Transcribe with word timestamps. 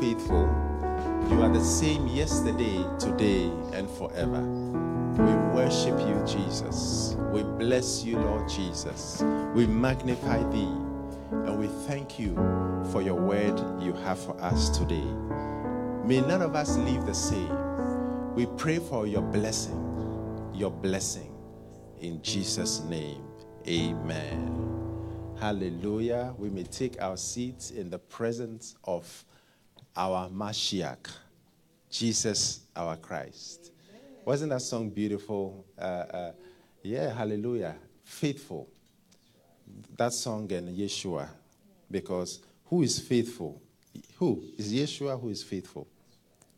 Faithful. 0.00 0.48
You 1.30 1.42
are 1.42 1.52
the 1.52 1.62
same 1.62 2.06
yesterday, 2.06 2.82
today, 2.98 3.44
and 3.74 3.88
forever. 3.90 4.40
We 4.40 5.34
worship 5.54 5.98
you, 6.00 6.22
Jesus. 6.26 7.14
We 7.30 7.42
bless 7.42 8.02
you, 8.02 8.18
Lord 8.18 8.48
Jesus. 8.48 9.22
We 9.54 9.66
magnify 9.66 10.42
thee 10.50 10.72
and 11.30 11.58
we 11.58 11.66
thank 11.86 12.18
you 12.18 12.34
for 12.90 13.02
your 13.02 13.16
word 13.16 13.58
you 13.82 13.92
have 13.92 14.18
for 14.18 14.40
us 14.40 14.70
today. 14.70 15.04
May 16.04 16.22
none 16.22 16.40
of 16.40 16.54
us 16.54 16.78
leave 16.78 17.04
the 17.04 17.14
same. 17.14 18.34
We 18.34 18.46
pray 18.56 18.78
for 18.78 19.06
your 19.06 19.22
blessing, 19.22 20.50
your 20.54 20.70
blessing. 20.70 21.34
In 22.00 22.22
Jesus' 22.22 22.80
name, 22.80 23.22
amen. 23.66 24.66
Hallelujah. 25.38 26.34
We 26.38 26.48
may 26.48 26.62
take 26.62 27.02
our 27.02 27.18
seats 27.18 27.70
in 27.70 27.90
the 27.90 27.98
presence 27.98 28.74
of 28.84 29.24
our 29.96 30.28
Mashiach, 30.28 31.10
Jesus 31.90 32.60
our 32.74 32.96
Christ. 32.96 33.72
Wasn't 34.24 34.50
that 34.50 34.60
song 34.60 34.90
beautiful? 34.90 35.64
Uh, 35.78 35.82
uh, 35.82 36.32
yeah, 36.82 37.14
hallelujah. 37.14 37.76
Faithful. 38.04 38.68
That 39.96 40.12
song 40.12 40.50
and 40.52 40.76
Yeshua. 40.76 41.28
Because 41.90 42.40
who 42.66 42.82
is 42.82 42.98
faithful? 42.98 43.60
Who? 44.18 44.42
Is 44.58 44.72
Yeshua 44.72 45.20
who 45.20 45.30
is 45.30 45.42
faithful? 45.42 45.86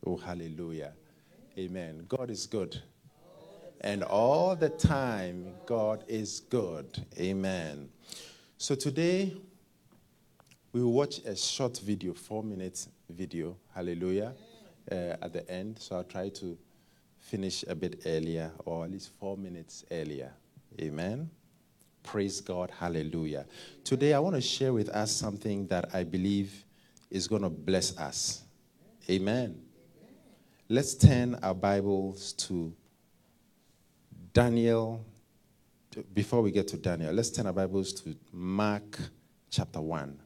Oh, 0.04 0.16
hallelujah. 0.16 0.92
Amen. 1.58 2.04
God 2.08 2.30
is 2.30 2.46
good. 2.46 2.80
And 3.82 4.02
all 4.02 4.56
the 4.56 4.70
time, 4.70 5.52
God 5.66 6.04
is 6.08 6.40
good. 6.40 7.04
Amen. 7.18 7.88
So 8.56 8.74
today, 8.74 9.36
we 10.72 10.82
will 10.82 10.92
watch 10.92 11.18
a 11.18 11.36
short 11.36 11.78
video, 11.78 12.12
four 12.12 12.42
minutes 12.42 12.88
video. 13.10 13.56
Hallelujah. 13.74 14.34
Uh, 14.90 15.16
at 15.20 15.34
the 15.34 15.46
end. 15.50 15.78
So 15.78 15.96
I'll 15.96 16.04
try 16.04 16.30
to 16.30 16.56
finish 17.18 17.62
a 17.68 17.74
bit 17.74 18.02
earlier, 18.06 18.50
or 18.64 18.86
at 18.86 18.90
least 18.90 19.10
four 19.20 19.36
minutes 19.36 19.84
earlier. 19.90 20.32
Amen. 20.80 21.28
Praise 22.02 22.40
God. 22.40 22.70
Hallelujah. 22.70 23.44
Today, 23.84 24.14
I 24.14 24.18
want 24.18 24.36
to 24.36 24.40
share 24.40 24.72
with 24.72 24.88
us 24.88 25.12
something 25.12 25.66
that 25.66 25.94
I 25.94 26.04
believe 26.04 26.64
is 27.10 27.28
going 27.28 27.42
to 27.42 27.50
bless 27.50 27.98
us. 27.98 28.44
Amen. 29.10 29.60
Let's 30.70 30.94
turn 30.94 31.34
our 31.42 31.54
Bibles 31.54 32.32
to 32.34 32.72
Daniel. 34.32 35.04
Before 36.14 36.40
we 36.40 36.50
get 36.50 36.66
to 36.68 36.78
Daniel, 36.78 37.12
let's 37.12 37.30
turn 37.30 37.46
our 37.46 37.52
Bibles 37.52 37.92
to 38.00 38.16
Mark 38.32 38.98
chapter 39.50 39.82
1, 39.82 40.18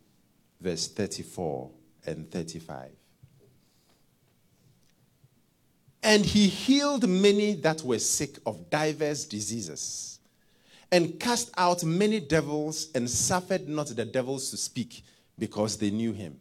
verse 0.61 0.87
34 0.87 1.82
and 2.07 2.31
35. 2.31 2.91
And 6.03 6.25
he 6.25 6.49
healed 6.49 7.09
many 7.09 7.55
that 7.55 7.83
were 7.83 7.99
sick 7.99 8.39
of 8.45 8.69
divers 8.71 9.25
diseases, 9.25 10.19
and 10.91 11.19
cast 11.21 11.53
out 11.57 11.85
many 11.85 12.19
devils, 12.19 12.89
and 12.95 13.09
suffered 13.09 13.69
not 13.69 13.87
the 13.89 14.05
devils 14.05 14.51
to 14.51 14.57
speak, 14.57 15.05
because 15.39 15.77
they 15.77 15.91
knew 15.91 16.13
him. 16.13 16.39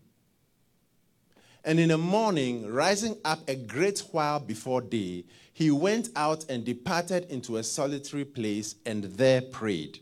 And 1.63 1.79
in 1.79 1.89
the 1.89 1.97
morning, 1.97 2.67
rising 2.67 3.17
up 3.23 3.47
a 3.47 3.55
great 3.55 3.99
while 4.11 4.39
before 4.39 4.81
day, 4.81 5.25
he 5.53 5.69
went 5.69 6.09
out 6.15 6.43
and 6.49 6.65
departed 6.65 7.29
into 7.29 7.57
a 7.57 7.63
solitary 7.63 8.25
place 8.25 8.75
and 8.85 9.03
there 9.03 9.41
prayed. 9.41 9.99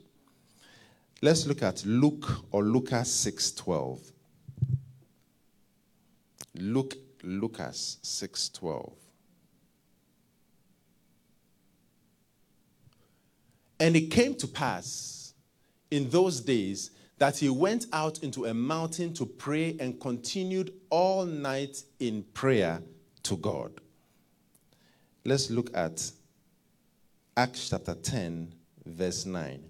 Let's 1.22 1.46
look 1.46 1.62
at 1.62 1.86
Luke 1.86 2.46
or 2.52 2.64
Lucas 2.64 3.10
6:12. 3.10 4.00
Luke 6.56 6.98
Lucas 7.24 7.98
6:12. 8.04 8.94
And 13.80 13.96
it 13.96 14.12
came 14.12 14.36
to 14.36 14.48
pass 14.48 15.34
in 15.90 16.10
those 16.10 16.42
days 16.42 16.92
that 17.18 17.38
he 17.38 17.50
went 17.50 17.86
out 17.94 18.24
into 18.24 18.46
a 18.46 18.54
mountain 18.54 19.14
to 19.14 19.26
pray 19.26 19.76
and 19.80 20.00
continued 20.00 20.74
all 20.90 21.26
night 21.26 21.84
in 22.00 22.24
prayer 22.34 22.82
to 23.24 23.38
God. 23.38 23.80
Let's 25.26 25.50
look 25.50 25.70
at 25.76 26.12
Acts 27.36 27.70
chapter 27.70 27.94
10, 27.94 28.54
verse 28.86 29.26
9. 29.26 29.69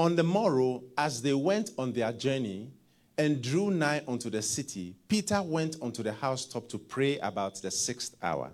On 0.00 0.16
the 0.16 0.22
morrow, 0.22 0.82
as 0.96 1.20
they 1.20 1.34
went 1.34 1.72
on 1.76 1.92
their 1.92 2.10
journey 2.10 2.70
and 3.18 3.42
drew 3.42 3.70
nigh 3.70 4.02
unto 4.08 4.30
the 4.30 4.40
city, 4.40 4.96
Peter 5.08 5.42
went 5.42 5.76
unto 5.82 6.02
the 6.02 6.10
housetop 6.10 6.70
to 6.70 6.78
pray 6.78 7.18
about 7.18 7.60
the 7.60 7.70
sixth 7.70 8.16
hour. 8.22 8.50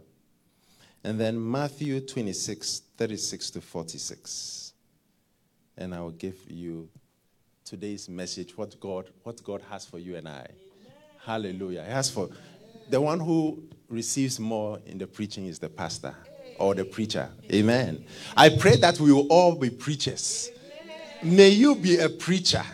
And 1.04 1.20
then 1.20 1.38
Matthew 1.50 2.00
26, 2.00 2.82
36 2.98 3.50
to 3.50 3.60
46. 3.60 4.72
And 5.78 5.94
I 5.94 6.00
will 6.00 6.10
give 6.10 6.34
you 6.50 6.88
today's 7.64 8.08
message, 8.08 8.56
what 8.56 8.80
God, 8.80 9.10
what 9.22 9.40
God 9.44 9.62
has 9.70 9.86
for 9.86 10.00
you 10.00 10.16
and 10.16 10.26
I. 10.26 10.48
Amen. 10.48 10.48
Hallelujah. 11.24 11.84
He 11.84 11.92
has 11.92 12.10
for 12.10 12.28
the 12.90 13.00
one 13.00 13.20
who 13.20 13.62
receives 13.88 14.40
more 14.40 14.80
in 14.84 14.98
the 14.98 15.06
preaching 15.06 15.46
is 15.46 15.60
the 15.60 15.68
pastor 15.68 16.16
or 16.58 16.74
the 16.74 16.84
preacher. 16.84 17.28
Amen. 17.52 18.04
I 18.36 18.48
pray 18.48 18.74
that 18.78 18.98
we 18.98 19.12
will 19.12 19.28
all 19.28 19.54
be 19.54 19.70
preachers. 19.70 20.50
May 21.26 21.50
you 21.50 21.74
be 21.74 21.98
a 21.98 22.08
preacher. 22.08 22.64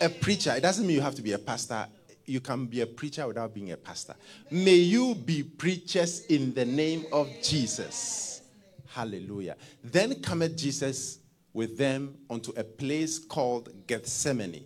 A 0.00 0.08
preacher. 0.08 0.54
It 0.56 0.62
doesn't 0.62 0.86
mean 0.86 0.96
you 0.96 1.02
have 1.02 1.14
to 1.14 1.22
be 1.22 1.32
a 1.32 1.38
pastor 1.38 1.86
you 2.26 2.40
can 2.40 2.66
be 2.66 2.80
a 2.80 2.86
preacher 2.86 3.26
without 3.26 3.54
being 3.54 3.72
a 3.72 3.76
pastor. 3.76 4.14
May 4.50 4.76
you 4.76 5.14
be 5.14 5.42
preachers 5.42 6.24
in 6.26 6.54
the 6.54 6.64
name 6.64 7.06
of 7.12 7.28
Jesus. 7.42 8.42
Hallelujah. 8.88 9.56
Then 9.82 10.20
cometh 10.20 10.56
Jesus 10.56 11.18
with 11.52 11.76
them 11.76 12.14
unto 12.30 12.52
a 12.56 12.64
place 12.64 13.18
called 13.18 13.70
Gethsemane, 13.86 14.64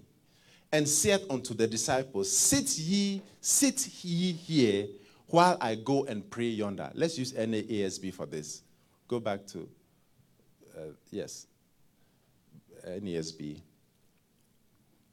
and 0.72 0.88
saith 0.88 1.24
unto 1.30 1.54
the 1.54 1.66
disciples, 1.66 2.30
Sit 2.30 2.78
ye, 2.78 3.22
sit 3.40 3.88
ye 4.04 4.32
here, 4.32 4.86
while 5.28 5.56
I 5.60 5.74
go 5.76 6.04
and 6.04 6.28
pray 6.30 6.48
yonder. 6.48 6.90
Let's 6.94 7.18
use 7.18 7.32
NASB 7.32 8.14
for 8.14 8.26
this. 8.26 8.62
Go 9.08 9.18
back 9.18 9.46
to, 9.48 9.68
uh, 10.76 10.80
yes, 11.10 11.46
NASB. 12.86 13.60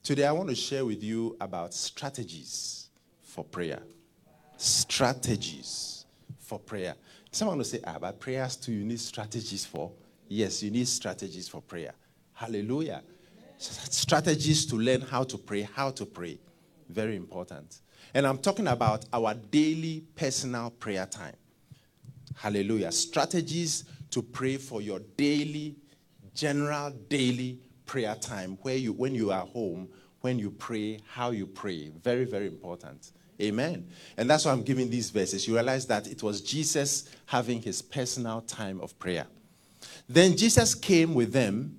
Today, 0.03 0.25
I 0.25 0.31
want 0.31 0.49
to 0.49 0.55
share 0.55 0.85
with 0.85 1.03
you 1.03 1.35
about 1.39 1.73
strategies 1.73 2.89
for 3.21 3.43
prayer. 3.43 3.81
Strategies 4.57 6.05
for 6.39 6.59
prayer. 6.59 6.95
Someone 7.31 7.57
will 7.57 7.65
say, 7.65 7.79
ah, 7.85 7.97
but 7.99 8.19
prayers 8.19 8.55
too, 8.55 8.71
you 8.71 8.83
need 8.83 8.99
strategies 8.99 9.65
for. 9.65 9.91
Yes, 10.27 10.61
you 10.61 10.71
need 10.71 10.87
strategies 10.87 11.47
for 11.47 11.61
prayer. 11.61 11.93
Hallelujah. 12.33 13.01
Strategies 13.57 14.65
to 14.67 14.75
learn 14.75 15.01
how 15.01 15.23
to 15.23 15.37
pray, 15.37 15.61
how 15.61 15.89
to 15.91 16.05
pray. 16.05 16.39
Very 16.89 17.15
important. 17.15 17.79
And 18.13 18.27
I'm 18.27 18.37
talking 18.37 18.67
about 18.67 19.05
our 19.11 19.33
daily 19.33 20.03
personal 20.15 20.69
prayer 20.69 21.05
time. 21.05 21.35
Hallelujah. 22.35 22.91
Strategies 22.91 23.85
to 24.11 24.21
pray 24.21 24.57
for 24.57 24.81
your 24.81 24.99
daily, 25.17 25.75
general 26.33 26.91
daily 27.09 27.59
prayer 27.85 28.15
time 28.15 28.57
where 28.61 28.75
you 28.75 28.93
when 28.93 29.13
you 29.13 29.31
are 29.31 29.45
home 29.45 29.87
when 30.21 30.39
you 30.39 30.49
pray 30.49 30.99
how 31.07 31.31
you 31.31 31.45
pray. 31.45 31.91
Very 32.01 32.25
very 32.25 32.47
important. 32.47 33.11
Amen. 33.41 33.87
And 34.17 34.29
that's 34.29 34.45
why 34.45 34.51
i'm 34.51 34.63
giving 34.63 34.89
these 34.89 35.09
verses. 35.09 35.47
You 35.47 35.55
realize 35.55 35.85
that 35.87 36.07
it 36.07 36.23
was 36.23 36.41
jesus 36.41 37.09
having 37.25 37.61
his 37.61 37.81
personal 37.81 38.41
time 38.41 38.79
of 38.81 38.97
prayer. 38.99 39.27
Then 40.07 40.37
jesus 40.37 40.75
came 40.75 41.13
with 41.13 41.33
them 41.33 41.77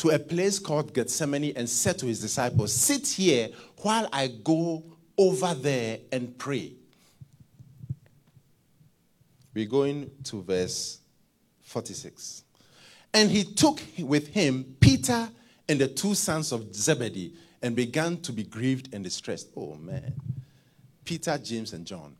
to 0.00 0.08
a 0.10 0.18
place 0.18 0.58
called 0.58 0.94
Gethsemane 0.94 1.52
and 1.56 1.68
said 1.68 1.98
to 1.98 2.06
his 2.06 2.20
disciples, 2.20 2.72
Sit 2.72 3.06
here 3.06 3.50
while 3.82 4.08
I 4.10 4.28
go 4.28 4.82
over 5.18 5.52
there 5.52 5.98
and 6.10 6.36
pray. 6.38 6.72
We're 9.52 9.66
going 9.66 10.10
to 10.24 10.42
verse 10.42 11.00
46. 11.64 12.44
And 13.12 13.30
he 13.30 13.44
took 13.44 13.80
with 13.98 14.28
him 14.28 14.76
Peter 14.80 15.28
and 15.68 15.80
the 15.80 15.88
two 15.88 16.14
sons 16.14 16.52
of 16.52 16.74
Zebedee 16.74 17.34
and 17.62 17.76
began 17.76 18.18
to 18.22 18.32
be 18.32 18.44
grieved 18.44 18.94
and 18.94 19.04
distressed. 19.04 19.48
Oh 19.56 19.74
man. 19.74 20.14
Peter, 21.04 21.36
James, 21.38 21.72
and 21.72 21.84
John. 21.84 22.14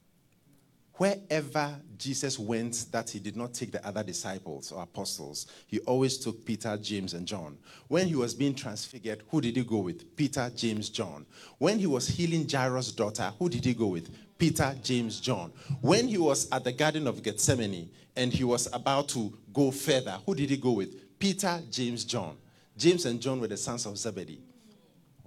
Wherever 0.95 1.81
Jesus 1.97 2.39
went, 2.39 2.87
that 2.93 3.09
he 3.09 3.19
did 3.19 3.37
not 3.37 3.55
take 3.55 3.73
the 3.73 3.87
other 3.87 4.03
disciples 4.03 4.71
or 4.71 4.83
apostles, 4.83 5.47
he 5.67 5.79
always 5.81 6.19
took 6.19 6.45
Peter, 6.45 6.77
James, 6.77 7.15
and 7.15 7.27
John. 7.27 7.57
When 7.89 8.07
he 8.07 8.17
was 8.17 8.35
being 8.35 8.55
transfigured, 8.55 9.23
who 9.31 9.41
did 9.41 9.57
he 9.57 9.65
go 9.65 9.79
with? 9.79 10.15
Peter, 10.17 10.51
James, 10.55 10.91
John. 10.91 11.25
When 11.59 11.79
he 11.79 11.87
was 11.87 12.09
healing 12.09 12.47
Jairus' 12.47 12.93
daughter, 12.93 13.33
who 13.39 13.49
did 13.49 13.65
he 13.65 13.73
go 13.73 13.87
with? 13.87 14.11
Peter, 14.37 14.75
James, 14.83 15.21
John. 15.21 15.53
When 15.81 16.09
he 16.09 16.19
was 16.19 16.51
at 16.51 16.65
the 16.65 16.73
Garden 16.73 17.07
of 17.07 17.23
Gethsemane 17.23 17.91
and 18.17 18.33
he 18.33 18.45
was 18.45 18.69
about 18.73 19.09
to 19.11 19.33
go 19.53 19.71
further, 19.71 20.19
who 20.25 20.35
did 20.35 20.51
he 20.51 20.57
go 20.57 20.73
with? 20.73 21.19
Peter, 21.19 21.61
James, 21.71 22.05
John. 22.05 22.37
James 22.77 23.05
and 23.05 23.21
John 23.21 23.41
were 23.41 23.49
the 23.49 23.57
sons 23.57 23.87
of 23.87 23.97
Zebedee. 23.99 24.41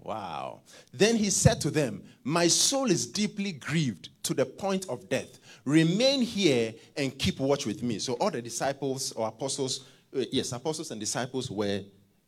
Wow. 0.04 0.62
Then 0.92 1.16
he 1.16 1.30
said 1.30 1.62
to 1.62 1.72
them, 1.72 2.04
My 2.24 2.48
soul 2.48 2.92
is 2.92 3.08
deeply 3.08 3.54
grieved 3.54 4.10
to 4.24 4.34
the 4.34 4.46
point 4.46 4.88
of 4.90 5.08
death. 5.08 5.40
Remain 5.66 6.22
here 6.22 6.74
and 6.98 7.18
keep 7.18 7.40
watch 7.40 7.66
with 7.66 7.82
me. 7.84 8.00
So 8.00 8.14
all 8.14 8.30
the 8.30 8.42
disciples 8.42 9.14
or 9.14 9.28
apostles, 9.28 9.86
uh, 10.16 10.24
yes, 10.32 10.52
apostles 10.52 10.92
and 10.92 11.00
disciples 11.00 11.50
were 11.50 11.82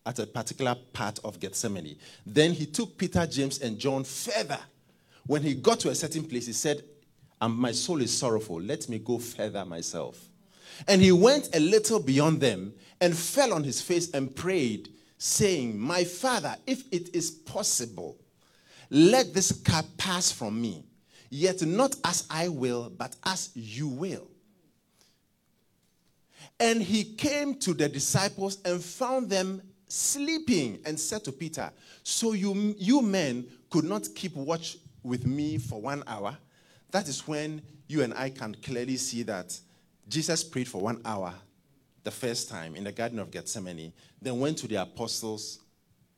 at 0.06 0.20
a 0.20 0.28
particular 0.28 0.76
part 0.94 1.20
of 1.24 1.40
Gethsemane. 1.40 1.98
Then 2.26 2.54
he 2.54 2.66
took 2.66 2.98
Peter, 2.98 3.26
James, 3.26 3.60
and 3.60 3.78
John 3.78 4.04
further. 4.04 4.60
When 5.26 5.42
he 5.42 5.56
got 5.56 5.80
to 5.82 5.90
a 5.90 5.96
certain 5.96 6.24
place, 6.24 6.46
he 6.46 6.54
said, 6.54 6.84
and 7.42 7.54
My 7.54 7.74
soul 7.74 8.02
is 8.02 8.16
sorrowful. 8.16 8.62
Let 8.62 8.88
me 8.88 9.00
go 9.00 9.18
further 9.18 9.66
myself. 9.66 10.30
And 10.88 11.02
he 11.02 11.12
went 11.12 11.56
a 11.56 11.60
little 11.60 12.00
beyond 12.00 12.42
them 12.42 12.74
and 13.02 13.18
fell 13.18 13.54
on 13.54 13.64
his 13.64 13.82
face 13.82 14.12
and 14.12 14.36
prayed 14.36 14.90
saying, 15.18 15.78
My 15.78 16.04
father, 16.04 16.56
if 16.68 16.84
it 16.92 17.16
is 17.16 17.32
possible, 17.32 18.18
let 18.90 19.34
this 19.34 19.52
cup 19.52 19.86
pass 19.98 20.32
from 20.32 20.62
me, 20.62 20.86
yet 21.30 21.62
not 21.62 21.96
as 22.04 22.26
I 22.30 22.50
will, 22.50 22.90
but 22.90 23.16
as 23.26 23.52
you 23.56 23.88
will. 23.88 24.28
And 26.60 26.82
he 26.82 27.04
came 27.04 27.56
to 27.60 27.74
the 27.74 27.90
disciples 27.90 28.60
and 28.64 28.82
found 28.82 29.30
them 29.30 29.62
sleeping 29.88 30.80
and 30.86 31.00
said 31.00 31.24
to 31.26 31.32
Peter, 31.32 31.72
So 32.04 32.34
you, 32.34 32.76
you 32.78 33.02
men 33.02 33.46
could 33.70 33.84
not 33.84 34.08
keep 34.16 34.36
watch 34.36 34.78
with 35.04 35.26
me 35.26 35.58
for 35.58 35.82
one 35.82 36.04
hour? 36.08 36.38
That 36.92 37.08
is 37.08 37.28
when 37.28 37.62
you 37.88 38.04
and 38.04 38.14
I 38.14 38.30
can 38.30 38.56
clearly 38.56 38.98
see 38.98 39.24
that 39.24 39.60
Jesus 40.08 40.44
prayed 40.44 40.68
for 40.68 40.82
one 40.82 41.02
hour 41.06 41.34
the 42.04 42.12
first 42.12 42.48
time 42.48 42.76
in 42.76 42.84
the 42.84 42.92
Garden 42.92 43.20
of 43.20 43.32
Gethsemane, 43.32 43.92
then 44.22 44.40
went 44.40 44.58
to 44.60 44.68
the 44.68 44.76
apostles, 44.76 45.60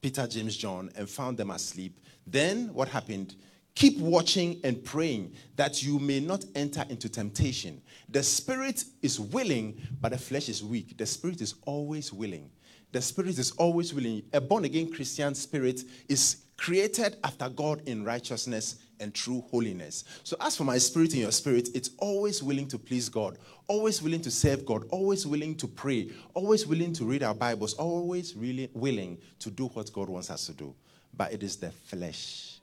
Peter, 0.02 0.28
James, 0.28 0.56
John, 0.58 0.92
and 0.96 1.10
found 1.10 1.38
them 1.38 1.50
asleep. 1.50 2.00
Then 2.26 2.74
what 2.74 2.90
happened? 2.90 3.36
Keep 3.74 4.00
watching 4.00 4.60
and 4.64 4.84
praying 4.84 5.34
that 5.56 5.82
you 5.84 5.98
may 6.00 6.20
not 6.20 6.44
enter 6.56 6.84
into 6.90 7.08
temptation. 7.08 7.82
The 8.10 8.22
spirit 8.22 8.84
is 9.02 9.20
willing, 9.20 9.80
but 10.02 10.12
the 10.12 10.18
flesh 10.18 10.50
is 10.50 10.64
weak. 10.64 10.98
The 10.98 11.06
spirit 11.06 11.42
is 11.42 11.56
always 11.66 12.12
willing. 12.12 12.50
The 12.92 13.02
spirit 13.02 13.38
is 13.38 13.52
always 13.52 13.94
willing. 13.94 14.24
A 14.34 14.42
born 14.42 14.66
again 14.66 14.92
Christian 14.92 15.36
spirit 15.36 15.84
is 16.10 16.44
created 16.58 17.18
after 17.24 17.48
God 17.50 17.88
in 17.88 18.04
righteousness 18.04 18.78
and 19.00 19.14
true 19.14 19.44
holiness. 19.52 20.04
So, 20.24 20.38
as 20.40 20.56
for 20.56 20.64
my 20.64 20.78
spirit 20.78 21.12
and 21.12 21.22
your 21.22 21.32
spirit, 21.32 21.70
it's 21.74 21.92
always 21.98 22.42
willing 22.42 22.68
to 22.70 22.78
please 22.78 23.10
God, 23.10 23.38
always 23.68 24.02
willing 24.02 24.22
to 24.22 24.32
serve 24.32 24.66
God, 24.66 24.88
always 24.90 25.26
willing 25.26 25.56
to 25.56 25.68
pray, 25.68 26.12
always 26.34 26.66
willing 26.66 26.94
to 26.94 27.06
read 27.06 27.24
our 27.24 27.36
Bibles, 27.36 27.74
always 27.76 28.36
really 28.36 28.70
willing 28.74 29.18
to 29.40 29.50
do 29.52 29.68
what 29.68 29.92
God 29.94 30.10
wants 30.10 30.30
us 30.30 30.46
to 30.48 30.54
do. 30.54 30.74
But 31.16 31.34
it 31.34 31.44
is 31.44 31.58
the 31.58 31.72
flesh 31.72 32.60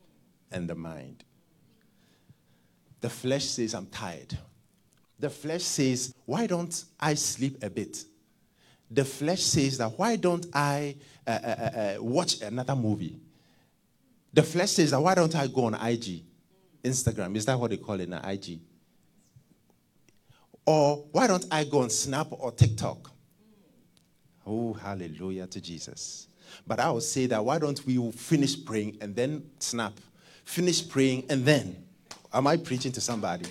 and 0.51 0.69
the 0.69 0.75
mind. 0.75 1.25
The 3.01 3.11
flesh 3.11 3.45
says, 3.45 3.75
I'm 3.75 3.87
tired. 3.87 4.39
The 5.19 5.31
flesh 5.31 5.63
says, 5.63 6.15
Why 6.25 6.47
don't 6.47 6.85
I 6.99 7.15
sleep 7.15 7.63
a 7.63 7.71
bit? 7.71 8.05
The 8.91 9.05
flesh 9.05 9.43
says 9.43 9.79
that, 9.79 9.99
Why 9.99 10.17
don't 10.17 10.47
I 10.55 10.97
uh, 11.27 11.31
uh, 11.31 11.47
uh, 11.47 11.79
uh 11.79 12.03
watch 12.03 12.41
another 12.43 12.77
movie? 12.77 13.19
The 14.35 14.43
flesh 14.43 14.73
says 14.73 14.91
that 14.91 15.01
why 15.01 15.15
don't 15.15 15.35
I 15.37 15.47
go 15.47 15.67
on 15.67 15.75
IG, 15.75 16.25
Instagram? 16.83 17.37
Is 17.37 17.47
that 17.47 17.59
what 17.59 17.71
they 17.71 17.77
call 17.77 18.01
it 18.01 18.09
now? 18.09 18.21
IG. 18.29 18.59
Or 20.67 21.05
why 21.13 21.29
don't 21.29 21.47
I 21.53 21.63
go 21.63 21.83
on 21.83 21.91
Snap 21.91 22.27
or 22.33 22.51
TikTok? 22.51 23.13
Oh, 24.45 24.73
hallelujah 24.73 25.47
to 25.47 25.61
Jesus. 25.61 26.27
But 26.67 26.81
I 26.81 26.91
would 26.91 27.05
say 27.05 27.27
that 27.27 27.45
why 27.45 27.61
don't 27.61 27.85
we 27.87 28.11
finish 28.11 28.63
praying 28.63 28.99
and 29.01 29.15
then 29.15 29.45
snap? 29.61 29.93
Finish 30.45 30.89
praying 30.89 31.27
and 31.31 31.45
then. 31.45 31.85
Am 32.33 32.49
I 32.49 32.57
preaching 32.57 32.91
to 32.93 33.01
somebody? 33.01 33.47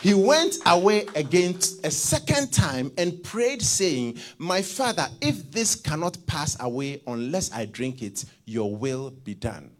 He 0.00 0.14
went 0.14 0.56
away 0.64 1.06
again 1.14 1.56
a 1.84 1.90
second 1.90 2.52
time 2.54 2.90
and 2.96 3.22
prayed, 3.22 3.60
saying, 3.60 4.18
My 4.38 4.62
father, 4.62 5.06
if 5.20 5.50
this 5.50 5.74
cannot 5.74 6.16
pass 6.26 6.56
away 6.58 7.02
unless 7.06 7.52
I 7.52 7.66
drink 7.66 8.00
it, 8.00 8.24
your 8.46 8.74
will 8.74 9.10
be 9.10 9.34
done. 9.34 9.70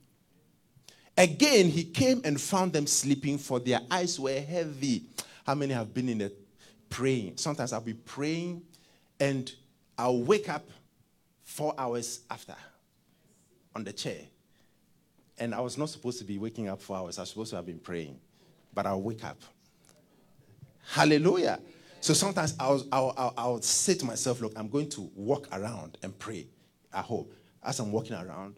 Again, 1.20 1.68
he 1.68 1.84
came 1.84 2.22
and 2.24 2.40
found 2.40 2.72
them 2.72 2.86
sleeping, 2.86 3.36
for 3.36 3.60
their 3.60 3.80
eyes 3.90 4.18
were 4.18 4.40
heavy. 4.40 5.02
How 5.46 5.54
many 5.54 5.74
have 5.74 5.92
been 5.92 6.08
in 6.08 6.16
the 6.16 6.32
praying? 6.88 7.36
Sometimes 7.36 7.74
I'll 7.74 7.82
be 7.82 7.92
praying 7.92 8.62
and 9.20 9.52
I'll 9.98 10.22
wake 10.22 10.48
up 10.48 10.66
four 11.42 11.74
hours 11.76 12.20
after 12.30 12.54
on 13.76 13.84
the 13.84 13.92
chair. 13.92 14.22
And 15.36 15.54
I 15.54 15.60
was 15.60 15.76
not 15.76 15.90
supposed 15.90 16.18
to 16.20 16.24
be 16.24 16.38
waking 16.38 16.70
up 16.70 16.80
four 16.80 16.96
hours. 16.96 17.18
I 17.18 17.22
was 17.22 17.28
supposed 17.28 17.50
to 17.50 17.56
have 17.56 17.66
been 17.66 17.80
praying. 17.80 18.18
But 18.72 18.86
I'll 18.86 19.02
wake 19.02 19.22
up. 19.22 19.42
Hallelujah. 20.90 21.60
So 22.00 22.14
sometimes 22.14 22.54
I'll, 22.58 22.82
I'll, 22.90 23.14
I'll, 23.18 23.34
I'll 23.36 23.62
say 23.62 23.92
to 23.92 24.06
myself, 24.06 24.40
look, 24.40 24.54
I'm 24.56 24.68
going 24.68 24.88
to 24.88 25.02
walk 25.14 25.48
around 25.52 25.98
and 26.02 26.18
pray 26.18 26.46
at 26.94 27.04
home. 27.04 27.26
As 27.62 27.78
I'm 27.78 27.92
walking 27.92 28.16
around, 28.16 28.54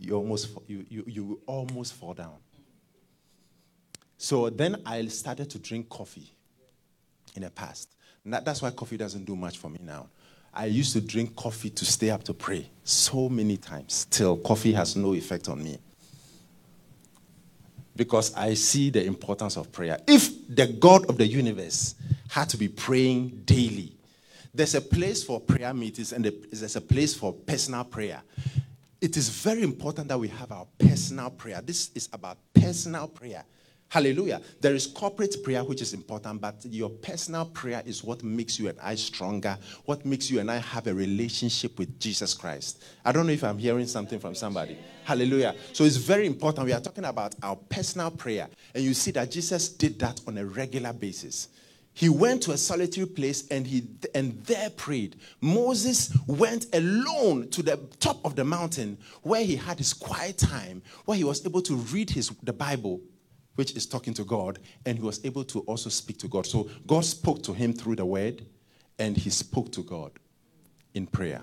you 0.00 0.14
almost 0.14 0.50
you, 0.66 0.84
you, 0.88 1.04
you 1.06 1.40
almost 1.46 1.94
fall 1.94 2.14
down. 2.14 2.36
So 4.16 4.50
then 4.50 4.82
I 4.84 5.06
started 5.06 5.48
to 5.50 5.58
drink 5.58 5.88
coffee 5.88 6.32
in 7.36 7.42
the 7.42 7.50
past. 7.50 7.94
That, 8.26 8.44
that's 8.44 8.60
why 8.60 8.70
coffee 8.70 8.96
doesn't 8.96 9.24
do 9.24 9.36
much 9.36 9.58
for 9.58 9.70
me 9.70 9.78
now. 9.82 10.08
I 10.52 10.66
used 10.66 10.92
to 10.94 11.00
drink 11.00 11.36
coffee 11.36 11.70
to 11.70 11.84
stay 11.84 12.10
up 12.10 12.24
to 12.24 12.34
pray 12.34 12.68
so 12.84 13.28
many 13.28 13.56
times. 13.56 14.06
Still, 14.10 14.36
coffee 14.38 14.72
has 14.72 14.96
no 14.96 15.14
effect 15.14 15.48
on 15.48 15.62
me. 15.62 15.78
Because 17.94 18.34
I 18.34 18.54
see 18.54 18.90
the 18.90 19.04
importance 19.04 19.56
of 19.56 19.72
prayer. 19.72 19.98
If 20.06 20.54
the 20.54 20.66
God 20.66 21.08
of 21.08 21.16
the 21.16 21.26
universe 21.26 21.94
had 22.28 22.48
to 22.50 22.56
be 22.56 22.68
praying 22.68 23.42
daily, 23.44 23.96
there's 24.54 24.74
a 24.74 24.80
place 24.80 25.22
for 25.22 25.40
prayer 25.40 25.72
meetings 25.72 26.12
and 26.12 26.24
there's 26.24 26.76
a 26.76 26.80
place 26.80 27.14
for 27.14 27.32
personal 27.32 27.84
prayer 27.84 28.22
it 29.00 29.16
is 29.16 29.28
very 29.28 29.62
important 29.62 30.08
that 30.08 30.18
we 30.18 30.28
have 30.28 30.50
our 30.50 30.66
personal 30.78 31.30
prayer. 31.30 31.60
This 31.64 31.90
is 31.94 32.08
about 32.12 32.38
personal 32.52 33.06
prayer. 33.06 33.44
Hallelujah. 33.90 34.42
There 34.60 34.74
is 34.74 34.86
corporate 34.86 35.42
prayer, 35.42 35.64
which 35.64 35.80
is 35.80 35.94
important, 35.94 36.42
but 36.42 36.62
your 36.66 36.90
personal 36.90 37.46
prayer 37.46 37.82
is 37.86 38.04
what 38.04 38.22
makes 38.22 38.58
you 38.58 38.68
and 38.68 38.78
I 38.80 38.96
stronger, 38.96 39.56
what 39.86 40.04
makes 40.04 40.30
you 40.30 40.40
and 40.40 40.50
I 40.50 40.58
have 40.58 40.86
a 40.88 40.92
relationship 40.94 41.78
with 41.78 41.98
Jesus 41.98 42.34
Christ. 42.34 42.84
I 43.02 43.12
don't 43.12 43.26
know 43.26 43.32
if 43.32 43.42
I'm 43.42 43.56
hearing 43.56 43.86
something 43.86 44.18
from 44.18 44.34
somebody. 44.34 44.76
Hallelujah. 45.04 45.54
So 45.72 45.84
it's 45.84 45.96
very 45.96 46.26
important. 46.26 46.66
We 46.66 46.74
are 46.74 46.80
talking 46.80 47.06
about 47.06 47.34
our 47.42 47.56
personal 47.56 48.10
prayer, 48.10 48.48
and 48.74 48.84
you 48.84 48.92
see 48.92 49.12
that 49.12 49.30
Jesus 49.30 49.70
did 49.70 49.98
that 50.00 50.20
on 50.26 50.36
a 50.36 50.44
regular 50.44 50.92
basis 50.92 51.48
he 51.98 52.08
went 52.08 52.44
to 52.44 52.52
a 52.52 52.56
solitary 52.56 53.08
place 53.08 53.48
and 53.48 53.66
he 53.66 53.82
and 54.14 54.40
there 54.44 54.70
prayed. 54.70 55.16
Moses 55.40 56.16
went 56.28 56.72
alone 56.72 57.48
to 57.48 57.60
the 57.60 57.76
top 57.98 58.24
of 58.24 58.36
the 58.36 58.44
mountain 58.44 58.98
where 59.22 59.44
he 59.44 59.56
had 59.56 59.78
his 59.78 59.92
quiet 59.92 60.38
time 60.38 60.80
where 61.06 61.16
he 61.16 61.24
was 61.24 61.44
able 61.44 61.60
to 61.62 61.74
read 61.74 62.08
his 62.08 62.28
the 62.44 62.52
bible 62.52 63.00
which 63.56 63.74
is 63.74 63.84
talking 63.84 64.14
to 64.14 64.22
god 64.22 64.60
and 64.86 64.96
he 64.96 65.02
was 65.02 65.24
able 65.24 65.42
to 65.42 65.58
also 65.62 65.90
speak 65.90 66.18
to 66.18 66.28
god. 66.28 66.46
So 66.46 66.70
god 66.86 67.04
spoke 67.04 67.42
to 67.42 67.52
him 67.52 67.72
through 67.72 67.96
the 67.96 68.06
word 68.06 68.46
and 69.00 69.16
he 69.16 69.28
spoke 69.28 69.72
to 69.72 69.82
god 69.82 70.12
in 70.94 71.04
prayer. 71.04 71.42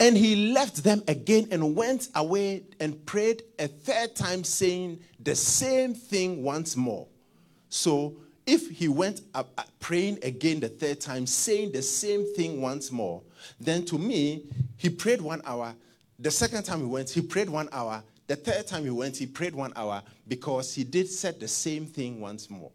And 0.00 0.16
he 0.16 0.52
left 0.52 0.82
them 0.82 1.00
again 1.06 1.46
and 1.52 1.76
went 1.76 2.08
away 2.16 2.64
and 2.80 3.06
prayed 3.06 3.44
a 3.60 3.68
third 3.68 4.16
time 4.16 4.42
saying 4.42 4.98
the 5.20 5.36
same 5.36 5.94
thing 5.94 6.42
once 6.42 6.76
more. 6.76 7.06
So 7.68 8.16
if 8.46 8.70
he 8.70 8.88
went 8.88 9.20
up, 9.34 9.68
praying 9.80 10.18
again 10.22 10.60
the 10.60 10.68
third 10.68 11.00
time, 11.00 11.26
saying 11.26 11.72
the 11.72 11.82
same 11.82 12.24
thing 12.34 12.60
once 12.60 12.90
more, 12.90 13.22
then 13.60 13.84
to 13.86 13.98
me, 13.98 14.44
he 14.76 14.90
prayed 14.90 15.20
one 15.20 15.42
hour. 15.44 15.74
The 16.18 16.30
second 16.30 16.64
time 16.64 16.80
he 16.80 16.86
went, 16.86 17.10
he 17.10 17.20
prayed 17.20 17.48
one 17.48 17.68
hour. 17.72 18.02
The 18.26 18.36
third 18.36 18.66
time 18.66 18.84
he 18.84 18.90
went, 18.90 19.16
he 19.16 19.26
prayed 19.26 19.54
one 19.54 19.72
hour 19.76 20.02
because 20.26 20.74
he 20.74 20.84
did 20.84 21.08
said 21.08 21.38
the 21.38 21.48
same 21.48 21.86
thing 21.86 22.20
once 22.20 22.48
more. 22.48 22.70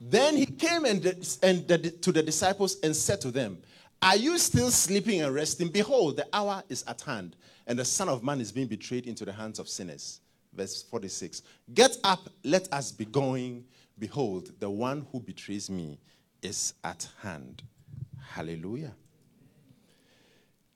Then 0.00 0.36
he 0.36 0.46
came 0.46 0.84
and, 0.84 1.04
and 1.42 1.68
to 2.02 2.12
the 2.12 2.22
disciples 2.22 2.78
and 2.82 2.94
said 2.94 3.20
to 3.22 3.30
them, 3.30 3.58
Are 4.00 4.16
you 4.16 4.38
still 4.38 4.70
sleeping 4.70 5.22
and 5.22 5.34
resting? 5.34 5.68
Behold, 5.68 6.16
the 6.16 6.26
hour 6.32 6.62
is 6.68 6.84
at 6.86 7.00
hand, 7.00 7.34
and 7.66 7.78
the 7.78 7.84
Son 7.84 8.08
of 8.08 8.22
Man 8.22 8.40
is 8.40 8.52
being 8.52 8.68
betrayed 8.68 9.06
into 9.06 9.24
the 9.24 9.32
hands 9.32 9.58
of 9.58 9.68
sinners. 9.68 10.20
Verse 10.58 10.82
46 10.82 11.42
Get 11.72 11.96
up, 12.02 12.28
let 12.42 12.70
us 12.72 12.90
be 12.90 13.04
going. 13.04 13.64
Behold, 13.96 14.52
the 14.58 14.68
one 14.68 15.06
who 15.10 15.20
betrays 15.20 15.70
me 15.70 15.98
is 16.42 16.74
at 16.82 17.08
hand. 17.22 17.62
Hallelujah. 18.20 18.92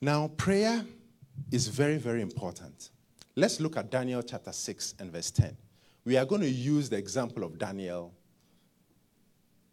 Now, 0.01 0.29
prayer 0.37 0.85
is 1.51 1.69
very, 1.69 1.99
very 1.99 2.23
important. 2.23 2.91
Let's 3.35 3.61
look 3.61 3.77
at 3.77 3.91
Daniel 3.91 4.23
chapter 4.23 4.53
6 4.53 4.95
and 5.01 5.13
verse 5.13 5.31
10. 5.31 5.57
We 6.05 6.17
are 6.17 6.25
going 6.25 6.43
to 6.43 6.51
use 6.51 6.89
the 6.89 6.97
example 6.97 7.43
of 7.45 7.59
Daniel 7.59 8.13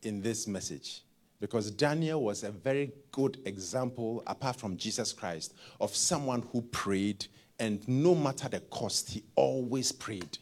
in 0.01 0.21
this 0.21 0.47
message 0.47 1.03
because 1.39 1.71
Daniel 1.71 2.23
was 2.23 2.43
a 2.43 2.51
very 2.51 2.91
good 3.11 3.39
example, 3.45 4.23
apart 4.27 4.55
from 4.55 4.75
Jesus 4.75 5.13
Christ, 5.13 5.53
of 5.79 5.95
someone 5.95 6.43
who 6.51 6.61
prayed, 6.63 7.27
and 7.59 7.85
no 7.87 8.15
matter 8.15 8.47
the 8.49 8.59
cost, 8.61 9.09
he 9.09 9.23
always 9.35 9.91
prayed 9.91 10.37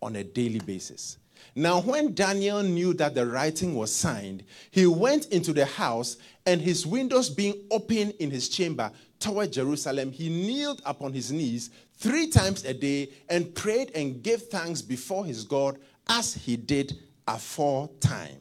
on 0.00 0.16
a 0.16 0.24
daily 0.24 0.60
basis. 0.60 1.18
Now, 1.54 1.80
when 1.80 2.14
Daniel 2.14 2.62
knew 2.62 2.94
that 2.94 3.14
the 3.14 3.26
writing 3.26 3.74
was 3.74 3.94
signed, 3.94 4.44
he 4.70 4.86
went 4.86 5.26
into 5.26 5.52
the 5.52 5.66
house, 5.66 6.16
and 6.44 6.60
his 6.60 6.86
windows 6.86 7.28
being 7.28 7.54
open 7.70 8.10
in 8.12 8.30
his 8.30 8.48
chamber 8.48 8.90
toward 9.18 9.52
Jerusalem, 9.52 10.12
he 10.12 10.28
kneeled 10.28 10.82
upon 10.84 11.12
his 11.12 11.32
knees 11.32 11.70
three 11.94 12.28
times 12.28 12.64
a 12.64 12.74
day 12.74 13.10
and 13.28 13.54
prayed 13.54 13.90
and 13.94 14.22
gave 14.22 14.42
thanks 14.42 14.82
before 14.82 15.24
his 15.24 15.44
God 15.44 15.78
as 16.08 16.34
he 16.34 16.56
did 16.56 16.98
aforetime. 17.26 18.38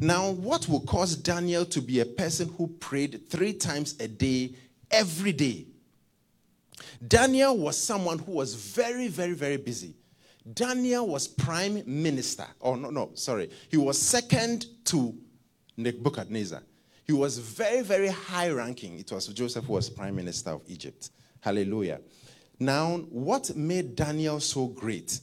Now, 0.00 0.30
what 0.30 0.68
will 0.68 0.80
cause 0.80 1.16
Daniel 1.16 1.66
to 1.66 1.80
be 1.82 2.00
a 2.00 2.06
person 2.06 2.48
who 2.56 2.68
prayed 2.68 3.28
three 3.28 3.52
times 3.52 3.94
a 4.00 4.08
day, 4.08 4.54
every 4.90 5.32
day? 5.32 5.66
Daniel 7.06 7.56
was 7.56 7.76
someone 7.76 8.18
who 8.18 8.32
was 8.32 8.54
very, 8.54 9.08
very, 9.08 9.32
very 9.32 9.56
busy. 9.56 9.94
Daniel 10.54 11.06
was 11.08 11.26
prime 11.26 11.82
minister. 11.86 12.46
Oh, 12.60 12.74
no, 12.74 12.90
no, 12.90 13.10
sorry. 13.14 13.50
He 13.68 13.76
was 13.76 14.00
second 14.00 14.66
to 14.86 15.14
Nebuchadnezzar. 15.76 16.62
He 17.04 17.12
was 17.12 17.38
very, 17.38 17.82
very 17.82 18.08
high 18.08 18.50
ranking. 18.50 18.98
It 18.98 19.10
was 19.12 19.26
Joseph 19.28 19.64
who 19.64 19.74
was 19.74 19.90
prime 19.90 20.14
minister 20.14 20.50
of 20.50 20.62
Egypt. 20.66 21.10
Hallelujah. 21.40 22.00
Now, 22.58 22.96
what 23.10 23.54
made 23.54 23.94
Daniel 23.94 24.40
so 24.40 24.66
great? 24.66 25.20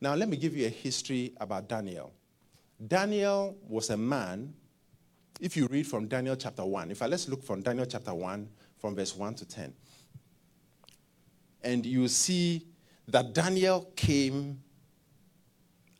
Now, 0.00 0.14
let 0.14 0.28
me 0.28 0.36
give 0.36 0.56
you 0.56 0.66
a 0.66 0.70
history 0.70 1.34
about 1.40 1.68
Daniel. 1.68 2.12
Daniel 2.86 3.56
was 3.68 3.90
a 3.90 3.96
man, 3.96 4.54
if 5.40 5.56
you 5.56 5.66
read 5.66 5.86
from 5.86 6.06
Daniel 6.06 6.36
chapter 6.36 6.64
1, 6.64 6.90
if 6.90 7.02
I 7.02 7.06
let's 7.06 7.28
look 7.28 7.42
from 7.42 7.60
Daniel 7.60 7.86
chapter 7.86 8.14
1, 8.14 8.48
from 8.78 8.96
verse 8.96 9.14
1 9.14 9.34
to 9.36 9.46
10. 9.46 9.72
And 11.62 11.84
you 11.84 12.08
see 12.08 12.66
that 13.08 13.34
Daniel 13.34 13.90
came 13.96 14.62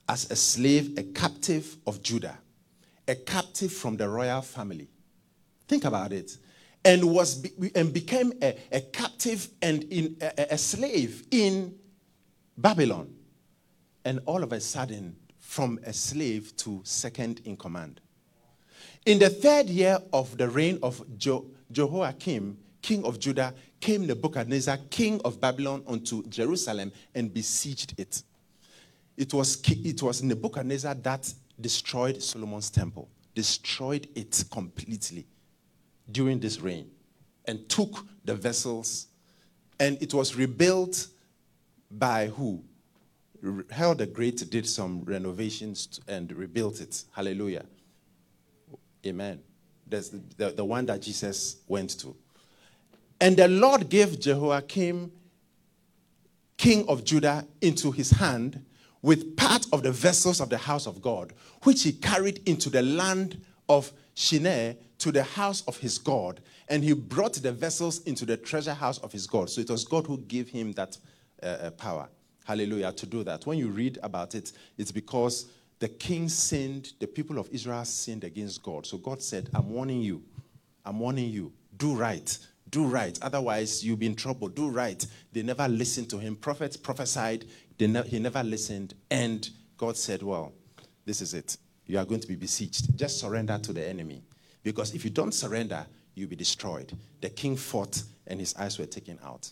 as 0.08 0.30
a 0.30 0.36
slave, 0.36 0.98
a 0.98 1.02
captive 1.02 1.76
of 1.86 2.02
Judah, 2.02 2.38
a 3.06 3.14
captive 3.14 3.72
from 3.72 3.96
the 3.96 4.08
royal 4.08 4.42
family. 4.42 4.88
Think 5.68 5.84
about 5.84 6.12
it. 6.12 6.36
And 6.84 7.04
was 7.04 7.46
and 7.74 7.92
became 7.92 8.32
a, 8.42 8.56
a 8.72 8.80
captive 8.80 9.48
and 9.60 9.84
in 9.84 10.16
a, 10.20 10.54
a 10.54 10.58
slave 10.58 11.24
in 11.30 11.74
Babylon. 12.56 13.14
And 14.04 14.20
all 14.24 14.42
of 14.42 14.52
a 14.52 14.60
sudden, 14.60 15.14
from 15.38 15.78
a 15.84 15.92
slave 15.92 16.56
to 16.56 16.80
second 16.84 17.40
in 17.44 17.56
command. 17.56 18.00
In 19.04 19.18
the 19.18 19.28
third 19.28 19.68
year 19.68 19.98
of 20.12 20.36
the 20.38 20.48
reign 20.48 20.78
of 20.82 21.02
jo- 21.18 21.46
Jehoiakim, 21.70 22.56
king 22.82 23.04
of 23.04 23.18
Judah, 23.18 23.54
came 23.80 24.06
Nebuchadnezzar, 24.06 24.78
king 24.90 25.20
of 25.24 25.40
Babylon, 25.40 25.82
unto 25.86 26.26
Jerusalem 26.28 26.92
and 27.14 27.32
besieged 27.32 27.94
it. 27.98 28.22
It 29.16 29.34
was, 29.34 29.60
it 29.68 30.02
was 30.02 30.22
Nebuchadnezzar 30.22 30.94
that 30.94 31.32
destroyed 31.60 32.22
Solomon's 32.22 32.70
temple, 32.70 33.08
destroyed 33.34 34.08
it 34.14 34.44
completely 34.50 35.26
during 36.10 36.40
this 36.40 36.60
reign, 36.60 36.90
and 37.44 37.68
took 37.68 38.06
the 38.24 38.34
vessels. 38.34 39.08
And 39.78 40.02
it 40.02 40.12
was 40.14 40.36
rebuilt 40.36 41.08
by 41.90 42.26
who? 42.28 42.62
Herod 43.70 43.98
the 43.98 44.06
Great 44.06 44.50
did 44.50 44.66
some 44.66 45.02
renovations 45.04 46.00
and 46.06 46.30
rebuilt 46.32 46.80
it. 46.80 47.04
Hallelujah. 47.12 47.64
Amen. 49.06 49.40
That's 49.86 50.10
the, 50.10 50.20
the, 50.36 50.50
the 50.50 50.64
one 50.64 50.86
that 50.86 51.00
Jesus 51.00 51.56
went 51.66 51.98
to. 52.00 52.14
And 53.20 53.36
the 53.36 53.48
Lord 53.48 53.88
gave 53.88 54.18
Jehoiakim, 54.18 55.12
king 56.56 56.88
of 56.88 57.04
Judah, 57.04 57.46
into 57.60 57.92
his 57.92 58.10
hand 58.10 58.64
with 59.02 59.36
part 59.36 59.66
of 59.72 59.82
the 59.82 59.92
vessels 59.92 60.40
of 60.40 60.50
the 60.50 60.58
house 60.58 60.86
of 60.86 61.00
God, 61.00 61.32
which 61.62 61.82
he 61.82 61.92
carried 61.92 62.46
into 62.48 62.70
the 62.70 62.82
land 62.82 63.40
of 63.68 63.92
Shinar 64.14 64.74
to 64.98 65.12
the 65.12 65.22
house 65.22 65.62
of 65.62 65.78
his 65.78 65.98
God. 65.98 66.40
And 66.68 66.84
he 66.84 66.92
brought 66.92 67.34
the 67.34 67.52
vessels 67.52 68.02
into 68.02 68.24
the 68.24 68.36
treasure 68.36 68.74
house 68.74 68.98
of 68.98 69.12
his 69.12 69.26
God. 69.26 69.50
So 69.50 69.60
it 69.60 69.70
was 69.70 69.84
God 69.84 70.06
who 70.06 70.18
gave 70.18 70.48
him 70.48 70.72
that 70.72 70.96
uh, 71.42 71.46
uh 71.46 71.70
power. 71.70 72.08
Hallelujah, 72.44 72.92
to 72.92 73.06
do 73.06 73.24
that. 73.24 73.46
When 73.46 73.58
you 73.58 73.68
read 73.68 73.98
about 74.02 74.34
it, 74.34 74.52
it's 74.76 74.92
because 74.92 75.46
the 75.78 75.88
king 75.88 76.28
sinned, 76.28 76.92
the 77.00 77.06
people 77.06 77.38
of 77.38 77.48
Israel 77.50 77.84
sinned 77.84 78.24
against 78.24 78.62
God. 78.62 78.86
So 78.86 78.98
God 78.98 79.22
said, 79.22 79.48
I'm 79.54 79.70
warning 79.70 80.02
you. 80.02 80.22
I'm 80.84 80.98
warning 80.98 81.30
you. 81.30 81.52
Do 81.76 81.94
right. 81.94 82.36
Do 82.70 82.84
right. 82.84 83.18
Otherwise, 83.22 83.84
you'll 83.84 83.96
be 83.96 84.06
in 84.06 84.14
trouble. 84.14 84.48
Do 84.48 84.68
right. 84.68 85.04
They 85.32 85.42
never 85.42 85.68
listened 85.68 86.08
to 86.10 86.18
him. 86.18 86.36
Prophets 86.36 86.76
prophesied. 86.76 87.44
Ne- 87.78 88.06
he 88.06 88.18
never 88.18 88.42
listened. 88.42 88.94
And 89.10 89.48
God 89.76 89.96
said, 89.96 90.22
Well, 90.22 90.52
this 91.04 91.20
is 91.20 91.34
it. 91.34 91.56
You 91.86 91.98
are 91.98 92.04
going 92.04 92.20
to 92.20 92.28
be 92.28 92.36
besieged. 92.36 92.96
Just 92.96 93.18
surrender 93.18 93.58
to 93.58 93.72
the 93.72 93.86
enemy. 93.86 94.22
Because 94.62 94.94
if 94.94 95.04
you 95.04 95.10
don't 95.10 95.32
surrender, 95.32 95.86
you'll 96.14 96.28
be 96.28 96.36
destroyed. 96.36 96.92
The 97.20 97.30
king 97.30 97.56
fought, 97.56 98.02
and 98.26 98.38
his 98.38 98.54
eyes 98.56 98.78
were 98.78 98.86
taken 98.86 99.18
out 99.24 99.50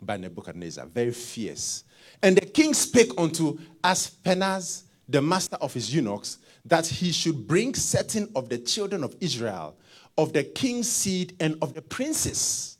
by 0.00 0.16
Nebuchadnezzar, 0.16 0.86
very 0.86 1.10
fierce. 1.10 1.84
And 2.22 2.36
the 2.36 2.46
king 2.46 2.74
spake 2.74 3.12
unto 3.18 3.58
Ashpenaz, 3.82 4.82
the 5.08 5.22
master 5.22 5.56
of 5.56 5.72
his 5.72 5.94
eunuchs, 5.94 6.38
that 6.64 6.86
he 6.86 7.12
should 7.12 7.46
bring 7.46 7.74
certain 7.74 8.30
of 8.34 8.48
the 8.48 8.58
children 8.58 9.04
of 9.04 9.14
Israel, 9.20 9.76
of 10.18 10.32
the 10.32 10.44
king's 10.44 10.88
seed, 10.88 11.34
and 11.40 11.56
of 11.62 11.74
the 11.74 11.82
princes. 11.82 12.78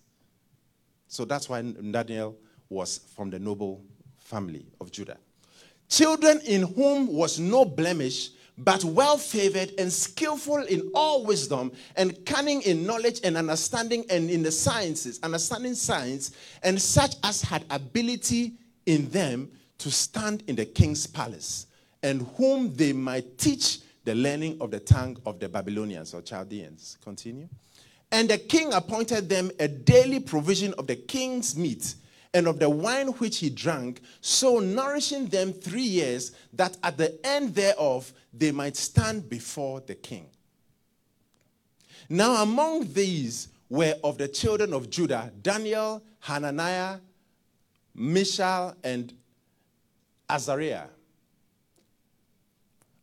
So 1.08 1.24
that's 1.24 1.48
why 1.48 1.62
Daniel 1.62 2.36
was 2.68 2.98
from 3.14 3.30
the 3.30 3.38
noble 3.38 3.82
family 4.18 4.66
of 4.80 4.90
Judah. 4.90 5.18
Children 5.88 6.40
in 6.46 6.62
whom 6.62 7.12
was 7.12 7.38
no 7.38 7.64
blemish, 7.64 8.30
but 8.58 8.82
well 8.84 9.18
favored 9.18 9.72
and 9.78 9.92
skillful 9.92 10.64
in 10.64 10.90
all 10.94 11.24
wisdom 11.24 11.70
and 11.96 12.24
cunning 12.24 12.62
in 12.62 12.86
knowledge 12.86 13.20
and 13.22 13.36
understanding 13.36 14.04
and 14.10 14.30
in 14.30 14.42
the 14.42 14.50
sciences, 14.50 15.20
understanding 15.22 15.74
science, 15.74 16.32
and 16.62 16.80
such 16.80 17.16
as 17.22 17.42
had 17.42 17.64
ability 17.70 18.54
in 18.86 19.08
them 19.10 19.50
to 19.78 19.90
stand 19.90 20.42
in 20.46 20.56
the 20.56 20.64
king's 20.64 21.06
palace, 21.06 21.66
and 22.02 22.26
whom 22.36 22.74
they 22.74 22.92
might 22.92 23.36
teach 23.36 23.80
the 24.06 24.14
learning 24.14 24.56
of 24.60 24.70
the 24.70 24.78
tongue 24.78 25.18
of 25.26 25.40
the 25.40 25.48
Babylonians 25.48 26.14
or 26.14 26.22
Chaldeans. 26.22 26.96
Continue. 27.02 27.48
And 28.12 28.30
the 28.30 28.38
king 28.38 28.72
appointed 28.72 29.28
them 29.28 29.50
a 29.58 29.66
daily 29.66 30.20
provision 30.20 30.72
of 30.78 30.86
the 30.86 30.94
king's 30.94 31.56
meat 31.56 31.96
and 32.32 32.46
of 32.46 32.60
the 32.60 32.70
wine 32.70 33.08
which 33.08 33.38
he 33.38 33.50
drank, 33.50 34.00
so 34.20 34.60
nourishing 34.60 35.26
them 35.26 35.52
three 35.52 35.82
years, 35.82 36.32
that 36.52 36.76
at 36.84 36.96
the 36.96 37.18
end 37.26 37.54
thereof 37.54 38.12
they 38.32 38.52
might 38.52 38.76
stand 38.76 39.28
before 39.28 39.80
the 39.80 39.94
king. 39.96 40.28
Now, 42.08 42.42
among 42.42 42.92
these 42.92 43.48
were 43.68 43.94
of 44.04 44.18
the 44.18 44.28
children 44.28 44.72
of 44.72 44.88
Judah 44.88 45.32
Daniel, 45.42 46.00
Hananiah, 46.20 46.98
Mishael, 47.92 48.76
and 48.84 49.12
Azariah, 50.28 50.86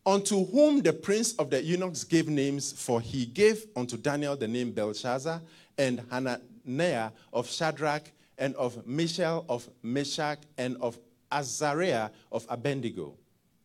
unto 0.05 0.45
whom 0.45 0.81
the 0.81 0.93
prince 0.93 1.33
of 1.33 1.50
the 1.50 1.62
eunuchs 1.62 2.03
gave 2.03 2.27
names, 2.27 2.74
for 2.74 3.00
he 3.00 3.25
gave 3.25 3.65
unto 3.75 3.98
Daniel 3.98 4.36
the 4.36 4.48
name 4.48 4.72
Belteshazzar, 4.72 5.41
and 5.77 6.01
Hananiah 6.12 7.12
of 7.31 7.50
Shadrach, 7.50 8.12
and 8.38 8.55
of 8.55 8.86
Mishael, 8.86 9.45
of 9.48 9.69
Meshach, 9.81 10.39
and 10.57 10.77
of 10.81 10.98
Azariah 11.31 12.10
of 12.31 12.45
Abednego. 12.50 13.13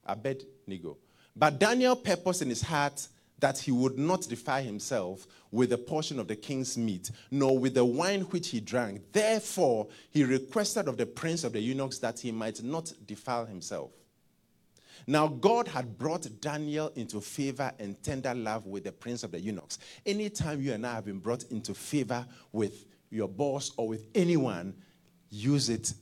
Abednego. 0.06 0.96
But 1.34 1.58
Daniel 1.58 1.96
purposed 1.96 2.42
in 2.42 2.48
his 2.48 2.62
heart 2.62 3.06
that 3.38 3.58
he 3.58 3.70
would 3.70 3.98
not 3.98 4.22
defile 4.22 4.62
himself 4.62 5.26
with 5.50 5.72
a 5.72 5.78
portion 5.78 6.18
of 6.18 6.28
the 6.28 6.36
king's 6.36 6.76
meat, 6.76 7.10
nor 7.30 7.58
with 7.58 7.74
the 7.74 7.84
wine 7.84 8.22
which 8.22 8.48
he 8.48 8.60
drank. 8.60 9.00
Therefore, 9.12 9.86
he 10.10 10.24
requested 10.24 10.88
of 10.88 10.96
the 10.96 11.06
prince 11.06 11.44
of 11.44 11.52
the 11.52 11.60
eunuchs 11.60 11.98
that 11.98 12.18
he 12.18 12.32
might 12.32 12.62
not 12.62 12.92
defile 13.06 13.46
himself. 13.46 13.90
Now, 15.06 15.28
God 15.28 15.68
had 15.68 15.98
brought 15.98 16.26
Daniel 16.40 16.92
into 16.96 17.20
favor 17.20 17.72
and 17.78 18.02
tender 18.02 18.34
love 18.34 18.66
with 18.66 18.84
the 18.84 18.92
prince 18.92 19.22
of 19.22 19.32
the 19.32 19.40
eunuchs. 19.40 19.78
Anytime 20.04 20.60
you 20.60 20.72
and 20.72 20.86
I 20.86 20.94
have 20.94 21.04
been 21.04 21.18
brought 21.18 21.44
into 21.44 21.74
favor 21.74 22.26
with 22.52 22.84
your 23.10 23.28
boss 23.28 23.72
or 23.76 23.88
with 23.88 24.04
anyone, 24.14 24.74
use 25.30 25.68
it 25.68 25.92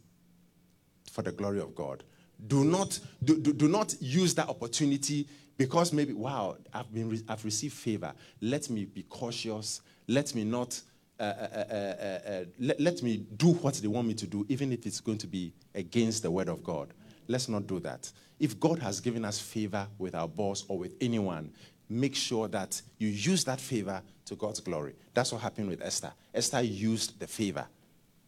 for 1.13 1.23
the 1.23 1.33
glory 1.33 1.61
of 1.61 1.75
God. 1.75 2.05
Do 2.47 2.65
not, 2.65 2.99
do, 3.25 3.39
do, 3.39 3.53
do 3.53 3.69
not 3.69 3.95
use 4.01 4.35
that 4.35 4.49
opportunity 4.49 5.27
because 5.57 5.93
maybe, 5.93 6.13
wow, 6.13 6.57
I've, 6.73 6.93
been 6.93 7.23
I've 7.29 7.45
received 7.45 7.75
favor. 7.75 8.13
Let 8.41 8.69
me 8.69 8.85
be 8.85 9.03
cautious. 9.05 9.81
Let 10.07 10.35
me 10.35 10.45
not, 10.45 10.81
uh, 11.19 11.23
uh, 11.23 11.75
uh, 11.75 12.45
let, 12.59 12.79
let 12.79 13.03
me 13.03 13.25
do 13.37 13.53
what 13.55 13.75
they 13.75 13.89
want 13.89 14.07
me 14.07 14.15
to 14.15 14.27
do, 14.27 14.45
even 14.49 14.73
if 14.73 14.85
it's 14.85 15.01
going 15.01 15.19
to 15.19 15.27
be 15.27 15.53
against 15.75 16.23
the 16.23 16.31
word 16.31 16.49
of 16.49 16.63
God. 16.63 16.93
Let's 17.29 17.49
not 17.49 17.67
do 17.67 17.81
that. 17.81 18.11
If 18.39 18.59
God 18.61 18.79
has 18.81 19.01
given 19.01 19.25
us 19.25 19.39
favor 19.39 19.87
with 19.99 20.15
our 20.15 20.29
boss 20.29 20.65
or 20.69 20.79
with 20.79 20.95
anyone, 21.01 21.51
make 21.89 22.15
sure 22.15 22.49
that 22.49 22.81
you 22.99 23.09
use 23.09 23.45
that 23.45 23.61
favor 23.61 24.03
to 24.27 24.35
God's 24.35 24.61
glory. 24.61 24.95
That's 25.15 25.33
what 25.33 25.41
happened 25.41 25.69
with 25.69 25.83
Esther. 25.83 26.13
Esther 26.35 26.61
used 26.61 27.19
the 27.19 27.27
favor 27.27 27.67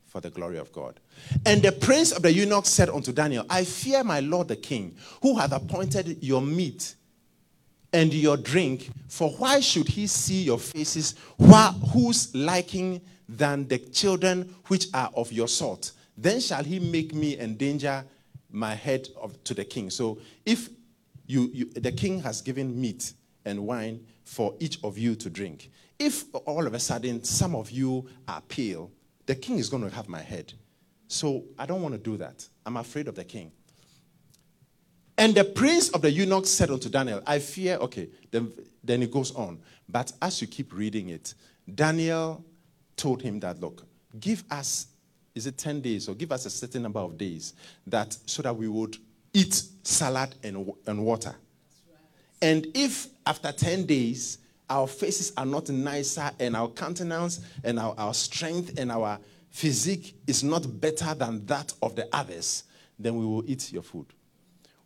for 0.06 0.20
the 0.20 0.30
glory 0.30 0.58
of 0.58 0.72
God. 0.72 0.98
And 1.44 1.60
the 1.60 1.72
prince 1.72 2.12
of 2.12 2.22
the 2.22 2.32
eunuchs 2.32 2.70
said 2.70 2.88
unto 2.88 3.12
Daniel, 3.12 3.44
I 3.50 3.64
fear 3.64 4.02
my 4.02 4.20
lord 4.20 4.48
the 4.48 4.56
king, 4.56 4.96
who 5.22 5.36
hath 5.36 5.52
appointed 5.52 6.22
your 6.22 6.40
meat 6.40 6.94
and 7.92 8.12
your 8.12 8.36
drink, 8.36 8.90
for 9.08 9.30
why 9.32 9.60
should 9.60 9.88
he 9.88 10.06
see 10.06 10.42
your 10.42 10.58
faces, 10.58 11.14
whose 11.92 12.34
liking 12.34 13.00
than 13.28 13.66
the 13.68 13.78
children 13.78 14.54
which 14.68 14.86
are 14.94 15.10
of 15.14 15.30
your 15.32 15.48
sort? 15.48 15.92
Then 16.16 16.40
shall 16.40 16.64
he 16.64 16.78
make 16.78 17.14
me 17.14 17.38
endanger 17.38 18.04
my 18.50 18.74
head 18.74 19.08
of, 19.20 19.42
to 19.44 19.54
the 19.54 19.64
king. 19.64 19.90
So 19.90 20.18
if 20.46 20.68
you, 21.26 21.50
you, 21.52 21.66
the 21.66 21.92
king 21.92 22.20
has 22.22 22.40
given 22.40 22.80
meat 22.80 23.12
and 23.44 23.66
wine 23.66 24.04
for 24.24 24.54
each 24.58 24.78
of 24.82 24.98
you 24.98 25.14
to 25.16 25.30
drink, 25.30 25.70
if 25.98 26.24
all 26.46 26.66
of 26.66 26.74
a 26.74 26.78
sudden 26.78 27.24
some 27.24 27.54
of 27.54 27.70
you 27.70 28.08
are 28.26 28.40
pale, 28.42 28.90
the 29.26 29.34
king 29.34 29.58
is 29.58 29.68
going 29.68 29.82
to 29.88 29.94
have 29.94 30.08
my 30.08 30.22
head. 30.22 30.52
So 31.08 31.44
I 31.58 31.66
don't 31.66 31.82
want 31.82 31.94
to 31.94 31.98
do 31.98 32.16
that. 32.18 32.46
I'm 32.64 32.76
afraid 32.76 33.08
of 33.08 33.14
the 33.14 33.24
king. 33.24 33.52
And 35.16 35.34
the 35.34 35.44
prince 35.44 35.88
of 35.90 36.02
the 36.02 36.10
eunuchs 36.10 36.48
said 36.48 36.70
unto 36.70 36.88
Daniel, 36.88 37.20
I 37.26 37.40
fear, 37.40 37.76
okay, 37.78 38.08
then, 38.30 38.52
then 38.84 39.02
it 39.02 39.10
goes 39.10 39.34
on. 39.34 39.58
But 39.88 40.12
as 40.22 40.40
you 40.40 40.46
keep 40.46 40.72
reading 40.72 41.08
it, 41.08 41.34
Daniel 41.74 42.44
told 42.96 43.20
him 43.20 43.40
that, 43.40 43.60
look, 43.60 43.84
give 44.20 44.44
us, 44.50 44.86
is 45.34 45.46
it 45.46 45.56
10 45.58 45.80
days, 45.80 46.08
or 46.08 46.14
give 46.14 46.32
us 46.32 46.46
a 46.46 46.50
certain 46.50 46.82
number 46.82 47.00
of 47.00 47.16
days, 47.16 47.54
that 47.86 48.16
so 48.26 48.42
that 48.42 48.56
we 48.56 48.68
would 48.68 48.96
eat 49.32 49.62
salad 49.82 50.34
and, 50.42 50.72
and 50.86 51.04
water. 51.04 51.34
And 52.40 52.66
if 52.74 53.08
after 53.26 53.52
10 53.52 53.86
days 53.86 54.38
our 54.70 54.86
faces 54.86 55.32
are 55.36 55.46
not 55.46 55.68
nicer 55.70 56.30
and 56.38 56.54
our 56.54 56.68
countenance 56.68 57.40
and 57.64 57.78
our, 57.78 57.94
our 57.98 58.14
strength 58.14 58.78
and 58.78 58.92
our 58.92 59.18
physique 59.50 60.14
is 60.26 60.44
not 60.44 60.80
better 60.80 61.14
than 61.14 61.44
that 61.46 61.72
of 61.82 61.96
the 61.96 62.08
others, 62.12 62.64
then 62.98 63.16
we 63.16 63.24
will 63.24 63.48
eat 63.48 63.72
your 63.72 63.82
food. 63.82 64.06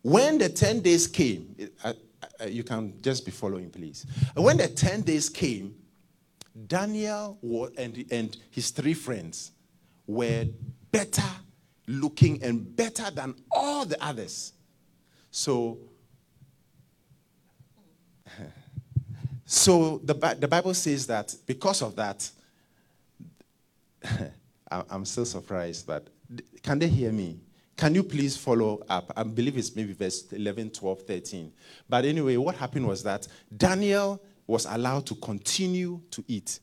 When 0.01 0.37
the 0.37 0.49
10 0.49 0.81
days 0.81 1.07
came, 1.07 1.55
uh, 1.83 1.93
uh, 2.41 2.45
you 2.45 2.63
can 2.63 2.93
just 3.01 3.25
be 3.25 3.31
following, 3.31 3.69
please. 3.69 4.05
When 4.35 4.57
the 4.57 4.67
10 4.67 5.01
days 5.01 5.29
came, 5.29 5.75
Daniel 6.67 7.37
and, 7.77 8.05
and 8.11 8.37
his 8.51 8.69
three 8.69 8.93
friends 8.93 9.51
were 10.07 10.45
better 10.91 11.29
looking 11.87 12.41
and 12.43 12.75
better 12.75 13.09
than 13.11 13.35
all 13.51 13.85
the 13.85 14.01
others. 14.03 14.53
So 15.31 15.79
So 19.45 20.01
the, 20.03 20.15
the 20.39 20.47
Bible 20.47 20.73
says 20.73 21.05
that 21.07 21.35
because 21.45 21.81
of 21.81 21.95
that, 21.95 22.29
I'm 24.71 25.05
still 25.05 25.25
surprised, 25.25 25.85
but 25.85 26.07
can 26.63 26.79
they 26.79 26.87
hear 26.87 27.11
me? 27.11 27.39
Can 27.75 27.93
you 27.93 28.03
please 28.03 28.37
follow 28.37 28.83
up? 28.89 29.11
I 29.15 29.23
believe 29.23 29.57
it's 29.57 29.75
maybe 29.75 29.93
verse 29.93 30.31
11, 30.31 30.71
12, 30.71 31.01
13. 31.03 31.51
But 31.87 32.05
anyway, 32.05 32.37
what 32.37 32.55
happened 32.55 32.87
was 32.87 33.03
that 33.03 33.27
Daniel 33.55 34.21
was 34.47 34.65
allowed 34.65 35.05
to 35.07 35.15
continue 35.15 36.01
to 36.09 36.23
eat 36.27 36.59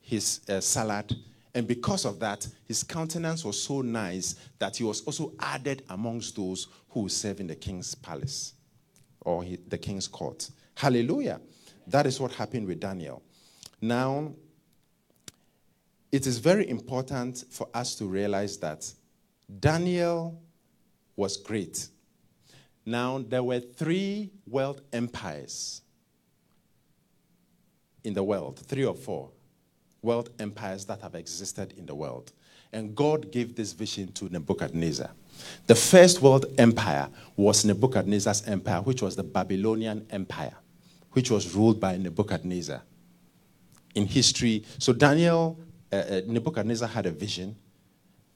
his 0.00 0.40
uh, 0.48 0.60
salad. 0.60 1.14
And 1.54 1.66
because 1.66 2.04
of 2.04 2.20
that, 2.20 2.46
his 2.66 2.82
countenance 2.82 3.44
was 3.44 3.60
so 3.60 3.80
nice 3.80 4.36
that 4.58 4.76
he 4.76 4.84
was 4.84 5.00
also 5.02 5.32
added 5.40 5.82
amongst 5.88 6.36
those 6.36 6.68
who 6.90 7.08
serve 7.08 7.40
in 7.40 7.46
the 7.46 7.56
king's 7.56 7.94
palace 7.94 8.54
or 9.20 9.44
the 9.68 9.78
king's 9.78 10.06
court. 10.06 10.48
Hallelujah. 10.76 11.40
That 11.86 12.06
is 12.06 12.20
what 12.20 12.32
happened 12.32 12.66
with 12.66 12.80
Daniel. 12.80 13.22
Now, 13.80 14.32
it 16.12 16.26
is 16.26 16.38
very 16.38 16.68
important 16.68 17.44
for 17.50 17.68
us 17.74 17.94
to 17.96 18.04
realize 18.04 18.56
that 18.58 18.92
Daniel 19.58 20.40
was 21.16 21.36
great. 21.36 21.88
Now, 22.86 23.18
there 23.18 23.42
were 23.42 23.60
three 23.60 24.30
world 24.46 24.82
empires 24.92 25.82
in 28.04 28.14
the 28.14 28.22
world, 28.22 28.58
three 28.60 28.84
or 28.84 28.94
four 28.94 29.30
world 30.02 30.30
empires 30.38 30.84
that 30.86 31.00
have 31.02 31.14
existed 31.14 31.74
in 31.76 31.86
the 31.86 31.94
world. 31.94 32.32
And 32.72 32.94
God 32.94 33.32
gave 33.32 33.56
this 33.56 33.72
vision 33.72 34.12
to 34.12 34.26
Nebuchadnezzar. 34.26 35.10
The 35.66 35.74
first 35.74 36.22
world 36.22 36.46
empire 36.58 37.08
was 37.36 37.64
Nebuchadnezzar's 37.64 38.46
empire, 38.46 38.80
which 38.82 39.02
was 39.02 39.16
the 39.16 39.24
Babylonian 39.24 40.06
Empire 40.10 40.54
which 41.12 41.30
was 41.30 41.54
ruled 41.54 41.80
by 41.80 41.96
Nebuchadnezzar 41.96 42.82
in 43.94 44.06
history. 44.06 44.64
So 44.78 44.92
Daniel, 44.92 45.58
uh, 45.92 45.96
uh, 45.96 46.20
Nebuchadnezzar 46.26 46.88
had 46.88 47.06
a 47.06 47.10
vision 47.10 47.56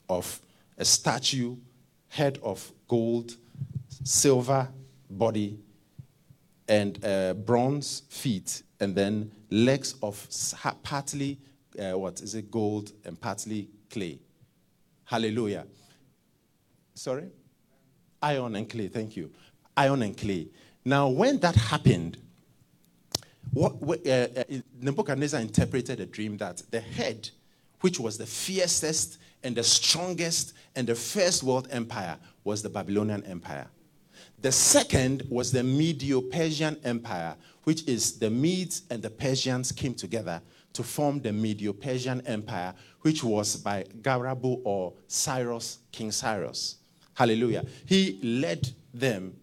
of 0.09 0.41
a 0.77 0.85
statue, 0.85 1.55
head 2.09 2.39
of 2.43 2.71
gold, 2.87 3.35
silver 4.03 4.67
body, 5.09 5.59
and 6.67 7.03
uh, 7.05 7.33
bronze 7.33 8.03
feet, 8.09 8.63
and 8.79 8.95
then 8.95 9.31
legs 9.49 9.95
of 10.01 10.27
partly, 10.83 11.39
uh, 11.79 11.97
what 11.97 12.21
is 12.21 12.35
it, 12.35 12.49
gold 12.51 12.91
and 13.03 13.19
partly 13.19 13.69
clay. 13.89 14.19
Hallelujah. 15.05 15.65
Sorry? 16.93 17.29
Iron 18.21 18.55
and 18.55 18.69
clay, 18.69 18.87
thank 18.87 19.15
you. 19.15 19.31
Iron 19.77 20.01
and 20.01 20.17
clay. 20.17 20.47
Now, 20.83 21.09
when 21.09 21.39
that 21.39 21.55
happened, 21.55 22.17
what, 23.51 23.75
uh, 24.05 24.09
uh, 24.09 24.43
Nebuchadnezzar 24.81 25.39
interpreted 25.39 25.99
a 25.99 26.05
dream 26.05 26.37
that 26.37 26.61
the 26.71 26.79
head, 26.79 27.29
which 27.81 27.99
was 27.99 28.17
the 28.17 28.25
fiercest 28.25 29.17
and 29.43 29.55
the 29.55 29.63
strongest 29.63 30.53
and 30.75 30.87
the 30.87 30.95
first 30.95 31.43
world 31.43 31.67
empire, 31.71 32.17
was 32.43 32.61
the 32.61 32.69
Babylonian 32.69 33.23
Empire. 33.25 33.67
The 34.41 34.51
second 34.51 35.23
was 35.29 35.51
the 35.51 35.63
Medo 35.63 36.21
Persian 36.21 36.77
Empire, 36.83 37.35
which 37.63 37.87
is 37.87 38.19
the 38.19 38.29
Medes 38.29 38.83
and 38.89 39.01
the 39.01 39.09
Persians 39.09 39.71
came 39.71 39.93
together 39.93 40.41
to 40.75 40.83
form 40.83 41.19
the 41.19 41.33
Medo 41.33 41.73
Persian 41.73 42.21
Empire, 42.27 42.73
which 43.01 43.23
was 43.23 43.55
by 43.55 43.83
Garabu 44.01 44.61
or 44.63 44.93
Cyrus, 45.07 45.79
King 45.91 46.11
Cyrus. 46.11 46.77
Hallelujah. 47.13 47.65
He 47.85 48.19
led 48.21 48.69
them 48.93 49.35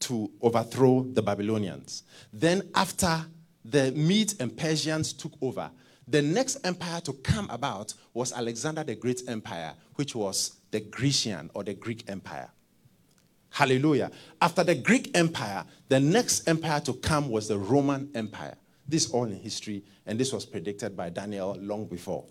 to 0.00 0.30
overthrow 0.42 1.02
the 1.02 1.22
Babylonians. 1.22 2.02
Then, 2.32 2.62
after 2.74 3.24
the 3.64 3.92
Medes 3.92 4.36
and 4.38 4.56
Persians 4.56 5.12
took 5.12 5.32
over, 5.40 5.70
the 6.06 6.22
next 6.22 6.56
empire 6.64 7.00
to 7.02 7.12
come 7.12 7.48
about 7.50 7.94
was 8.14 8.32
Alexander 8.32 8.82
the 8.82 8.94
Great 8.94 9.22
Empire, 9.28 9.74
which 9.96 10.14
was 10.14 10.56
the 10.70 10.80
Grecian 10.80 11.50
or 11.54 11.64
the 11.64 11.74
Greek 11.74 12.04
Empire. 12.08 12.50
Hallelujah. 13.50 14.10
After 14.40 14.64
the 14.64 14.74
Greek 14.74 15.16
Empire, 15.16 15.64
the 15.88 16.00
next 16.00 16.48
empire 16.48 16.80
to 16.80 16.94
come 16.94 17.28
was 17.28 17.48
the 17.48 17.58
Roman 17.58 18.10
Empire. 18.14 18.56
This 18.88 19.10
all 19.10 19.24
in 19.24 19.36
history, 19.36 19.84
and 20.06 20.18
this 20.18 20.32
was 20.32 20.46
predicted 20.46 20.96
by 20.96 21.10
Daniel 21.10 21.56
long 21.60 21.84
before. 21.86 22.24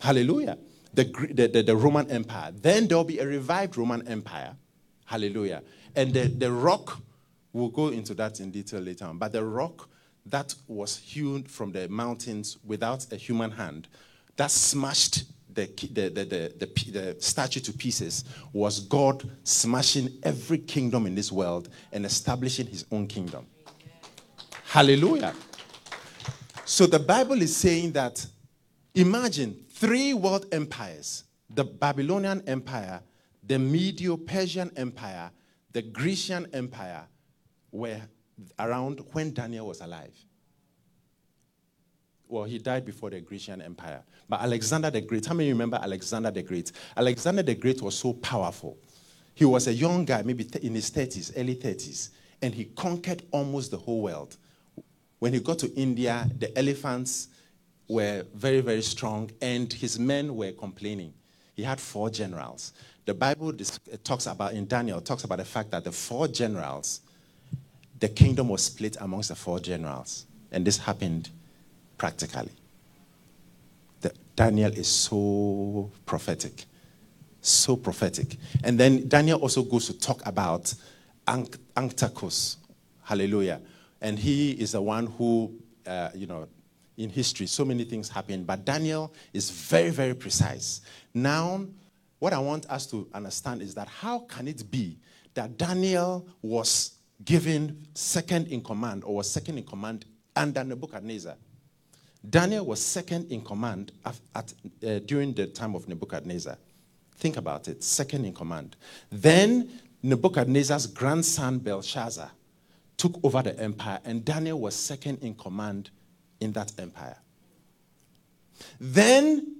Hallelujah. 0.00 0.58
The, 0.94 1.04
the, 1.04 1.62
the, 1.62 1.76
Roman 1.76 2.10
Empire. 2.10 2.52
Then 2.54 2.86
there 2.86 2.96
will 2.96 3.04
be 3.04 3.18
a 3.18 3.26
revived 3.26 3.76
Roman 3.76 4.06
Empire. 4.06 4.54
Hallelujah. 5.04 5.62
And 5.96 6.14
the, 6.14 6.28
the 6.28 6.50
rock, 6.50 7.00
we'll 7.52 7.68
go 7.68 7.88
into 7.88 8.14
that 8.14 8.40
in 8.40 8.50
detail 8.50 8.80
later 8.80 9.04
on, 9.04 9.18
but 9.18 9.32
the 9.32 9.44
rock 9.44 9.88
that 10.26 10.54
was 10.66 10.96
hewn 10.96 11.42
from 11.44 11.72
the 11.72 11.88
mountains 11.88 12.58
without 12.64 13.12
a 13.12 13.16
human 13.16 13.50
hand, 13.50 13.88
that 14.36 14.50
smashed 14.50 15.24
the, 15.54 15.66
the, 15.92 16.08
the, 16.10 16.90
the 16.90 17.16
statue 17.20 17.60
to 17.60 17.72
pieces 17.72 18.24
was 18.52 18.80
God 18.80 19.28
smashing 19.44 20.08
every 20.22 20.58
kingdom 20.58 21.06
in 21.06 21.14
this 21.14 21.30
world 21.30 21.68
and 21.92 22.04
establishing 22.04 22.66
his 22.66 22.84
own 22.90 23.06
kingdom. 23.06 23.46
Hallelujah. 24.74 25.32
So 26.64 26.86
the 26.86 26.98
Bible 26.98 27.40
is 27.40 27.56
saying 27.56 27.92
that 27.92 28.26
imagine 28.92 29.64
three 29.70 30.14
world 30.14 30.46
empires 30.50 31.22
the 31.48 31.62
Babylonian 31.62 32.42
Empire, 32.48 33.00
the 33.46 33.56
Medo 33.56 34.16
Persian 34.16 34.72
Empire, 34.76 35.30
the 35.70 35.80
Grecian 35.80 36.48
Empire 36.52 37.04
were 37.70 38.00
around 38.58 39.00
when 39.12 39.32
Daniel 39.32 39.68
was 39.68 39.80
alive. 39.80 40.16
Well, 42.26 42.42
he 42.42 42.58
died 42.58 42.84
before 42.84 43.10
the 43.10 43.20
Grecian 43.20 43.62
Empire. 43.62 44.02
But 44.28 44.40
Alexander 44.40 44.90
the 44.90 45.02
Great, 45.02 45.24
how 45.24 45.34
many 45.34 45.50
remember 45.50 45.78
Alexander 45.80 46.32
the 46.32 46.42
Great? 46.42 46.72
Alexander 46.96 47.44
the 47.44 47.54
Great 47.54 47.80
was 47.80 47.96
so 47.96 48.12
powerful. 48.14 48.76
He 49.34 49.44
was 49.44 49.68
a 49.68 49.72
young 49.72 50.04
guy, 50.04 50.22
maybe 50.22 50.48
in 50.62 50.74
his 50.74 50.90
30s, 50.90 51.32
early 51.36 51.54
30s, 51.54 52.08
and 52.42 52.52
he 52.52 52.64
conquered 52.64 53.22
almost 53.30 53.70
the 53.70 53.78
whole 53.78 54.02
world. 54.02 54.36
When 55.18 55.32
he 55.32 55.40
got 55.40 55.58
to 55.60 55.72
India, 55.74 56.28
the 56.38 56.56
elephants 56.58 57.28
were 57.88 58.24
very, 58.34 58.60
very 58.60 58.82
strong, 58.82 59.30
and 59.40 59.72
his 59.72 59.98
men 59.98 60.34
were 60.36 60.52
complaining. 60.52 61.14
He 61.54 61.62
had 61.62 61.80
four 61.80 62.10
generals. 62.10 62.72
The 63.04 63.14
Bible 63.14 63.48
uh, 63.48 63.96
talks 64.02 64.26
about, 64.26 64.54
in 64.54 64.66
Daniel, 64.66 65.00
talks 65.00 65.24
about 65.24 65.38
the 65.38 65.44
fact 65.44 65.70
that 65.70 65.84
the 65.84 65.92
four 65.92 66.26
generals, 66.26 67.00
the 68.00 68.08
kingdom 68.08 68.48
was 68.48 68.64
split 68.64 68.96
amongst 69.00 69.28
the 69.28 69.34
four 69.34 69.60
generals. 69.60 70.26
And 70.50 70.64
this 70.64 70.78
happened 70.78 71.30
practically. 71.98 72.50
The, 74.00 74.12
Daniel 74.34 74.72
is 74.72 74.88
so 74.88 75.90
prophetic. 76.06 76.64
So 77.40 77.76
prophetic. 77.76 78.36
And 78.62 78.80
then 78.80 79.06
Daniel 79.08 79.40
also 79.40 79.62
goes 79.62 79.86
to 79.86 79.98
talk 79.98 80.24
about 80.26 80.72
Antiochus. 81.28 82.56
Hallelujah. 83.02 83.60
And 84.04 84.18
he 84.18 84.50
is 84.50 84.72
the 84.72 84.82
one 84.82 85.06
who, 85.06 85.54
uh, 85.86 86.10
you 86.14 86.26
know, 86.26 86.46
in 86.98 87.08
history, 87.08 87.46
so 87.46 87.64
many 87.64 87.84
things 87.84 88.06
happen, 88.10 88.44
but 88.44 88.62
Daniel 88.62 89.14
is 89.32 89.48
very, 89.48 89.88
very 89.88 90.12
precise. 90.12 90.82
Now, 91.14 91.64
what 92.18 92.34
I 92.34 92.38
want 92.38 92.66
us 92.68 92.86
to 92.88 93.08
understand 93.14 93.62
is 93.62 93.74
that 93.76 93.88
how 93.88 94.18
can 94.18 94.46
it 94.46 94.70
be 94.70 94.98
that 95.32 95.56
Daniel 95.56 96.28
was 96.42 96.98
given 97.24 97.86
second 97.94 98.48
in 98.48 98.62
command 98.62 99.04
or 99.04 99.16
was 99.16 99.30
second 99.30 99.56
in 99.56 99.64
command 99.64 100.04
under 100.36 100.62
Nebuchadnezzar? 100.62 101.36
Daniel 102.28 102.66
was 102.66 102.82
second 102.82 103.32
in 103.32 103.40
command 103.40 103.90
at, 104.04 104.20
at 104.34 104.52
uh, 104.86 104.98
during 105.06 105.32
the 105.32 105.46
time 105.46 105.74
of 105.74 105.88
Nebuchadnezzar. 105.88 106.58
Think 107.16 107.38
about 107.38 107.68
it, 107.68 107.82
second 107.82 108.26
in 108.26 108.34
command. 108.34 108.76
Then 109.10 109.80
Nebuchadnezzar's 110.02 110.88
grandson 110.88 111.58
Belshazzar 111.58 112.30
took 113.04 113.22
over 113.22 113.42
the 113.42 113.60
empire, 113.60 114.00
and 114.06 114.24
Daniel 114.24 114.58
was 114.58 114.74
second 114.74 115.18
in 115.18 115.34
command 115.34 115.90
in 116.40 116.52
that 116.52 116.72
empire. 116.78 117.18
Then 118.80 119.56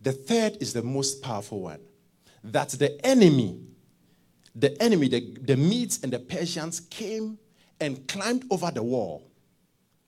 the 0.00 0.12
third 0.12 0.58
is 0.60 0.72
the 0.72 0.82
most 0.82 1.22
powerful 1.22 1.62
one 1.62 1.80
that 2.44 2.68
the 2.68 3.04
enemy, 3.04 3.58
the 4.54 4.80
enemy, 4.80 5.08
the, 5.08 5.38
the 5.40 5.56
Medes 5.56 6.04
and 6.04 6.12
the 6.12 6.20
Persians 6.20 6.78
came 6.78 7.36
and 7.80 8.06
climbed 8.06 8.44
over 8.48 8.70
the 8.70 8.84
wall 8.84 9.28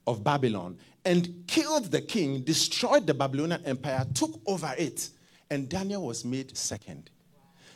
of 0.07 0.23
Babylon 0.23 0.77
and 1.03 1.43
killed 1.45 1.91
the 1.91 1.99
king, 1.99 2.39
destroyed 2.39 3.05
the 3.05 3.13
Babylonian 3.13 3.65
empire, 3.65 4.05
took 4.13 4.39
over 4.45 4.73
it, 4.77 5.09
and 5.49 5.67
Daniel 5.67 6.07
was 6.07 6.23
made 6.23 6.55
second. 6.55 7.09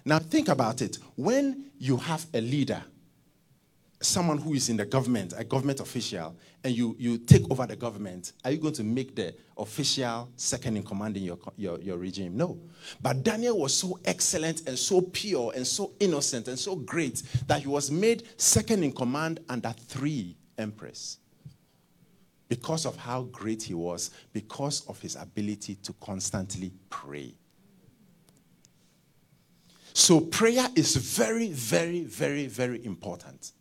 Now, 0.05 0.19
think 0.19 0.47
about 0.47 0.81
it. 0.81 0.99
When 1.17 1.65
you 1.79 1.97
have 1.97 2.25
a 2.33 2.39
leader 2.39 2.81
someone 3.99 4.38
who 4.38 4.53
is 4.53 4.69
in 4.69 4.77
the 4.77 4.86
government, 4.86 5.33
a 5.36 5.43
government 5.43 5.79
official, 5.79 6.36
and 6.63 6.75
you, 6.75 6.95
you 6.99 7.17
take 7.17 7.49
over 7.49 7.65
the 7.65 7.75
government, 7.75 8.33
are 8.45 8.51
you 8.51 8.57
going 8.57 8.73
to 8.73 8.83
make 8.83 9.15
the 9.15 9.33
official 9.57 10.29
second 10.36 10.77
in 10.77 10.83
command 10.83 11.17
in 11.17 11.23
your, 11.23 11.39
your, 11.55 11.79
your 11.79 11.97
regime? 11.97 12.38
No. 12.38 12.60
But 13.01 13.23
Daniel 13.23 13.60
was 13.60 13.73
so 13.73 13.99
excellent 14.05 14.67
and 14.67 14.77
so 14.77 15.01
pure 15.01 15.51
and 15.55 15.65
so 15.65 15.93
innocent 15.99 16.47
and 16.47 16.60
so 16.60 16.75
great 16.75 17.23
that 17.47 17.62
he 17.62 17.67
was 17.67 17.89
made 17.89 18.23
second 18.38 18.83
in 18.83 18.91
command 18.91 19.39
under 19.49 19.73
three 19.88 20.36
emperors. 20.57 21.17
Because 22.49 22.86
of 22.86 22.95
how 22.95 23.23
great 23.23 23.63
he 23.63 23.73
was, 23.73 24.12
because 24.31 24.88
of 24.88 25.01
his 25.01 25.15
ability 25.15 25.75
to 25.75 25.93
constantly 25.93 26.71
pray. 26.89 27.33
So, 29.93 30.21
prayer 30.21 30.67
is 30.75 30.95
very, 30.95 31.51
very, 31.51 32.03
very, 32.03 32.45
very 32.45 32.86
important 32.86 33.53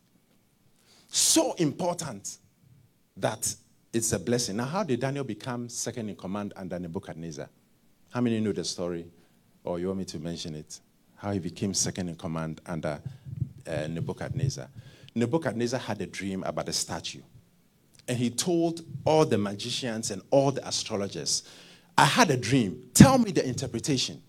so 1.17 1.53
important 1.53 2.37
that 3.17 3.55
it's 3.93 4.11
a 4.13 4.19
blessing. 4.19 4.57
Now, 4.57 4.65
how 4.65 4.83
did 4.83 4.99
Daniel 4.99 5.23
become 5.23 5.69
second 5.69 6.09
in 6.09 6.15
command 6.15 6.53
under 6.55 6.77
Nebuchadnezzar? 6.77 7.49
How 8.09 8.21
many 8.21 8.39
know 8.39 8.51
the 8.51 8.63
story? 8.63 9.07
Or 9.63 9.79
you 9.79 9.87
want 9.87 9.99
me 9.99 10.05
to 10.05 10.19
mention 10.19 10.55
it? 10.55 10.79
How 11.15 11.31
he 11.31 11.39
became 11.39 11.73
second 11.73 12.09
in 12.09 12.15
command 12.15 12.61
under 12.65 13.01
uh, 13.67 13.87
Nebuchadnezzar. 13.87 14.69
Nebuchadnezzar 15.15 15.79
had 15.79 15.99
a 16.01 16.05
dream 16.05 16.43
about 16.43 16.69
a 16.69 16.73
statue. 16.73 17.21
And 18.07 18.17
he 18.17 18.29
told 18.29 18.81
all 19.03 19.25
the 19.25 19.37
magicians 19.37 20.11
and 20.11 20.21
all 20.29 20.51
the 20.51 20.65
astrologers, 20.65 21.43
I 21.97 22.05
had 22.05 22.29
a 22.29 22.37
dream. 22.37 22.89
Tell 22.93 23.17
me 23.17 23.31
the 23.31 23.45
interpretation. 23.45 24.21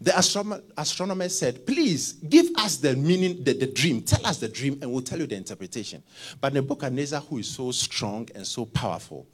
The 0.00 0.18
astronomer, 0.18 0.62
astronomer 0.76 1.28
said, 1.28 1.66
Please 1.66 2.14
give 2.14 2.46
us 2.56 2.76
the 2.76 2.96
meaning, 2.96 3.42
the, 3.42 3.52
the 3.54 3.66
dream. 3.66 4.02
Tell 4.02 4.26
us 4.26 4.38
the 4.38 4.48
dream, 4.48 4.78
and 4.82 4.92
we'll 4.92 5.02
tell 5.02 5.18
you 5.18 5.26
the 5.26 5.36
interpretation. 5.36 6.02
But 6.40 6.52
Nebuchadnezzar, 6.52 7.20
who 7.20 7.38
is 7.38 7.48
so 7.48 7.70
strong 7.70 8.28
and 8.34 8.46
so 8.46 8.64
powerful, 8.66 9.26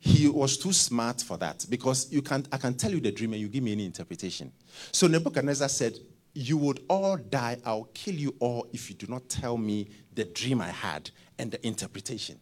he 0.00 0.28
was 0.28 0.56
too 0.56 0.72
smart 0.72 1.20
for 1.20 1.36
that 1.36 1.66
because 1.68 2.10
you 2.10 2.22
can't, 2.22 2.48
I 2.50 2.56
can 2.56 2.74
tell 2.74 2.90
you 2.90 3.00
the 3.00 3.12
dream 3.12 3.34
and 3.34 3.42
you 3.42 3.48
give 3.48 3.62
me 3.62 3.72
any 3.72 3.84
interpretation. 3.84 4.50
So 4.92 5.06
Nebuchadnezzar 5.06 5.68
said, 5.68 5.98
You 6.32 6.56
would 6.56 6.80
all 6.88 7.16
die. 7.18 7.58
I'll 7.64 7.88
kill 7.92 8.14
you 8.14 8.34
all 8.40 8.66
if 8.72 8.88
you 8.88 8.96
do 8.96 9.06
not 9.08 9.28
tell 9.28 9.58
me 9.58 9.90
the 10.14 10.24
dream 10.24 10.62
I 10.62 10.70
had 10.70 11.10
and 11.38 11.50
the 11.50 11.64
interpretation. 11.66 12.40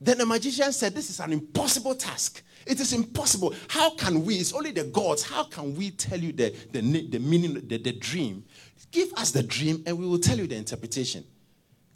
Then 0.00 0.18
the 0.18 0.26
magician 0.26 0.72
said, 0.72 0.94
This 0.94 1.10
is 1.10 1.20
an 1.20 1.32
impossible 1.32 1.94
task. 1.94 2.42
It 2.66 2.80
is 2.80 2.92
impossible. 2.92 3.54
How 3.68 3.90
can 3.90 4.24
we? 4.24 4.36
It's 4.36 4.52
only 4.52 4.72
the 4.72 4.84
gods. 4.84 5.22
How 5.22 5.44
can 5.44 5.76
we 5.76 5.90
tell 5.92 6.18
you 6.18 6.32
the, 6.32 6.54
the, 6.72 6.80
the 6.80 7.18
meaning, 7.20 7.54
the, 7.54 7.78
the 7.78 7.92
dream? 7.92 8.44
Give 8.90 9.12
us 9.14 9.30
the 9.30 9.42
dream 9.42 9.82
and 9.86 9.96
we 9.98 10.06
will 10.06 10.18
tell 10.18 10.36
you 10.36 10.46
the 10.46 10.56
interpretation. 10.56 11.24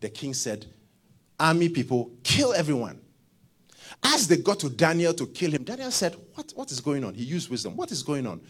The 0.01 0.09
king 0.09 0.33
said, 0.33 0.67
Army 1.39 1.69
people, 1.69 2.13
kill 2.23 2.53
everyone. 2.53 3.01
As 4.03 4.29
they 4.29 4.37
got 4.37 4.61
to 4.61 4.71
Daniel 4.71 5.13
to 5.15 5.27
kill 5.27 5.51
him, 5.51 5.65
Daniel 5.65 5.91
said, 5.91 6.17
What, 6.35 6.53
what 6.55 6.71
is 6.71 6.81
going 6.81 7.05
on? 7.05 7.15
He 7.15 7.25
used 7.25 7.51
wisdom. 7.51 7.77
What 7.77 7.91
is 7.91 8.03
going 8.03 8.27
on? 8.27 8.41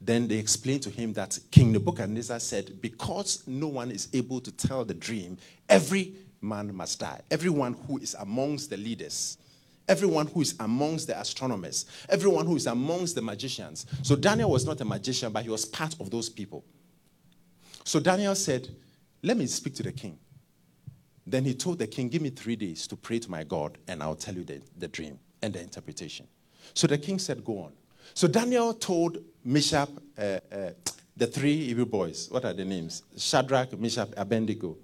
Then 0.00 0.28
they 0.28 0.36
explained 0.36 0.82
to 0.82 0.90
him 0.90 1.12
that 1.14 1.38
King 1.50 1.72
Nebuchadnezzar 1.72 2.40
said, 2.40 2.80
Because 2.80 3.42
no 3.46 3.68
one 3.68 3.90
is 3.90 4.08
able 4.12 4.40
to 4.40 4.52
tell 4.52 4.84
the 4.84 4.94
dream, 4.94 5.38
every 5.68 6.14
man 6.40 6.74
must 6.74 7.00
die. 7.00 7.20
Everyone 7.30 7.74
who 7.86 7.98
is 7.98 8.14
amongst 8.18 8.70
the 8.70 8.76
leaders, 8.76 9.38
everyone 9.88 10.26
who 10.26 10.42
is 10.42 10.54
amongst 10.60 11.06
the 11.06 11.18
astronomers, 11.18 11.86
everyone 12.08 12.46
who 12.46 12.56
is 12.56 12.66
amongst 12.66 13.14
the 13.14 13.22
magicians. 13.22 13.86
So 14.02 14.14
Daniel 14.14 14.50
was 14.50 14.64
not 14.64 14.80
a 14.80 14.84
magician, 14.84 15.32
but 15.32 15.42
he 15.42 15.50
was 15.50 15.64
part 15.64 15.94
of 16.00 16.10
those 16.10 16.28
people. 16.28 16.64
So 17.84 17.98
Daniel 17.98 18.34
said, 18.34 18.68
Let 19.22 19.36
me 19.36 19.46
speak 19.46 19.74
to 19.76 19.82
the 19.82 19.92
king. 19.92 20.18
Then 21.26 21.44
he 21.44 21.54
told 21.54 21.78
the 21.78 21.86
king, 21.86 22.08
Give 22.08 22.22
me 22.22 22.30
three 22.30 22.56
days 22.56 22.86
to 22.88 22.96
pray 22.96 23.18
to 23.18 23.30
my 23.30 23.44
God, 23.44 23.78
and 23.88 24.02
I'll 24.02 24.14
tell 24.14 24.34
you 24.34 24.44
the, 24.44 24.60
the 24.76 24.88
dream 24.88 25.18
and 25.42 25.54
the 25.54 25.60
interpretation. 25.60 26.26
So 26.74 26.86
the 26.86 26.98
king 26.98 27.18
said, 27.18 27.44
Go 27.44 27.60
on. 27.60 27.72
So 28.14 28.28
Daniel 28.28 28.74
told 28.74 29.18
Meshach, 29.44 29.88
uh, 30.18 30.22
uh, 30.22 30.70
the 31.16 31.26
three 31.26 31.66
Hebrew 31.66 31.86
boys, 31.86 32.28
what 32.30 32.44
are 32.44 32.52
the 32.52 32.64
names? 32.64 33.02
Shadrach, 33.16 33.78
Meshach, 33.78 34.08
Abednego 34.16 34.76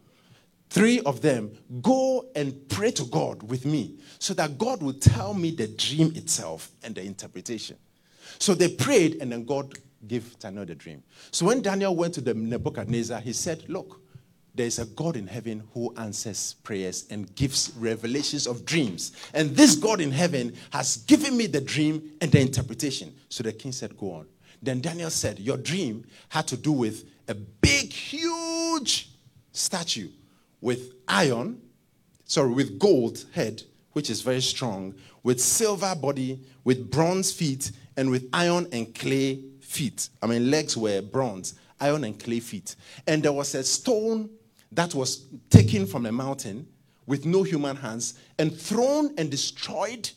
three 0.70 1.00
of 1.00 1.20
them, 1.20 1.52
go 1.82 2.26
and 2.34 2.68
pray 2.68 2.90
to 2.92 3.04
God 3.04 3.42
with 3.42 3.64
me 3.64 3.98
so 4.18 4.34
that 4.34 4.58
God 4.58 4.82
will 4.82 4.94
tell 4.94 5.34
me 5.34 5.50
the 5.50 5.68
dream 5.68 6.12
itself 6.14 6.70
and 6.82 6.94
the 6.94 7.02
interpretation. 7.02 7.76
So 8.38 8.54
they 8.54 8.68
prayed, 8.68 9.18
and 9.20 9.30
then 9.30 9.44
God 9.44 9.74
gave 10.06 10.38
Daniel 10.38 10.64
the 10.64 10.74
dream. 10.74 11.02
So 11.30 11.46
when 11.46 11.62
Daniel 11.62 11.94
went 11.94 12.14
to 12.14 12.20
the 12.20 12.34
Nebuchadnezzar, 12.34 13.20
he 13.20 13.32
said, 13.32 13.64
Look, 13.68 14.00
there 14.54 14.66
is 14.66 14.78
a 14.78 14.86
God 14.86 15.16
in 15.16 15.26
heaven 15.26 15.64
who 15.72 15.92
answers 15.96 16.54
prayers 16.62 17.06
and 17.10 17.34
gives 17.34 17.72
revelations 17.76 18.46
of 18.46 18.64
dreams. 18.64 19.12
And 19.32 19.50
this 19.50 19.74
God 19.74 20.00
in 20.00 20.12
heaven 20.12 20.54
has 20.70 20.98
given 20.98 21.36
me 21.36 21.46
the 21.46 21.60
dream 21.60 22.12
and 22.20 22.30
the 22.30 22.40
interpretation. 22.40 23.14
So 23.28 23.42
the 23.42 23.52
king 23.52 23.72
said, 23.72 23.96
Go 23.96 24.12
on. 24.12 24.26
Then 24.62 24.80
Daniel 24.80 25.10
said, 25.10 25.38
Your 25.40 25.56
dream 25.56 26.06
had 26.28 26.46
to 26.48 26.56
do 26.56 26.72
with 26.72 27.04
a 27.28 27.34
big, 27.34 27.92
huge 27.92 29.10
statue 29.52 30.08
with 30.64 30.94
iron, 31.06 31.60
sorry, 32.24 32.50
with 32.50 32.78
gold 32.78 33.26
head, 33.34 33.62
which 33.92 34.08
is 34.08 34.22
very 34.22 34.40
strong, 34.40 34.94
with 35.22 35.38
silver 35.38 35.94
body, 35.94 36.40
with 36.64 36.90
bronze 36.90 37.30
feet, 37.30 37.70
and 37.98 38.10
with 38.10 38.26
iron 38.32 38.66
and 38.72 38.94
clay 38.94 39.42
feet. 39.60 40.08
I 40.22 40.26
mean, 40.26 40.50
legs 40.50 40.74
were 40.74 41.02
bronze, 41.02 41.52
iron 41.78 42.04
and 42.04 42.18
clay 42.18 42.40
feet. 42.40 42.76
And 43.06 43.22
there 43.22 43.34
was 43.34 43.54
a 43.54 43.62
stone 43.62 44.30
that 44.72 44.94
was 44.94 45.26
taken 45.50 45.84
from 45.84 46.06
a 46.06 46.12
mountain 46.12 46.66
with 47.04 47.26
no 47.26 47.42
human 47.42 47.76
hands 47.76 48.14
and 48.38 48.58
thrown 48.58 49.12
and 49.18 49.30
destroyed 49.30 50.08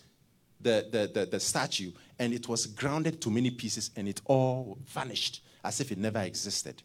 the, 0.62 0.88
the, 0.90 1.12
the, 1.14 1.26
the 1.26 1.40
statue. 1.42 1.92
And 2.20 2.34
it 2.34 2.48
was 2.48 2.68
grounded 2.68 3.20
to 3.24 3.30
many 3.30 3.52
pieces 3.52 3.92
and 3.98 4.08
it 4.08 4.22
all 4.24 4.78
vanished 4.86 5.44
as 5.66 5.82
if 5.82 5.92
it 5.92 5.98
never 5.98 6.22
existed. 6.22 6.84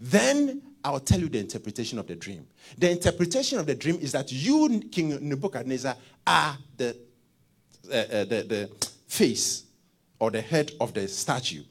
Then 0.00 0.60
I'll 0.86 1.00
tell 1.00 1.18
you 1.18 1.28
the 1.28 1.40
interpretation 1.40 1.98
of 1.98 2.06
the 2.06 2.14
dream. 2.14 2.46
The 2.78 2.88
interpretation 2.92 3.58
of 3.58 3.66
the 3.66 3.74
dream 3.74 3.98
is 4.00 4.12
that 4.12 4.30
you, 4.30 4.80
King 4.92 5.18
Nebuchadnezzar, 5.28 5.96
are 6.24 6.56
the, 6.76 6.96
uh, 7.90 7.96
uh, 7.96 8.24
the, 8.24 8.44
the 8.48 8.88
face 9.08 9.64
or 10.20 10.30
the 10.30 10.40
head 10.40 10.70
of 10.80 10.94
the 10.94 11.08
statue. 11.08 11.64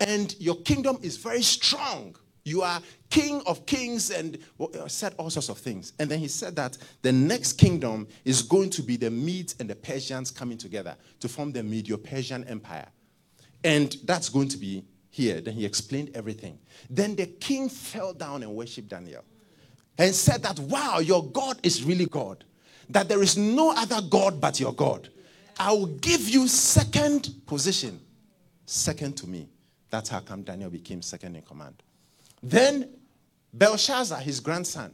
And 0.00 0.34
your 0.40 0.56
kingdom 0.62 0.96
is 1.02 1.18
very 1.18 1.42
strong. 1.42 2.16
You 2.46 2.62
are 2.62 2.80
king 3.10 3.42
of 3.46 3.66
kings 3.66 4.10
and 4.10 4.38
said 4.86 5.14
all 5.18 5.28
sorts 5.28 5.50
of 5.50 5.58
things. 5.58 5.92
And 5.98 6.10
then 6.10 6.18
he 6.18 6.28
said 6.28 6.56
that 6.56 6.78
the 7.02 7.12
next 7.12 7.54
kingdom 7.54 8.08
is 8.24 8.40
going 8.40 8.70
to 8.70 8.82
be 8.82 8.96
the 8.96 9.10
Medes 9.10 9.56
and 9.60 9.68
the 9.68 9.76
Persians 9.76 10.30
coming 10.30 10.56
together 10.56 10.96
to 11.20 11.28
form 11.28 11.52
the 11.52 11.62
Medo 11.62 11.98
Persian 11.98 12.44
Empire. 12.44 12.86
And 13.62 13.94
that's 14.04 14.30
going 14.30 14.48
to 14.48 14.56
be 14.56 14.84
here. 15.14 15.40
Then 15.40 15.54
he 15.54 15.64
explained 15.64 16.10
everything. 16.14 16.58
Then 16.90 17.14
the 17.14 17.26
king 17.26 17.68
fell 17.68 18.12
down 18.12 18.42
and 18.42 18.52
worshiped 18.52 18.88
Daniel 18.88 19.22
and 19.96 20.12
said 20.12 20.42
that, 20.42 20.58
wow, 20.58 20.98
your 20.98 21.24
God 21.24 21.60
is 21.62 21.84
really 21.84 22.06
God. 22.06 22.44
That 22.90 23.08
there 23.08 23.22
is 23.22 23.36
no 23.36 23.72
other 23.76 24.00
God 24.10 24.40
but 24.40 24.58
your 24.58 24.74
God. 24.74 25.08
I 25.58 25.70
will 25.70 25.86
give 25.86 26.28
you 26.28 26.48
second 26.48 27.32
position, 27.46 28.00
second 28.66 29.16
to 29.18 29.28
me. 29.28 29.48
That's 29.88 30.08
how 30.08 30.18
come 30.18 30.42
Daniel 30.42 30.68
became 30.68 31.00
second 31.00 31.36
in 31.36 31.42
command. 31.42 31.80
Then 32.42 32.90
Belshazzar, 33.52 34.18
his 34.18 34.40
grandson, 34.40 34.92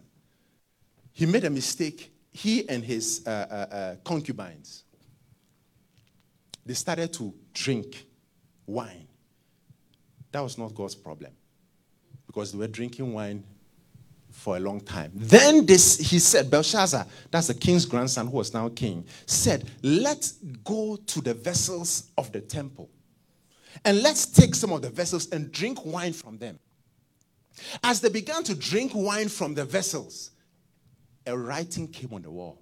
he 1.13 1.25
made 1.25 1.45
a 1.45 1.51
mistake. 1.51 2.13
He 2.31 2.69
and 2.69 2.85
his 2.85 3.27
uh, 3.27 3.31
uh, 3.31 3.75
uh, 3.75 3.97
concubines, 4.05 4.85
they 6.67 6.75
started 6.75 7.13
to 7.15 7.33
drink 7.55 8.05
wine. 8.67 9.07
That 10.33 10.41
was 10.41 10.59
not 10.59 10.75
God's 10.75 10.95
problem 10.95 11.33
because 12.27 12.53
they 12.53 12.59
were 12.59 12.69
drinking 12.69 13.13
wine 13.13 13.45
for 14.31 14.57
a 14.57 14.61
long 14.61 14.81
time. 14.81 15.11
Then 15.15 15.67
this, 15.67 15.99
he 15.99 16.19
said, 16.21 16.51
Belshazzar, 16.51 17.07
that's 17.31 17.49
the 17.49 17.55
king's 17.55 17.85
grandson 17.85 18.29
who 18.29 18.37
was 18.37 18.55
now 18.55 18.69
king, 18.69 19.05
said, 19.27 19.69
Let's 19.83 20.33
go 20.65 20.97
to 20.97 21.21
the 21.21 21.35
vessels 21.35 22.11
of 22.17 22.31
the 22.31 22.41
temple 22.41 22.89
and 23.85 24.03
let's 24.03 24.27
take 24.27 24.55
some 24.55 24.73
of 24.73 24.83
the 24.83 24.91
vessels 24.91 25.29
and 25.31 25.51
drink 25.53 25.85
wine 25.85 26.13
from 26.13 26.39
them. 26.39 26.59
As 27.83 28.01
they 28.01 28.09
began 28.09 28.43
to 28.45 28.55
drink 28.55 28.93
wine 28.95 29.29
from 29.29 29.55
the 29.55 29.65
vessels, 29.65 30.31
a 31.27 31.37
writing 31.37 31.89
came 31.89 32.13
on 32.13 32.23
the 32.23 32.31
wall. 32.31 32.61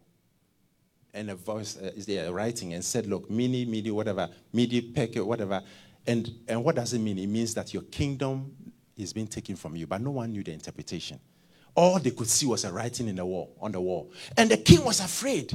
And 1.15 1.31
a 1.31 1.35
voice 1.35 1.77
uh, 1.77 1.91
is 1.97 2.07
there 2.07 2.31
writing 2.33 2.75
and 2.75 2.85
said, 2.85 3.07
Look, 3.07 3.31
mini, 3.31 3.65
midi, 3.65 3.91
whatever, 3.91 4.29
midi, 4.53 4.93
peke, 4.93 5.25
whatever. 5.25 5.63
And, 6.09 6.35
and 6.49 6.65
what 6.65 6.75
does 6.75 6.95
it 6.95 7.01
mean? 7.01 7.19
It 7.19 7.27
means 7.27 7.53
that 7.53 7.75
your 7.75 7.83
kingdom 7.83 8.51
is 8.97 9.13
being 9.13 9.27
taken 9.27 9.57
from 9.57 9.77
you, 9.77 9.87
but 9.87 10.01
no 10.01 10.11
one 10.11 10.33
knew 10.33 10.43
the 10.43 10.53
interpretation. 10.53 11.21
All 11.75 11.99
they 11.99 12.13
could 12.13 12.29
see 12.29 12.47
was 12.47 12.65
a 12.65 12.73
writing 12.73 13.09
in 13.09 13.17
the 13.17 13.27
wall, 13.27 13.55
on 13.61 13.73
the 13.73 13.81
wall. 13.81 14.11
And 14.39 14.51
the 14.51 14.57
king 14.57 14.83
was 14.83 15.01
afraid. 15.01 15.55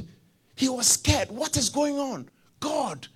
He 0.54 0.68
was 0.68 0.86
scared. 0.86 1.28
What 1.32 1.56
is 1.56 1.68
going 1.68 1.98
on? 1.98 2.28
God, 2.60 3.08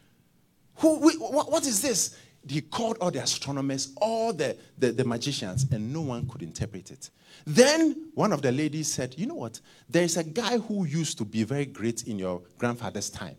who, 0.74 0.98
we, 0.98 1.12
what, 1.12 1.48
what 1.48 1.64
is 1.64 1.80
this? 1.80 2.18
He 2.46 2.60
called 2.60 2.98
all 3.00 3.12
the 3.12 3.22
astronomers, 3.22 3.92
all 3.98 4.32
the, 4.32 4.56
the, 4.76 4.90
the 4.90 5.04
magicians, 5.04 5.64
and 5.70 5.92
no 5.92 6.00
one 6.00 6.28
could 6.28 6.42
interpret 6.42 6.90
it. 6.90 7.10
Then 7.46 8.10
one 8.14 8.32
of 8.32 8.42
the 8.42 8.50
ladies 8.50 8.92
said, 8.92 9.14
You 9.16 9.26
know 9.26 9.36
what? 9.36 9.60
There 9.88 10.02
is 10.02 10.16
a 10.16 10.24
guy 10.24 10.58
who 10.58 10.86
used 10.86 11.18
to 11.18 11.24
be 11.24 11.44
very 11.44 11.66
great 11.66 12.08
in 12.08 12.18
your 12.18 12.42
grandfather's 12.58 13.10
time. 13.10 13.36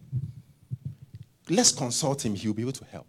Let's 1.50 1.74
consult 1.74 2.26
him, 2.26 2.36
he'll 2.36 2.54
be 2.54 2.62
able 2.62 2.72
to 2.72 2.86
help. 2.86 3.09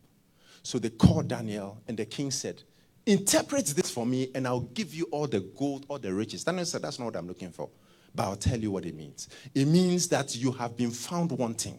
So 0.62 0.78
they 0.78 0.90
called 0.90 1.28
Daniel, 1.28 1.80
and 1.88 1.96
the 1.96 2.04
king 2.04 2.30
said, 2.30 2.62
Interpret 3.06 3.66
this 3.66 3.90
for 3.90 4.04
me, 4.04 4.30
and 4.34 4.46
I'll 4.46 4.60
give 4.60 4.94
you 4.94 5.08
all 5.10 5.26
the 5.26 5.40
gold, 5.40 5.86
all 5.88 5.98
the 5.98 6.12
riches. 6.12 6.44
Daniel 6.44 6.64
said, 6.64 6.82
That's 6.82 6.98
not 6.98 7.06
what 7.06 7.16
I'm 7.16 7.26
looking 7.26 7.50
for. 7.50 7.68
But 8.14 8.24
I'll 8.24 8.36
tell 8.36 8.58
you 8.58 8.70
what 8.70 8.84
it 8.84 8.94
means. 8.94 9.28
It 9.54 9.66
means 9.66 10.08
that 10.08 10.36
you 10.36 10.52
have 10.52 10.76
been 10.76 10.90
found 10.90 11.32
wanting. 11.32 11.78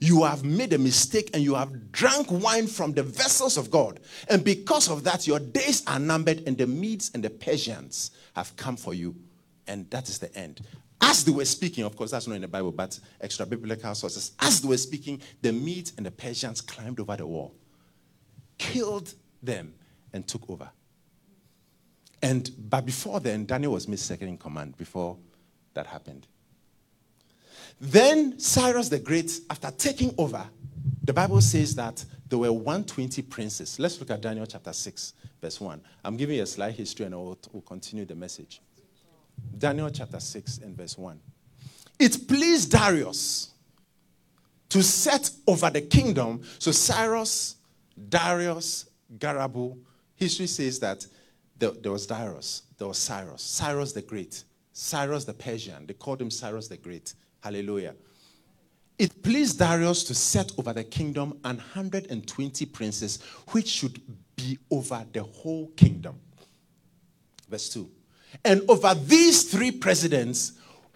You 0.00 0.24
have 0.24 0.44
made 0.44 0.72
a 0.72 0.78
mistake 0.78 1.30
and 1.32 1.42
you 1.42 1.54
have 1.54 1.92
drank 1.92 2.26
wine 2.30 2.66
from 2.66 2.92
the 2.92 3.02
vessels 3.02 3.56
of 3.56 3.70
God. 3.70 4.00
And 4.28 4.42
because 4.44 4.90
of 4.90 5.04
that, 5.04 5.26
your 5.26 5.38
days 5.38 5.82
are 5.86 5.98
numbered, 5.98 6.42
and 6.46 6.58
the 6.58 6.66
Medes 6.66 7.10
and 7.14 7.22
the 7.22 7.30
Persians 7.30 8.10
have 8.34 8.54
come 8.56 8.76
for 8.76 8.94
you. 8.94 9.14
And 9.66 9.88
that 9.90 10.08
is 10.08 10.18
the 10.18 10.34
end. 10.36 10.60
As 11.00 11.24
they 11.24 11.32
were 11.32 11.44
speaking, 11.44 11.84
of 11.84 11.96
course, 11.96 12.12
that's 12.12 12.26
not 12.26 12.34
in 12.34 12.42
the 12.42 12.48
Bible, 12.48 12.72
but 12.72 12.98
extra 13.20 13.46
biblical 13.46 13.94
sources. 13.94 14.32
As 14.38 14.60
they 14.60 14.68
were 14.68 14.76
speaking, 14.76 15.20
the 15.40 15.52
Medes 15.52 15.92
and 15.96 16.06
the 16.06 16.10
Persians 16.10 16.60
climbed 16.60 17.00
over 17.00 17.16
the 17.16 17.26
wall, 17.26 17.54
killed 18.62 19.12
them, 19.42 19.74
and 20.12 20.26
took 20.26 20.48
over. 20.48 20.70
And 22.22 22.48
but 22.70 22.86
before 22.86 23.18
then, 23.18 23.44
Daniel 23.44 23.72
was 23.72 23.88
made 23.88 23.98
second 23.98 24.28
in 24.28 24.38
command 24.38 24.76
before 24.76 25.16
that 25.74 25.86
happened. 25.86 26.28
Then 27.80 28.38
Cyrus 28.38 28.88
the 28.88 29.00
Great, 29.00 29.40
after 29.50 29.72
taking 29.72 30.14
over, 30.16 30.46
the 31.02 31.12
Bible 31.12 31.40
says 31.40 31.74
that 31.74 32.04
there 32.28 32.38
were 32.38 32.52
120 32.52 33.22
princes. 33.22 33.80
Let's 33.80 33.98
look 33.98 34.10
at 34.10 34.20
Daniel 34.20 34.46
chapter 34.46 34.72
6, 34.72 35.14
verse 35.40 35.60
1. 35.60 35.80
I'm 36.04 36.16
giving 36.16 36.36
you 36.36 36.44
a 36.44 36.46
slight 36.46 36.74
history 36.74 37.06
and 37.06 37.14
we'll, 37.16 37.38
we'll 37.50 37.62
continue 37.62 38.04
the 38.04 38.14
message. 38.14 38.60
Daniel 39.58 39.90
chapter 39.90 40.20
6 40.20 40.58
and 40.58 40.76
verse 40.76 40.96
1. 40.96 41.18
It 41.98 42.28
pleased 42.28 42.70
Darius 42.70 43.50
to 44.68 44.82
set 44.82 45.30
over 45.48 45.68
the 45.70 45.80
kingdom. 45.80 46.42
So 46.60 46.70
Cyrus, 46.70 47.56
Darius, 48.08 48.86
Garabu, 49.18 49.78
history 50.14 50.46
says 50.46 50.78
that 50.80 51.06
there, 51.58 51.70
there 51.70 51.92
was 51.92 52.06
Darius, 52.06 52.62
there 52.78 52.88
was 52.88 52.98
Cyrus, 52.98 53.42
Cyrus 53.42 53.92
the 53.92 54.02
Great, 54.02 54.44
Cyrus 54.72 55.24
the 55.24 55.34
Persian. 55.34 55.86
They 55.86 55.94
called 55.94 56.20
him 56.20 56.30
Cyrus 56.30 56.68
the 56.68 56.76
Great. 56.76 57.14
Hallelujah. 57.42 57.94
It 58.98 59.22
pleased 59.22 59.58
Darius 59.58 60.04
to 60.04 60.14
set 60.14 60.52
over 60.58 60.72
the 60.72 60.84
kingdom 60.84 61.38
an 61.44 61.56
120 61.56 62.66
princes, 62.66 63.22
which 63.48 63.68
should 63.68 64.00
be 64.36 64.58
over 64.70 65.04
the 65.12 65.22
whole 65.22 65.68
kingdom. 65.76 66.18
Verse 67.48 67.68
2. 67.70 67.90
And 68.44 68.62
over 68.68 68.94
these 68.94 69.50
three 69.50 69.70
presidents, 69.70 70.52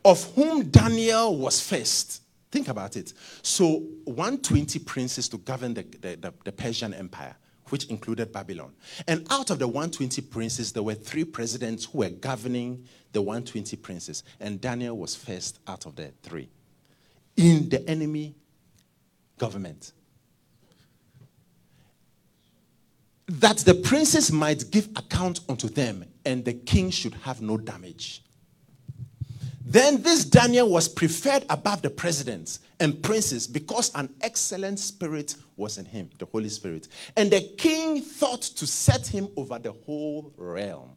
of 0.06 0.22
whom 0.34 0.70
Daniel 0.70 1.36
was 1.36 1.60
first. 1.60 2.22
Think 2.56 2.68
about 2.68 2.96
it. 2.96 3.12
So, 3.42 3.80
120 4.04 4.78
princes 4.78 5.28
to 5.28 5.36
govern 5.36 5.74
the, 5.74 5.82
the, 5.82 6.16
the, 6.16 6.34
the 6.42 6.52
Persian 6.52 6.94
Empire 6.94 7.36
which 7.68 7.84
included 7.88 8.32
Babylon. 8.32 8.72
And 9.06 9.26
out 9.28 9.50
of 9.50 9.58
the 9.58 9.68
120 9.68 10.22
princes, 10.22 10.72
there 10.72 10.82
were 10.82 10.94
three 10.94 11.24
presidents 11.24 11.84
who 11.84 11.98
were 11.98 12.08
governing 12.08 12.86
the 13.12 13.20
120 13.20 13.76
princes. 13.76 14.24
And 14.40 14.58
Daniel 14.58 14.96
was 14.96 15.14
first 15.14 15.58
out 15.66 15.84
of 15.84 15.96
the 15.96 16.12
three 16.22 16.48
in 17.36 17.68
the 17.68 17.86
enemy 17.86 18.34
government. 19.36 19.92
That 23.28 23.58
the 23.58 23.74
princes 23.74 24.32
might 24.32 24.70
give 24.70 24.88
account 24.96 25.40
unto 25.46 25.68
them, 25.68 26.06
and 26.24 26.42
the 26.42 26.54
king 26.54 26.88
should 26.88 27.14
have 27.16 27.42
no 27.42 27.58
damage. 27.58 28.22
Then 29.68 30.00
this 30.00 30.24
Daniel 30.24 30.70
was 30.70 30.88
preferred 30.88 31.44
above 31.50 31.82
the 31.82 31.90
presidents 31.90 32.60
and 32.78 33.02
princes 33.02 33.48
because 33.48 33.92
an 33.96 34.14
excellent 34.20 34.78
spirit 34.78 35.34
was 35.56 35.76
in 35.76 35.84
him, 35.84 36.08
the 36.20 36.26
Holy 36.26 36.48
Spirit. 36.48 36.86
And 37.16 37.32
the 37.32 37.40
king 37.58 38.00
thought 38.00 38.42
to 38.42 38.64
set 38.64 39.08
him 39.08 39.28
over 39.36 39.58
the 39.58 39.72
whole 39.72 40.32
realm. 40.36 40.90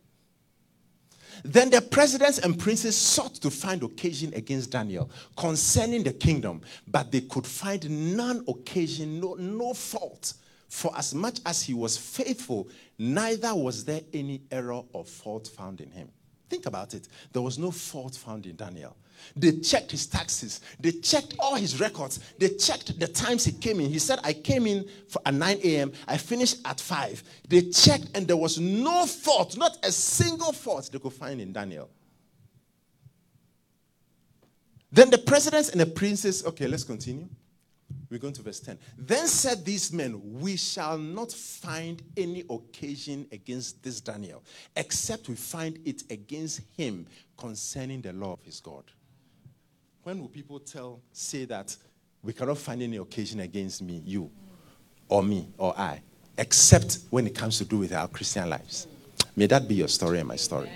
Then 1.43 1.71
the 1.71 1.81
presidents 1.81 2.37
and 2.37 2.59
princes 2.59 2.95
sought 2.95 3.33
to 3.35 3.49
find 3.49 3.81
occasion 3.81 4.35
against 4.35 4.69
Daniel 4.69 5.09
concerning 5.35 6.03
the 6.03 6.13
kingdom, 6.13 6.61
but 6.87 7.11
they 7.11 7.21
could 7.21 7.47
find 7.47 8.15
none 8.15 8.43
occasion, 8.47 9.19
no, 9.19 9.33
no 9.33 9.73
fault. 9.73 10.33
For 10.67 10.95
as 10.95 11.15
much 11.15 11.39
as 11.43 11.63
he 11.63 11.73
was 11.73 11.97
faithful, 11.97 12.69
neither 12.99 13.55
was 13.55 13.83
there 13.83 14.01
any 14.13 14.43
error 14.51 14.83
or 14.93 15.05
fault 15.05 15.47
found 15.47 15.81
in 15.81 15.89
him. 15.89 16.11
Think 16.49 16.65
about 16.65 16.93
it. 16.93 17.07
There 17.31 17.41
was 17.41 17.59
no 17.59 17.69
fault 17.71 18.15
found 18.15 18.45
in 18.45 18.55
Daniel. 18.55 18.95
They 19.35 19.51
checked 19.59 19.91
his 19.91 20.07
taxes. 20.07 20.61
They 20.79 20.91
checked 20.91 21.35
all 21.39 21.55
his 21.55 21.79
records. 21.79 22.19
They 22.39 22.49
checked 22.49 22.99
the 22.99 23.07
times 23.07 23.45
he 23.45 23.51
came 23.51 23.79
in. 23.79 23.89
He 23.89 23.99
said, 23.99 24.19
I 24.23 24.33
came 24.33 24.65
in 24.65 24.87
at 25.25 25.33
9 25.33 25.57
a.m. 25.63 25.91
I 26.07 26.17
finished 26.17 26.57
at 26.65 26.79
5. 26.79 27.23
They 27.47 27.61
checked 27.69 28.09
and 28.15 28.27
there 28.27 28.37
was 28.37 28.59
no 28.59 29.05
fault, 29.05 29.57
not 29.57 29.77
a 29.83 29.91
single 29.91 30.51
fault 30.53 30.89
they 30.91 30.99
could 30.99 31.13
find 31.13 31.39
in 31.39 31.53
Daniel. 31.53 31.89
Then 34.91 35.11
the 35.11 35.19
presidents 35.19 35.69
and 35.69 35.79
the 35.79 35.85
princes, 35.85 36.43
okay, 36.45 36.67
let's 36.67 36.83
continue. 36.83 37.27
We're 38.09 38.17
going 38.17 38.33
to 38.33 38.41
verse 38.41 38.59
10. 38.59 38.79
Then 38.97 39.27
said 39.27 39.63
these 39.63 39.93
men, 39.93 40.19
We 40.39 40.55
shall 40.55 40.97
not 40.97 41.31
find 41.31 42.01
any 42.17 42.43
occasion 42.49 43.27
against 43.31 43.83
this 43.83 44.01
Daniel, 44.01 44.43
except 44.75 45.29
we 45.29 45.35
find 45.35 45.77
it 45.85 46.03
against 46.09 46.61
him 46.75 47.05
concerning 47.37 48.01
the 48.01 48.13
law 48.13 48.33
of 48.33 48.43
his 48.43 48.59
God. 48.59 48.83
When 50.03 50.19
will 50.19 50.29
people 50.29 50.59
tell, 50.59 51.01
say 51.11 51.45
that 51.45 51.75
we 52.23 52.33
cannot 52.33 52.57
find 52.57 52.81
any 52.81 52.97
occasion 52.97 53.41
against 53.41 53.81
me, 53.81 54.01
you, 54.03 54.31
or 55.07 55.21
me, 55.21 55.47
or 55.57 55.77
I, 55.77 56.01
except 56.37 56.99
when 57.11 57.27
it 57.27 57.35
comes 57.35 57.59
to 57.59 57.65
do 57.65 57.77
with 57.77 57.93
our 57.93 58.07
Christian 58.07 58.49
lives? 58.49 58.87
May 59.35 59.45
that 59.47 59.67
be 59.67 59.75
your 59.75 59.87
story 59.87 60.19
and 60.19 60.27
my 60.27 60.35
story. 60.35 60.71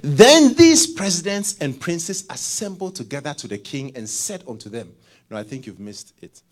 Then 0.00 0.54
these 0.54 0.86
presidents 0.86 1.58
and 1.60 1.78
princes 1.78 2.24
assembled 2.30 2.96
together 2.96 3.34
to 3.34 3.46
the 3.46 3.58
king 3.58 3.94
and 3.94 4.08
said 4.08 4.42
unto 4.48 4.70
them, 4.70 4.94
No, 5.30 5.36
I 5.36 5.42
think 5.42 5.66
you've 5.66 5.80
missed 5.80 6.14
it. 6.22 6.42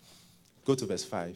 Go 0.65 0.75
to 0.75 0.85
verse 0.85 1.03
5. 1.03 1.35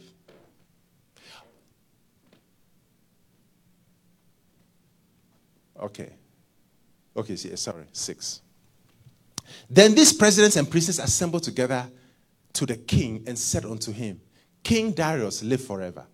Okay. 5.80 6.12
Okay, 7.16 7.36
see, 7.36 7.52
eh, 7.52 7.56
sorry, 7.56 7.84
6. 7.92 8.40
Then 9.68 9.94
these 9.94 10.12
presidents 10.12 10.56
and 10.56 10.70
princes 10.70 10.98
assembled 10.98 11.42
together 11.42 11.86
to 12.54 12.66
the 12.66 12.76
king 12.76 13.24
and 13.26 13.38
said 13.38 13.64
unto 13.64 13.92
him, 13.92 14.20
King 14.62 14.92
Darius, 14.92 15.42
live 15.42 15.64
forever. 15.64 16.06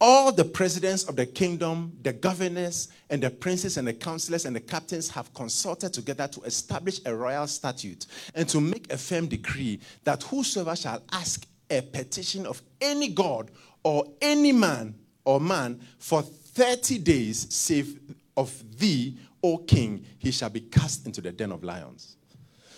All 0.00 0.30
the 0.30 0.44
presidents 0.44 1.04
of 1.04 1.16
the 1.16 1.26
kingdom, 1.26 1.92
the 2.02 2.12
governors, 2.12 2.88
and 3.10 3.20
the 3.20 3.30
princes, 3.30 3.76
and 3.76 3.88
the 3.88 3.92
counselors, 3.92 4.44
and 4.44 4.54
the 4.54 4.60
captains 4.60 5.10
have 5.10 5.34
consulted 5.34 5.92
together 5.92 6.28
to 6.28 6.40
establish 6.42 7.00
a 7.04 7.14
royal 7.14 7.48
statute 7.48 8.06
and 8.34 8.48
to 8.48 8.60
make 8.60 8.92
a 8.92 8.96
firm 8.96 9.26
decree 9.26 9.80
that 10.04 10.22
whosoever 10.22 10.76
shall 10.76 11.02
ask 11.10 11.46
a 11.70 11.82
petition 11.82 12.46
of 12.46 12.62
any 12.80 13.08
god 13.08 13.50
or 13.82 14.04
any 14.22 14.52
man 14.52 14.94
or 15.24 15.40
man 15.40 15.80
for 15.98 16.22
30 16.22 16.98
days, 16.98 17.52
save 17.54 17.98
of 18.36 18.78
thee, 18.78 19.18
O 19.42 19.58
king, 19.58 20.04
he 20.18 20.30
shall 20.30 20.50
be 20.50 20.60
cast 20.60 21.06
into 21.06 21.20
the 21.20 21.32
den 21.32 21.52
of 21.52 21.64
lions. 21.64 22.16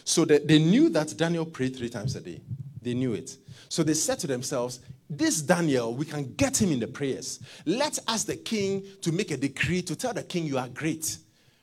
So 0.04 0.24
they, 0.24 0.38
they 0.38 0.58
knew 0.58 0.88
that 0.90 1.16
Daniel 1.16 1.44
prayed 1.44 1.76
three 1.76 1.88
times 1.88 2.16
a 2.16 2.20
day. 2.20 2.40
They 2.82 2.94
knew 2.94 3.12
it. 3.12 3.36
So 3.68 3.82
they 3.82 3.94
said 3.94 4.18
to 4.20 4.26
themselves, 4.26 4.80
This 5.12 5.42
Daniel, 5.42 5.92
we 5.92 6.06
can 6.06 6.34
get 6.34 6.62
him 6.62 6.70
in 6.70 6.78
the 6.78 6.86
prayers. 6.86 7.40
Let 7.66 7.98
us, 7.98 8.00
ask 8.06 8.26
the 8.28 8.36
king, 8.36 8.86
to 9.02 9.10
make 9.10 9.32
a 9.32 9.36
decree 9.36 9.82
to 9.82 9.96
tell 9.96 10.14
the 10.14 10.22
king, 10.22 10.44
You 10.44 10.56
are 10.56 10.68
great. 10.68 11.18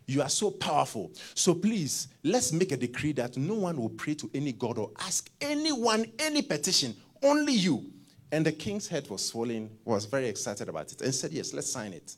You 0.06 0.22
are 0.22 0.30
so 0.30 0.52
powerful. 0.52 1.12
So 1.34 1.56
please, 1.56 2.10
let's 2.24 2.52
make 2.52 2.74
a 2.74 2.78
decree 2.78 3.14
that 3.14 3.38
no 3.38 3.56
one 3.56 3.78
will 3.78 3.90
pray 3.90 4.16
to 4.16 4.30
any 4.34 4.52
god 4.52 4.78
or 4.78 4.92
ask 5.00 5.30
anyone 5.40 6.06
any 6.20 6.42
petition, 6.42 6.96
only 7.24 7.54
you. 7.54 7.86
And 8.34 8.46
the 8.46 8.52
king's 8.52 8.88
head 8.88 9.10
was 9.10 9.26
swollen, 9.26 9.70
was 9.86 10.04
very 10.06 10.28
excited 10.28 10.68
about 10.68 10.92
it, 10.92 11.02
and 11.02 11.16
said, 11.16 11.32
Yes, 11.32 11.54
let's 11.54 11.72
sign 11.72 11.94
it. 11.94 12.16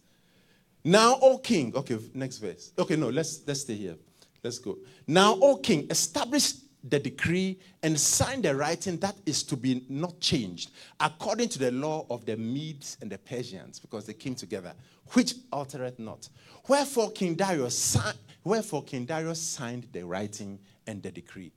Now, 0.84 1.20
O 1.22 1.38
king, 1.38 1.76
okay, 1.76 2.00
next 2.16 2.40
verse. 2.40 2.72
Okay, 2.78 2.96
no, 2.96 3.10
let's 3.10 3.42
let's 3.46 3.62
stay 3.62 3.76
here. 3.76 3.96
Let's 4.44 4.58
go. 4.58 4.78
Now, 5.06 5.38
O 5.40 5.58
king, 5.58 5.86
establish 5.92 6.54
the 6.84 7.00
decree 7.00 7.60
and 7.84 8.00
sign 8.00 8.42
the 8.42 8.56
writing 8.56 8.98
that 8.98 9.16
is 9.26 9.44
to 9.44 9.58
be 9.58 9.84
not 9.90 10.20
changed 10.20 10.72
according 11.00 11.50
to 11.50 11.60
the 11.60 11.72
law 11.72 12.06
of 12.10 12.26
the 12.26 12.38
Medes 12.38 12.98
and 13.02 13.12
the 13.12 13.18
Persians, 13.18 13.80
because 13.80 14.06
they 14.06 14.14
came 14.14 14.36
together, 14.36 14.74
which 15.14 15.36
altereth 15.52 16.00
not. 16.00 16.30
Wherefore 16.68 17.12
King 17.12 17.36
Darius, 17.36 17.78
si- 17.78 18.00
wherefore 18.44 18.84
King 18.84 19.06
Darius 19.06 19.42
signed 19.42 19.88
the 19.92 20.06
writing 20.06 20.60
and 20.88 21.04
the 21.04 21.12
decree. 21.12 21.52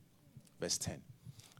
Verse 0.59 0.77
10. 0.77 1.01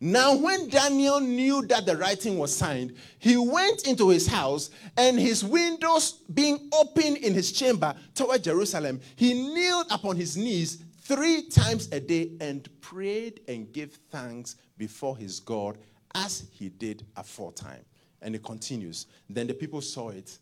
Now, 0.01 0.35
when 0.35 0.67
Daniel 0.67 1.21
knew 1.21 1.65
that 1.67 1.85
the 1.85 1.95
writing 1.95 2.37
was 2.37 2.53
signed, 2.53 2.93
he 3.19 3.37
went 3.37 3.87
into 3.87 4.09
his 4.09 4.27
house, 4.27 4.69
and 4.97 5.17
his 5.17 5.45
windows 5.45 6.19
being 6.33 6.69
open 6.73 7.15
in 7.15 7.33
his 7.33 7.53
chamber 7.53 7.95
toward 8.13 8.43
Jerusalem, 8.43 8.99
he 9.15 9.33
kneeled 9.33 9.85
upon 9.89 10.17
his 10.17 10.35
knees 10.35 10.83
three 11.03 11.43
times 11.49 11.89
a 11.91 11.99
day 11.99 12.31
and 12.39 12.67
prayed 12.81 13.41
and 13.47 13.71
gave 13.71 13.93
thanks 14.09 14.55
before 14.77 15.17
his 15.17 15.39
God 15.39 15.77
as 16.15 16.45
he 16.51 16.69
did 16.69 17.05
aforetime. 17.17 17.83
And 18.21 18.35
it 18.35 18.43
continues. 18.43 19.07
Then 19.29 19.47
the 19.47 19.53
people 19.53 19.81
saw 19.81 20.09
it, 20.09 20.37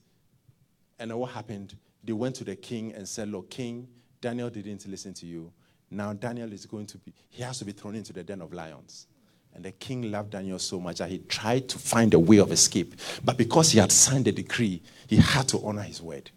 and 1.00 1.12
what 1.18 1.32
happened? 1.32 1.76
They 2.04 2.14
went 2.14 2.36
to 2.36 2.44
the 2.44 2.56
king 2.56 2.94
and 2.94 3.08
said, 3.08 3.30
Look, 3.30 3.50
king, 3.50 3.88
Daniel 4.22 4.50
didn't 4.50 4.86
listen 4.88 5.14
to 5.16 5.26
you. 5.26 5.52
Now 5.90 6.14
Daniel 6.14 6.54
is 6.54 6.66
going 6.66 6.86
to 6.88 6.98
be, 7.00 7.14
he 7.30 7.42
has 7.44 7.60
to 7.60 7.66
be 7.66 7.72
thrown 7.72 7.96
into 7.96 8.14
the 8.14 8.24
den 8.24 8.42
of 8.42 8.54
lions. 8.54 9.08
And 9.54 9.66
the 9.66 9.72
king 9.72 10.12
loved 10.12 10.30
Daniel 10.30 10.60
so 10.60 10.80
much 10.80 11.00
that 11.00 11.10
he 11.10 11.18
tried 11.20 11.68
to 11.70 11.80
find 11.80 12.14
a 12.14 12.20
way 12.20 12.38
of 12.38 12.52
escape. 12.52 12.96
But 13.26 13.38
because 13.38 13.72
he 13.72 13.80
had 13.80 13.92
signed 13.92 14.26
the 14.26 14.32
decree, 14.32 14.82
he 15.08 15.18
had 15.18 15.48
to 15.50 15.60
honor 15.66 15.82
his 15.82 16.02
word. 16.02 16.32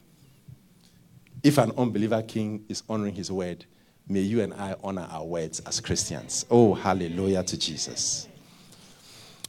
If 1.43 1.59
an 1.59 1.73
unbeliever 1.77 2.23
king 2.23 2.65
is 2.69 2.83
honoring 2.89 3.15
his 3.15 3.31
word, 3.31 3.67
may 4.09 4.21
you 4.21 4.43
and 4.43 4.53
I 4.55 4.75
honor 4.83 5.07
our 5.11 5.25
words 5.25 5.61
as 5.61 5.81
Christians. 5.81 6.45
Oh, 6.51 6.75
hallelujah 6.75 7.43
to 7.43 7.59
Jesus. 7.59 8.29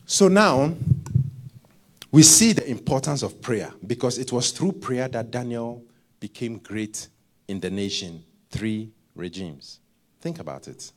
So 0.06 0.28
now, 0.28 0.74
we 2.12 2.24
see 2.24 2.54
the 2.54 2.70
importance 2.70 3.24
of 3.24 3.42
prayer 3.42 3.74
because 3.86 4.18
it 4.18 4.32
was 4.32 4.52
through 4.52 4.74
prayer 4.74 5.08
that 5.10 5.32
Daniel 5.32 5.84
became 6.20 6.60
great 6.60 7.08
in 7.48 7.60
the 7.60 7.70
nation. 7.70 8.24
Three 8.50 8.92
regimes. 9.16 9.80
Think 10.22 10.40
about 10.40 10.68
it. 10.68 10.92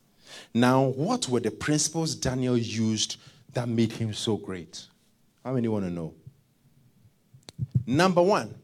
Now, 0.55 0.85
what 0.85 1.29
were 1.29 1.41
the 1.41 1.51
principles 1.51 2.15
Daniel 2.15 2.57
used 2.57 3.17
that 3.55 3.69
made 3.69 3.93
him 3.93 4.13
so 4.13 4.37
great? 4.37 4.87
How 5.45 5.53
many 5.53 5.69
want 5.69 5.85
to 5.87 5.91
know? 5.91 6.15
Number 7.87 8.23
one, 8.23 8.55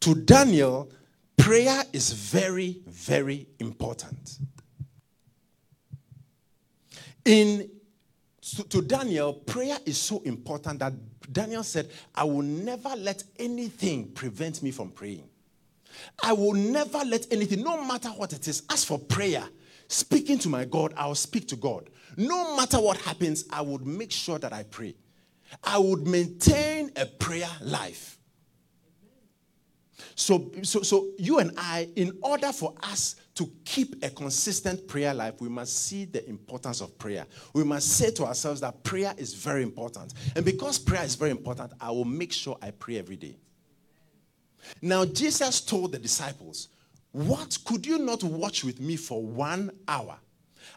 to 0.00 0.14
Daniel, 0.14 0.90
prayer 1.38 1.82
is 1.92 2.12
very, 2.12 2.82
very 2.86 3.46
important. 3.58 4.38
In 7.24 7.70
to 8.70 8.82
Daniel, 8.82 9.34
prayer 9.34 9.78
is 9.84 9.98
so 9.98 10.20
important 10.20 10.78
that 10.78 10.92
Daniel 11.32 11.62
said, 11.62 11.90
I 12.14 12.24
will 12.24 12.42
never 12.42 12.90
let 12.96 13.22
anything 13.38 14.08
prevent 14.12 14.62
me 14.62 14.70
from 14.70 14.90
praying. 14.90 15.28
I 16.22 16.32
will 16.32 16.54
never 16.54 16.98
let 17.04 17.30
anything, 17.30 17.62
no 17.62 17.84
matter 17.84 18.08
what 18.08 18.32
it 18.32 18.48
is, 18.48 18.62
as 18.70 18.84
for 18.84 18.98
prayer, 18.98 19.44
speaking 19.88 20.38
to 20.40 20.48
my 20.48 20.64
God, 20.64 20.94
I'll 20.96 21.14
speak 21.14 21.48
to 21.48 21.56
God. 21.56 21.90
No 22.16 22.56
matter 22.56 22.78
what 22.80 22.96
happens, 22.98 23.44
I 23.50 23.60
would 23.60 23.86
make 23.86 24.10
sure 24.12 24.38
that 24.38 24.52
I 24.52 24.62
pray. 24.62 24.94
I 25.62 25.78
would 25.78 26.06
maintain 26.06 26.90
a 26.96 27.06
prayer 27.06 27.48
life. 27.60 28.17
So, 30.18 30.50
so, 30.62 30.82
so 30.82 31.10
you 31.16 31.38
and 31.38 31.52
I, 31.56 31.88
in 31.94 32.18
order 32.22 32.50
for 32.50 32.74
us 32.82 33.14
to 33.36 33.48
keep 33.64 34.04
a 34.04 34.10
consistent 34.10 34.88
prayer 34.88 35.14
life, 35.14 35.40
we 35.40 35.48
must 35.48 35.84
see 35.84 36.06
the 36.06 36.28
importance 36.28 36.80
of 36.80 36.98
prayer. 36.98 37.24
We 37.54 37.62
must 37.62 37.90
say 37.90 38.10
to 38.10 38.24
ourselves 38.24 38.60
that 38.62 38.82
prayer 38.82 39.14
is 39.16 39.32
very 39.34 39.62
important. 39.62 40.14
And 40.34 40.44
because 40.44 40.76
prayer 40.76 41.04
is 41.04 41.14
very 41.14 41.30
important, 41.30 41.72
I 41.80 41.92
will 41.92 42.04
make 42.04 42.32
sure 42.32 42.58
I 42.60 42.72
pray 42.72 42.98
every 42.98 43.14
day. 43.14 43.36
Now, 44.82 45.04
Jesus 45.04 45.60
told 45.60 45.92
the 45.92 46.00
disciples, 46.00 46.66
What 47.12 47.56
could 47.64 47.86
you 47.86 47.98
not 47.98 48.24
watch 48.24 48.64
with 48.64 48.80
me 48.80 48.96
for 48.96 49.22
one 49.22 49.70
hour? 49.86 50.16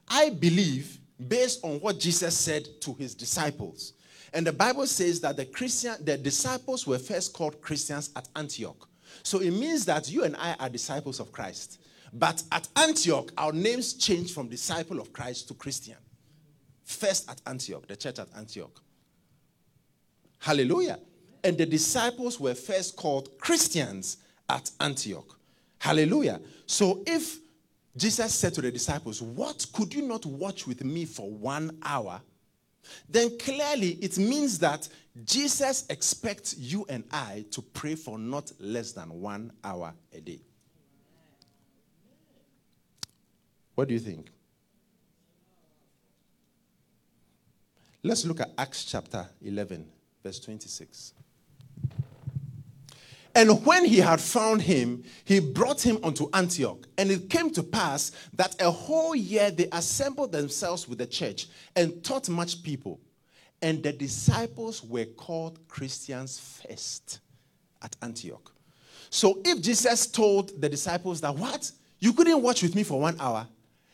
I 0.08 0.30
believe, 0.30 1.00
based 1.28 1.62
on 1.64 1.80
what 1.80 2.00
Jesus 2.00 2.38
said 2.38 2.68
to 2.82 2.94
his 2.94 3.16
disciples, 3.16 3.94
and 4.34 4.46
the 4.46 4.54
Bible 4.54 4.86
says 4.86 5.20
that 5.22 5.36
the 5.36 5.46
Christian, 5.46 5.96
the 6.06 6.16
disciples 6.16 6.86
were 6.86 7.00
first 7.00 7.34
called 7.34 7.60
Christians 7.60 8.12
at 8.16 8.30
Antioch. 8.36 8.88
So 9.24 9.40
it 9.40 9.52
means 9.52 9.86
that 9.86 10.10
you 10.10 10.24
and 10.24 10.36
I 10.38 10.56
are 10.60 10.70
disciples 10.70 11.20
of 11.20 11.32
Christ. 11.32 11.80
But 12.14 12.44
at 12.52 12.68
Antioch, 12.76 13.32
our 13.38 13.54
names 13.54 13.94
changed 13.94 14.34
from 14.34 14.50
disciple 14.50 15.00
of 15.00 15.14
Christ 15.14 15.48
to 15.48 15.54
Christian. 15.54 15.96
First 16.84 17.30
at 17.30 17.42
Antioch, 17.46 17.88
the 17.88 17.96
church 17.96 18.20
at 18.20 18.28
Antioch. 18.36 18.82
Hallelujah. 20.40 21.00
And 21.44 21.58
the 21.58 21.66
disciples 21.66 22.40
were 22.40 22.54
first 22.54 22.96
called 22.96 23.38
Christians 23.40 24.18
at 24.50 24.70
Antioch. 24.80 25.38
Hallelujah. 25.80 26.42
So 26.66 27.02
if 27.08 27.38
Jesus 27.96 28.34
said 28.34 28.54
to 28.56 28.62
the 28.62 28.72
disciples, 28.72 29.22
What 29.22 29.66
could 29.74 29.94
you 29.94 30.02
not 30.04 30.26
watch 30.26 30.68
with 30.68 30.84
me 30.84 31.06
for 31.06 31.30
one 31.30 31.78
hour? 31.84 32.22
Then 33.10 33.38
clearly 33.38 33.98
it 34.02 34.18
means 34.18 34.60
that 34.60 34.88
Jesus 35.26 35.86
expects 35.90 36.58
you 36.58 36.86
and 36.88 37.04
I 37.12 37.46
to 37.52 37.62
pray 37.62 37.96
for 37.96 38.18
not 38.18 38.52
less 38.60 38.92
than 38.94 39.10
one 39.22 39.52
hour 39.64 39.94
a 40.14 40.22
day. 40.22 40.40
What 43.76 43.88
do 43.88 43.94
you 43.94 44.00
think? 44.00 44.30
Let's 48.04 48.26
look 48.26 48.40
at 48.40 48.52
Acts 48.58 48.86
chapter 48.86 49.28
11, 49.42 49.86
verse 50.24 50.40
26. 50.40 51.14
And 53.34 53.66
when 53.66 53.86
he 53.86 53.98
had 53.98 54.20
found 54.20 54.62
him, 54.62 55.04
he 55.24 55.40
brought 55.40 55.82
him 55.82 56.00
unto 56.04 56.30
Antioch. 56.34 56.88
And 56.98 57.10
it 57.10 57.30
came 57.30 57.50
to 57.52 57.64
pass 57.64 58.12
that 58.34 58.62
a 58.62 58.70
whole 58.70 59.16
year 59.16 59.52
they 59.52 59.68
assembled 59.72 60.32
themselves 60.32 60.88
with 60.88 60.98
the 60.98 61.08
church 61.08 61.48
and 61.76 62.04
taught 62.04 62.28
much 62.30 62.62
people. 62.62 63.00
And 63.62 63.82
the 63.82 63.94
disciples 63.94 64.84
were 64.84 65.06
called 65.06 65.66
Christians 65.68 66.40
first 66.40 67.20
at 67.82 67.96
Antioch. 68.02 68.54
So 69.10 69.40
if 69.46 69.62
Jesus 69.62 70.08
told 70.08 70.60
the 70.62 70.70
disciples 70.70 71.22
that, 71.22 71.36
what? 71.36 71.72
You 72.00 72.14
couldn't 72.14 72.42
watch 72.42 72.64
with 72.64 72.76
me 72.76 72.84
for 72.84 73.00
one 73.00 73.16
hour, 73.20 73.48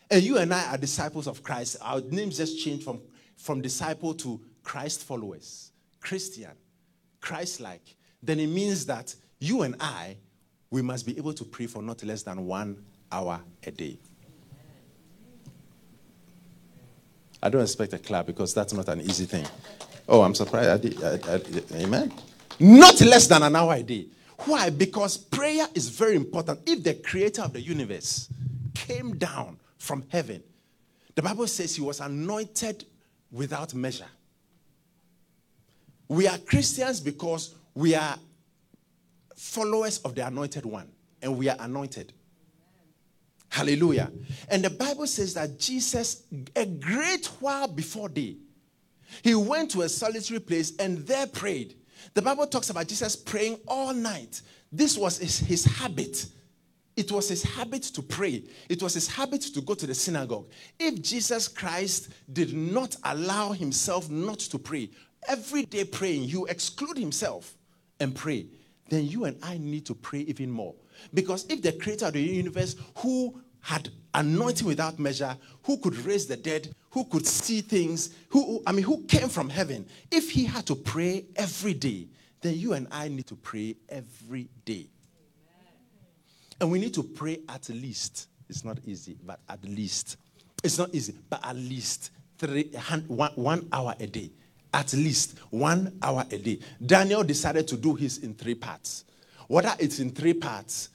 and 0.10 0.24
you 0.24 0.38
and 0.38 0.54
I 0.54 0.74
are 0.74 0.78
disciples 0.78 1.28
of 1.28 1.44
Christ, 1.44 1.78
our 1.82 2.00
names 2.02 2.38
just 2.38 2.64
changed 2.64 2.86
from, 2.86 3.02
from 3.36 3.62
disciple 3.62 4.14
to 4.16 4.40
Christ 4.64 5.04
followers, 5.04 5.72
Christian, 6.00 6.52
Christ 7.20 7.60
like, 7.60 7.96
then 8.24 8.40
it 8.40 8.48
means 8.48 8.86
that 8.86 9.14
you 9.40 9.62
and 9.62 9.76
I, 9.80 10.18
we 10.70 10.82
must 10.82 11.06
be 11.06 11.18
able 11.18 11.34
to 11.34 11.44
pray 11.44 11.68
for 11.68 11.82
not 11.82 12.04
less 12.04 12.24
than 12.24 12.46
one 12.46 12.84
hour 13.12 13.40
a 13.64 13.72
day. 13.72 13.98
I 17.42 17.50
don't 17.50 17.62
expect 17.62 17.94
a 17.94 18.00
clap 18.00 18.26
because 18.26 18.54
that's 18.54 18.74
not 18.74 18.88
an 18.90 19.02
easy 19.02 19.26
thing. 19.26 19.46
Oh, 20.10 20.22
I'm 20.22 20.34
surprised. 20.34 20.70
I 20.70 20.78
did, 20.78 21.04
I, 21.04 21.36
I, 21.36 21.82
amen. 21.84 22.14
Not 22.60 23.00
less 23.02 23.28
than 23.28 23.44
an 23.44 23.56
hour 23.56 23.76
a 23.76 23.84
day. 23.84 24.08
Why? 24.40 24.70
Because 24.70 25.18
prayer 25.18 25.68
is 25.74 25.90
very 25.90 26.16
important. 26.16 26.62
If 26.66 26.84
the 26.84 26.96
creator 26.96 27.44
of 27.44 27.54
the 27.54 27.62
universe 27.62 28.30
came 28.74 29.18
down 29.18 29.58
from 29.78 30.04
heaven, 30.10 30.44
the 31.16 31.22
Bible 31.22 31.48
says 31.48 31.76
he 31.76 31.82
was 31.82 32.00
anointed 32.00 32.86
without 33.32 33.74
measure. 33.74 34.08
We 36.08 36.28
are 36.28 36.38
Christians 36.38 37.00
because 37.00 37.56
we 37.74 37.96
are 37.96 38.18
followers 39.38 40.00
of 40.00 40.16
the 40.16 40.26
anointed 40.26 40.66
one 40.66 40.92
and 41.22 41.38
we 41.38 41.48
are 41.48 41.56
anointed. 41.60 42.12
Hallelujah. 43.50 44.12
And 44.50 44.64
the 44.64 44.70
Bible 44.70 45.08
says 45.08 45.34
that 45.36 45.58
Jesus, 45.58 46.24
a 46.56 46.66
great 46.66 47.28
while 47.40 47.68
before 47.68 48.10
day, 48.10 48.38
he 49.24 49.36
went 49.36 49.72
to 49.72 49.84
a 49.84 49.90
solitary 49.90 50.40
place 50.40 50.76
and 50.78 50.98
there 51.00 51.28
prayed. 51.28 51.76
The 52.14 52.22
Bible 52.22 52.48
talks 52.48 52.70
about 52.70 52.88
Jesus 52.88 53.16
praying 53.16 53.60
all 53.68 53.94
night. 53.94 54.42
This 54.72 54.98
was 54.98 55.20
his, 55.20 55.40
his 55.40 55.66
habit. 55.66 56.28
It 56.96 57.12
was 57.12 57.30
his 57.30 57.44
habit 57.44 57.84
to 57.84 58.02
pray. 58.02 58.44
It 58.68 58.82
was 58.82 58.96
his 58.96 59.08
habit 59.08 59.42
to 59.42 59.62
go 59.62 59.76
to 59.76 59.88
the 59.88 59.96
synagogue. 59.96 60.50
If 60.80 61.02
Jesus 61.02 61.48
Christ 61.48 62.10
did 62.32 62.54
not 62.54 62.96
allow 63.04 63.52
himself 63.52 64.10
not 64.10 64.40
to 64.40 64.58
pray, 64.58 64.90
every 65.28 65.66
day 65.66 65.86
praying, 65.86 66.24
you 66.24 66.48
exclude 66.48 66.98
himself 66.98 67.56
and 68.00 68.14
pray, 68.14 68.48
then 68.90 69.06
you 69.06 69.26
and 69.26 69.38
I 69.44 69.58
need 69.58 69.86
to 69.88 69.96
pray 69.96 70.20
even 70.20 70.50
more. 70.52 70.74
Because 71.14 71.46
if 71.50 71.62
the 71.62 71.74
creator 71.74 72.08
of 72.08 72.14
the 72.14 72.22
universe, 72.22 72.76
who 72.98 73.42
had 73.62 73.90
anointing 74.14 74.68
without 74.68 74.98
measure, 75.00 75.38
who 75.64 75.78
could 75.78 75.96
raise 76.06 76.26
the 76.26 76.38
dead, 76.38 76.74
who 76.92 77.04
could 77.06 77.28
see 77.28 77.62
things, 77.62 78.12
who 78.30 78.62
I 78.66 78.72
mean, 78.72 78.84
who 78.84 79.04
came 79.04 79.30
from 79.30 79.50
heaven, 79.50 79.86
if 80.12 80.32
he 80.32 80.46
had 80.46 80.66
to 80.68 80.76
pray 80.76 81.26
every 81.36 81.74
day, 81.74 82.08
then 82.42 82.56
you 82.56 82.74
and 82.74 82.88
I 82.92 83.08
need 83.08 83.28
to 83.28 83.36
pray 83.36 83.76
every 83.90 84.50
day. 84.66 84.88
And 86.60 86.72
we 86.72 86.80
need 86.80 86.94
to 86.96 87.04
pray 87.04 87.40
at 87.50 87.70
least. 87.70 88.30
It's 88.50 88.64
not 88.64 88.80
easy, 88.86 89.18
but 89.24 89.40
at 89.50 89.64
least. 89.64 90.18
It's 90.64 90.78
not 90.78 90.94
easy, 90.94 91.14
but 91.30 91.46
at 91.46 91.56
least 91.56 92.12
three, 92.38 92.72
one, 93.08 93.32
one 93.36 93.68
hour 93.72 93.94
a 94.00 94.08
day. 94.08 94.32
At 94.78 94.94
least 94.94 95.40
one 95.50 95.98
hour 96.04 96.24
a 96.30 96.38
day. 96.38 96.60
Daniel 96.86 97.24
decided 97.24 97.68
to 97.70 97.78
do 97.78 97.96
his 97.96 98.20
in 98.20 98.36
three 98.36 98.54
parts. 98.54 99.06
Whether 99.48 99.74
it's 99.80 99.98
in 99.98 100.12
three 100.12 100.36
parts, 100.36 100.90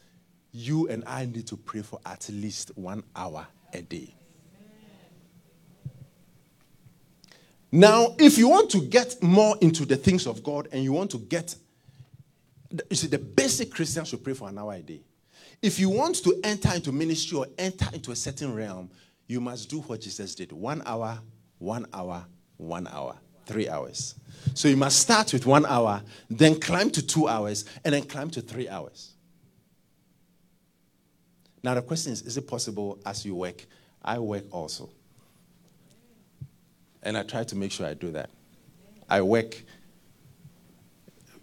you 0.53 0.87
and 0.87 1.03
I 1.05 1.25
need 1.25 1.49
to 1.49 1.57
pray 1.57 1.83
for 1.83 1.99
at 2.07 2.29
least 2.29 2.71
one 2.77 3.03
hour 3.17 3.45
a 3.73 3.83
day. 3.83 4.15
Now, 7.73 8.15
if 8.21 8.39
you 8.39 8.49
want 8.49 8.71
to 8.71 8.83
get 8.83 9.21
more 9.21 9.57
into 9.61 9.85
the 9.85 9.97
things 9.97 10.29
of 10.29 10.45
God 10.45 10.69
and 10.71 10.85
you 10.85 10.93
want 10.93 11.11
to 11.11 11.19
get, 11.19 11.57
you 12.89 12.95
see, 12.95 13.09
the 13.09 13.19
basic 13.19 13.73
Christian 13.73 14.05
should 14.05 14.23
pray 14.23 14.35
for 14.35 14.49
an 14.49 14.59
hour 14.59 14.75
a 14.75 14.81
day. 14.81 15.01
If 15.61 15.81
you 15.81 15.91
want 15.91 16.23
to 16.23 16.41
enter 16.45 16.73
into 16.73 16.93
ministry 16.93 17.37
or 17.37 17.47
enter 17.59 17.87
into 17.93 18.13
a 18.13 18.17
certain 18.17 18.55
realm, 18.55 18.91
you 19.27 19.41
must 19.41 19.69
do 19.69 19.81
what 19.81 20.03
Jesus 20.03 20.37
did 20.37 20.53
one 20.53 20.85
hour, 20.87 21.19
one 21.59 21.87
hour, 21.93 22.25
one 22.59 22.87
hour, 22.87 23.17
three 23.53 23.69
hours. 23.69 24.15
So 24.55 24.69
you 24.69 24.77
must 24.77 24.99
start 24.99 25.33
with 25.33 25.47
one 25.47 25.67
hour, 25.67 26.03
then 26.29 26.59
climb 26.59 26.91
to 26.91 27.07
two 27.07 27.29
hours, 27.29 27.65
and 27.85 27.95
then 27.95 28.03
climb 28.05 28.31
to 28.31 28.41
three 28.41 28.69
hours. 28.69 29.13
Now, 31.63 31.75
the 31.75 31.83
question 31.83 32.13
is 32.13 32.23
is 32.23 32.37
it 32.37 32.49
possible 32.49 32.99
as 33.07 33.25
you 33.25 33.35
work? 33.35 33.65
I 34.03 34.19
work 34.19 34.45
also. 34.51 34.91
And 37.03 37.17
I 37.17 37.23
try 37.23 37.45
to 37.45 37.57
make 37.57 37.73
sure 37.73 37.87
I 37.87 37.95
do 37.95 38.11
that. 38.13 38.31
I 39.09 39.23
work 39.23 39.63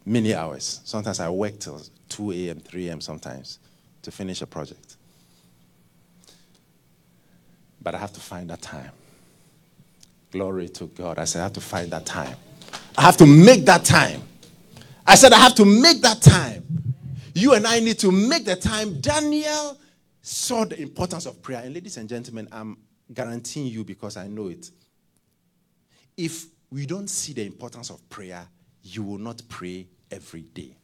many 0.05 0.33
hours. 0.33 0.81
Sometimes 0.83 1.19
I 1.19 1.29
work 1.29 1.59
till 1.59 1.81
2 2.09 2.31
a.m., 2.31 2.59
3 2.59 2.87
a.m. 2.89 3.01
sometimes 3.01 3.59
to 4.01 4.11
finish 4.11 4.41
a 4.41 4.47
project. 4.47 4.95
But 7.81 7.95
I 7.95 7.97
have 7.97 8.13
to 8.13 8.19
find 8.19 8.49
that 8.49 8.61
time. 8.61 8.91
Glory 10.31 10.69
to 10.69 10.85
God. 10.87 11.17
I 11.17 11.25
said, 11.25 11.39
I 11.39 11.43
have 11.43 11.53
to 11.53 11.61
find 11.61 11.91
that 11.91 12.05
time. 12.05 12.35
I 12.97 13.01
have 13.01 13.17
to 13.17 13.25
make 13.25 13.65
that 13.65 13.83
time. 13.83 14.21
I 15.05 15.15
said, 15.15 15.33
I 15.33 15.37
have 15.39 15.55
to 15.55 15.65
make 15.65 16.01
that 16.01 16.21
time. 16.21 16.63
You 17.33 17.53
and 17.53 17.65
I 17.65 17.79
need 17.79 17.97
to 17.99 18.11
make 18.11 18.45
the 18.45 18.55
time. 18.55 18.99
Daniel 18.99 19.77
saw 20.21 20.65
the 20.65 20.79
importance 20.79 21.25
of 21.25 21.41
prayer. 21.41 21.61
And 21.63 21.73
ladies 21.73 21.97
and 21.97 22.07
gentlemen, 22.07 22.47
I'm 22.51 22.77
guaranteeing 23.11 23.67
you 23.67 23.83
because 23.83 24.17
I 24.17 24.27
know 24.27 24.47
it. 24.47 24.69
If 26.15 26.45
we 26.69 26.85
don't 26.85 27.09
see 27.09 27.33
the 27.33 27.45
importance 27.45 27.89
of 27.89 28.07
prayer, 28.09 28.45
you 28.83 29.03
will 29.03 29.17
not 29.17 29.41
pray 29.49 29.87
every 30.11 30.41
day. 30.41 30.75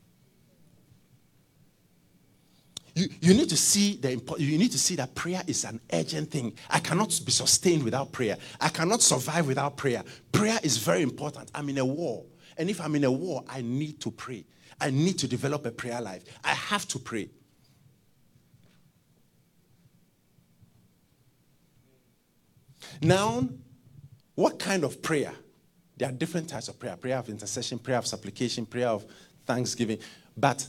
You, 2.96 3.10
you 3.20 3.34
need 3.34 3.50
to 3.50 3.58
see 3.58 3.98
the 3.98 4.12
you 4.40 4.58
need 4.58 4.72
to 4.72 4.80
see 4.80 4.96
that 4.96 5.14
prayer 5.16 5.44
is 5.46 5.66
an 5.66 5.82
urgent 5.92 6.32
thing. 6.32 6.54
I 6.70 6.80
cannot 6.80 7.20
be 7.26 7.32
sustained 7.32 7.84
without 7.84 8.14
prayer. 8.14 8.38
I 8.62 8.70
cannot 8.70 9.02
survive 9.02 9.48
without 9.48 9.76
prayer. 9.76 10.02
Prayer 10.32 10.58
is 10.64 10.78
very 10.78 11.02
important. 11.02 11.52
I'm 11.54 11.68
in 11.68 11.78
a 11.78 11.86
war. 11.86 12.24
And 12.58 12.70
if 12.70 12.80
I'm 12.80 12.96
in 12.96 13.04
a 13.04 13.12
war, 13.12 13.44
I 13.50 13.62
need 13.62 14.00
to 14.00 14.12
pray. 14.12 14.46
I 14.80 14.92
need 14.92 15.20
to 15.20 15.28
develop 15.28 15.66
a 15.66 15.72
prayer 15.72 16.00
life. 16.00 16.24
I 16.42 16.54
have 16.54 16.88
to 16.90 17.00
pray. 17.00 17.30
Now, 23.02 23.50
what 24.36 24.58
kind 24.58 24.86
of 24.86 25.02
prayer? 25.02 25.34
There 25.98 26.08
are 26.08 26.14
different 26.14 26.48
types 26.48 26.70
of 26.70 26.80
prayer 26.80 26.96
prayer 26.96 27.18
of 27.18 27.28
intercession, 27.28 27.78
prayer 27.78 27.98
of 27.98 28.08
supplication, 28.08 28.66
prayer 28.66 28.88
of 28.88 29.06
thanksgiving. 29.46 30.00
But 30.38 30.66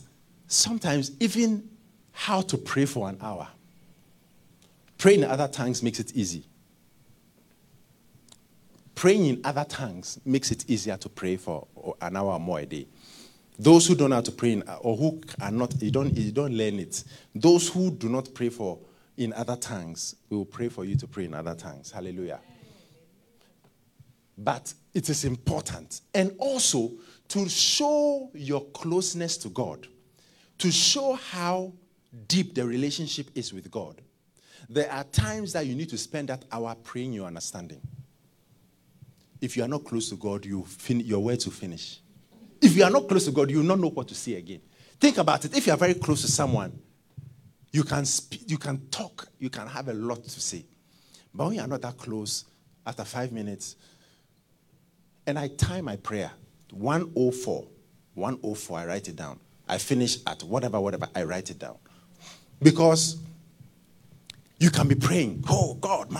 sometimes, 0.47 1.11
even 1.21 1.69
how 2.17 2.41
to 2.41 2.57
pray 2.57 2.85
for 2.85 3.07
an 3.07 3.17
hour, 3.21 3.47
praying 4.97 5.21
in 5.21 5.29
other 5.29 5.47
tongues 5.47 5.83
makes 5.83 5.99
it 5.99 6.15
easy. 6.15 6.43
Praying 8.95 9.25
in 9.27 9.41
other 9.43 9.63
tongues 9.63 10.19
makes 10.25 10.49
it 10.49 10.67
easier 10.67 10.97
to 10.97 11.09
pray 11.09 11.37
for 11.37 11.67
an 12.01 12.17
hour 12.17 12.33
or 12.33 12.39
more 12.39 12.59
a 12.59 12.65
day. 12.65 12.87
Those 13.59 13.85
who 13.85 13.93
don't 13.93 14.09
know 14.09 14.15
how 14.15 14.23
to 14.23 14.31
pray 14.31 14.53
in, 14.53 14.63
or 14.81 14.97
who 14.97 15.21
are 15.39 15.51
not, 15.51 15.79
you 15.79 15.91
don't, 15.91 16.11
you 16.17 16.31
don't 16.31 16.53
learn 16.53 16.79
it. 16.79 17.03
Those 17.35 17.69
who 17.69 17.91
do 17.91 18.09
not 18.09 18.33
pray 18.33 18.49
for 18.49 18.79
in 19.15 19.31
other 19.33 19.55
tongues, 19.55 20.15
we 20.29 20.37
will 20.37 20.45
pray 20.45 20.69
for 20.69 20.85
you 20.85 20.95
to 20.95 21.05
pray 21.05 21.25
in 21.25 21.35
other 21.35 21.53
tongues. 21.53 21.91
Hallelujah. 21.91 22.39
But 24.35 24.73
it 24.95 25.07
is 25.07 25.23
important. 25.23 26.01
And 26.15 26.35
also 26.39 26.93
to 27.27 27.47
show 27.47 28.31
your 28.33 28.65
closeness 28.71 29.37
to 29.37 29.49
God, 29.49 29.87
to 30.57 30.71
show 30.71 31.13
how 31.13 31.73
deep 32.27 32.55
the 32.55 32.65
relationship 32.65 33.29
is 33.35 33.53
with 33.53 33.69
God. 33.69 34.01
There 34.69 34.91
are 34.91 35.03
times 35.05 35.53
that 35.53 35.65
you 35.65 35.75
need 35.75 35.89
to 35.89 35.97
spend 35.97 36.29
that 36.29 36.45
hour 36.51 36.75
praying 36.75 37.13
your 37.13 37.27
understanding. 37.27 37.81
If 39.39 39.55
you 39.55 39.63
are 39.63 39.67
not 39.67 39.85
close 39.85 40.09
to 40.09 40.15
God, 40.15 40.45
you 40.45 40.65
fin- 40.65 41.01
your 41.01 41.19
words 41.19 41.45
will 41.45 41.53
finish. 41.53 42.01
If 42.61 42.75
you 42.75 42.83
are 42.83 42.89
not 42.89 43.07
close 43.07 43.25
to 43.25 43.31
God, 43.31 43.51
you 43.51 43.57
will 43.57 43.65
not 43.65 43.79
know 43.79 43.89
what 43.89 44.07
to 44.07 44.15
say 44.15 44.33
again. 44.33 44.61
Think 44.99 45.17
about 45.19 45.45
it. 45.45 45.55
If 45.55 45.67
you 45.67 45.73
are 45.73 45.77
very 45.77 45.93
close 45.93 46.21
to 46.21 46.27
someone, 46.27 46.79
you 47.71 47.83
can 47.83 48.05
speak, 48.05 48.49
you 48.49 48.57
can 48.57 48.87
talk, 48.87 49.27
you 49.37 49.49
can 49.49 49.67
have 49.67 49.89
a 49.89 49.93
lot 49.93 50.23
to 50.23 50.41
say. 50.41 50.65
But 51.33 51.47
when 51.47 51.55
you 51.55 51.61
are 51.61 51.67
not 51.67 51.81
that 51.81 51.97
close, 51.97 52.45
after 52.85 53.03
five 53.03 53.31
minutes, 53.31 53.75
and 55.27 55.37
I 55.37 55.49
time 55.49 55.85
my 55.85 55.97
prayer, 55.97 56.31
104. 56.71 57.67
104, 58.15 58.79
I 58.79 58.85
write 58.85 59.07
it 59.09 59.15
down. 59.15 59.39
I 59.67 59.77
finish 59.77 60.17
at 60.25 60.41
whatever, 60.43 60.79
whatever, 60.79 61.07
I 61.13 61.23
write 61.23 61.51
it 61.51 61.59
down. 61.59 61.77
Because 62.61 63.17
you 64.59 64.71
can 64.71 64.87
be 64.87 64.95
praying, 64.95 65.43
oh 65.49 65.75
God, 65.75 66.11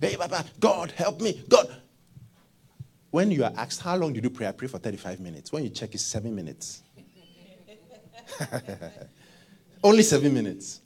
hey, 0.00 0.16
God, 0.60 0.90
help 0.92 1.20
me, 1.20 1.42
God. 1.48 1.74
When 3.10 3.30
you 3.30 3.44
are 3.44 3.52
asked, 3.56 3.80
how 3.80 3.96
long 3.96 4.12
did 4.12 4.24
you 4.24 4.30
pray? 4.30 4.48
I 4.48 4.52
pray 4.52 4.68
for 4.68 4.78
35 4.78 5.20
minutes. 5.20 5.52
When 5.52 5.62
you 5.62 5.70
check, 5.70 5.94
it's 5.94 6.02
seven 6.02 6.34
minutes. 6.34 6.82
Only 9.84 10.02
seven 10.02 10.34
minutes. 10.34 10.80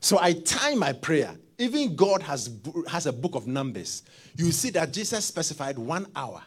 So 0.00 0.18
I 0.20 0.34
time 0.34 0.78
my 0.78 0.92
prayer. 0.92 1.34
even 1.58 1.96
God 1.96 2.22
has, 2.22 2.58
has 2.88 3.06
a 3.06 3.12
book 3.12 3.34
of 3.34 3.48
numbers. 3.48 4.04
You 4.36 4.52
see 4.52 4.70
that 4.70 4.92
Jesus 4.92 5.24
specified 5.24 5.78
one 5.78 6.06
hour. 6.14 6.42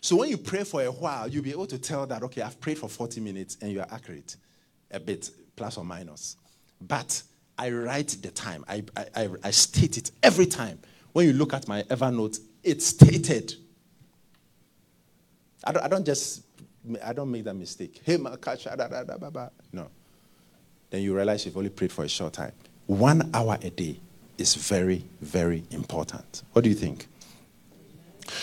So 0.00 0.16
when 0.16 0.30
you 0.30 0.38
pray 0.38 0.64
for 0.64 0.82
a 0.82 0.90
while, 0.90 1.28
you'll 1.28 1.44
be 1.44 1.52
able 1.52 1.66
to 1.66 1.78
tell 1.78 2.06
that, 2.06 2.22
okay, 2.22 2.40
I've 2.40 2.58
prayed 2.58 2.78
for 2.78 2.88
40 2.88 3.20
minutes 3.20 3.58
and 3.60 3.70
you 3.70 3.80
are 3.80 3.86
accurate 3.90 4.36
a 4.92 5.00
bit, 5.00 5.30
plus 5.56 5.76
or 5.76 5.84
minus. 5.84 6.36
But 6.80 7.22
I 7.58 7.70
write 7.70 8.16
the 8.22 8.30
time, 8.30 8.64
I, 8.68 8.84
I, 9.14 9.28
I 9.44 9.50
state 9.50 9.98
it 9.98 10.10
every 10.22 10.46
time. 10.46 10.78
When 11.12 11.26
you 11.26 11.32
look 11.32 11.52
at 11.54 11.68
my 11.68 11.82
Evernote, 11.84 12.38
it's 12.62 12.86
stated. 12.86 13.54
I 15.64 15.72
don't, 15.72 15.84
I 15.84 15.88
don't 15.88 16.04
just, 16.06 16.42
I 17.04 17.12
don't 17.12 17.30
make 17.30 17.44
that 17.44 17.54
mistake. 17.54 18.00
Hey, 18.04 18.16
my 18.16 18.36
catch, 18.36 18.66
no. 19.72 19.88
Then 20.90 21.02
you 21.02 21.14
realize 21.14 21.46
you've 21.46 21.56
only 21.56 21.70
prayed 21.70 21.92
for 21.92 22.04
a 22.04 22.08
short 22.08 22.32
time. 22.32 22.52
One 22.86 23.30
hour 23.32 23.58
a 23.62 23.70
day 23.70 24.00
is 24.38 24.54
very, 24.54 25.04
very 25.20 25.64
important. 25.70 26.42
What 26.52 26.62
do 26.62 26.70
you 26.70 26.74
think? 26.74 27.06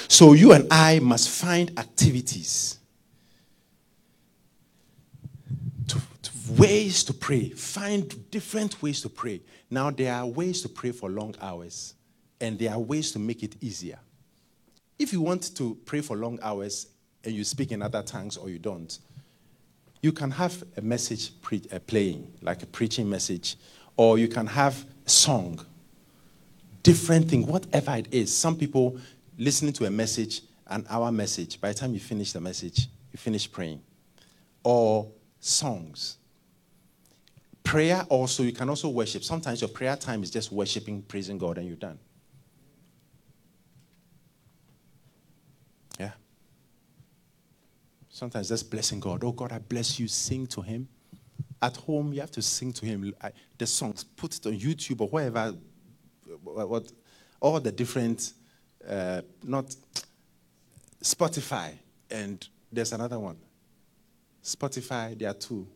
So 0.08 0.34
you 0.34 0.54
and 0.54 0.68
I 0.72 1.00
must 1.00 1.30
find 1.30 1.78
activities, 1.78 2.80
to, 5.88 6.02
to 6.22 6.32
ways 6.58 7.04
to 7.06 7.14
pray. 7.14 7.50
Find 7.50 8.30
different 8.32 8.82
ways 8.82 9.02
to 9.02 9.10
pray. 9.10 9.42
Now 9.70 9.92
there 9.92 10.14
are 10.14 10.26
ways 10.26 10.62
to 10.64 10.70
pray 10.70 10.92
for 10.92 11.10
long 11.10 11.36
hours, 11.42 11.94
and 12.42 12.58
there 12.58 12.72
are 12.72 12.80
ways 12.80 13.12
to 13.14 13.20
make 13.20 13.44
it 13.44 13.56
easier. 13.62 14.00
If 14.98 15.14
you 15.14 15.22
want 15.22 15.56
to 15.56 15.78
pray 15.86 16.02
for 16.02 16.18
long 16.18 16.40
hours 16.42 16.88
and 17.24 17.34
you 17.34 17.44
speak 17.44 17.72
in 17.72 17.82
other 17.82 18.02
tongues 18.02 18.38
or 18.38 18.50
you 18.50 18.60
don't, 18.60 18.98
you 20.02 20.12
can 20.12 20.32
have 20.32 20.64
a 20.78 20.82
message 20.82 21.42
pre- 21.42 21.68
uh, 21.72 21.80
playing, 21.80 22.32
like 22.42 22.64
a 22.64 22.66
preaching 22.66 23.10
message, 23.10 23.58
or 23.98 24.18
you 24.18 24.28
can 24.28 24.48
have 24.48 24.86
a 25.06 25.10
song. 25.10 25.66
Different 26.84 27.30
thing, 27.30 27.46
whatever 27.46 27.96
it 27.96 28.08
is. 28.12 28.36
Some 28.36 28.56
people 28.56 28.98
listening 29.38 29.74
to 29.74 29.86
a 29.86 29.92
message, 29.92 30.42
an 30.68 30.86
hour 30.90 31.12
message, 31.12 31.60
by 31.60 31.70
the 31.70 31.74
time 31.74 31.94
you 31.94 32.00
finish 32.00 32.32
the 32.32 32.40
message, 32.40 32.88
you 33.12 33.18
finish 33.18 33.52
praying. 33.52 33.82
Or 34.64 35.12
songs. 35.40 36.19
Prayer 37.64 38.06
also, 38.10 38.44
you 38.44 38.52
can 38.52 38.70
also 38.70 38.90
worship. 38.90 39.24
Sometimes 39.24 39.62
your 39.62 39.70
prayer 39.70 39.96
time 39.96 40.24
is 40.24 40.32
just 40.32 40.52
worshiping, 40.52 41.02
praising 41.04 41.38
God, 41.38 41.58
and 41.58 41.68
you're 41.68 41.76
done. 41.76 42.00
Yeah. 46.00 46.12
Sometimes 48.10 48.50
just 48.50 48.72
blessing 48.72 49.00
God. 49.00 49.24
Oh 49.24 49.32
God, 49.32 49.52
I 49.52 49.60
bless 49.60 50.00
you. 50.00 50.08
Sing 50.08 50.48
to 50.48 50.62
Him. 50.62 50.88
At 51.62 51.78
home, 51.78 52.14
you 52.14 52.22
have 52.22 52.32
to 52.32 52.42
sing 52.42 52.74
to 52.74 52.86
Him. 52.86 53.14
The 53.58 53.68
songs, 53.68 54.04
put 54.04 54.36
it 54.36 54.46
on 54.46 54.54
YouTube 54.54 55.02
or 55.02 55.10
wherever, 55.10 55.54
what, 56.44 56.92
all 57.40 57.60
the 57.60 57.72
different 57.72 58.34
uh, 58.88 59.22
not 59.44 59.76
Spotify, 61.04 61.74
and 62.10 62.48
there's 62.72 62.94
another 62.94 63.20
one. 63.20 63.38
Spotify, 64.44 65.18
there 65.18 65.30
are 65.30 65.34
two. 65.34 65.68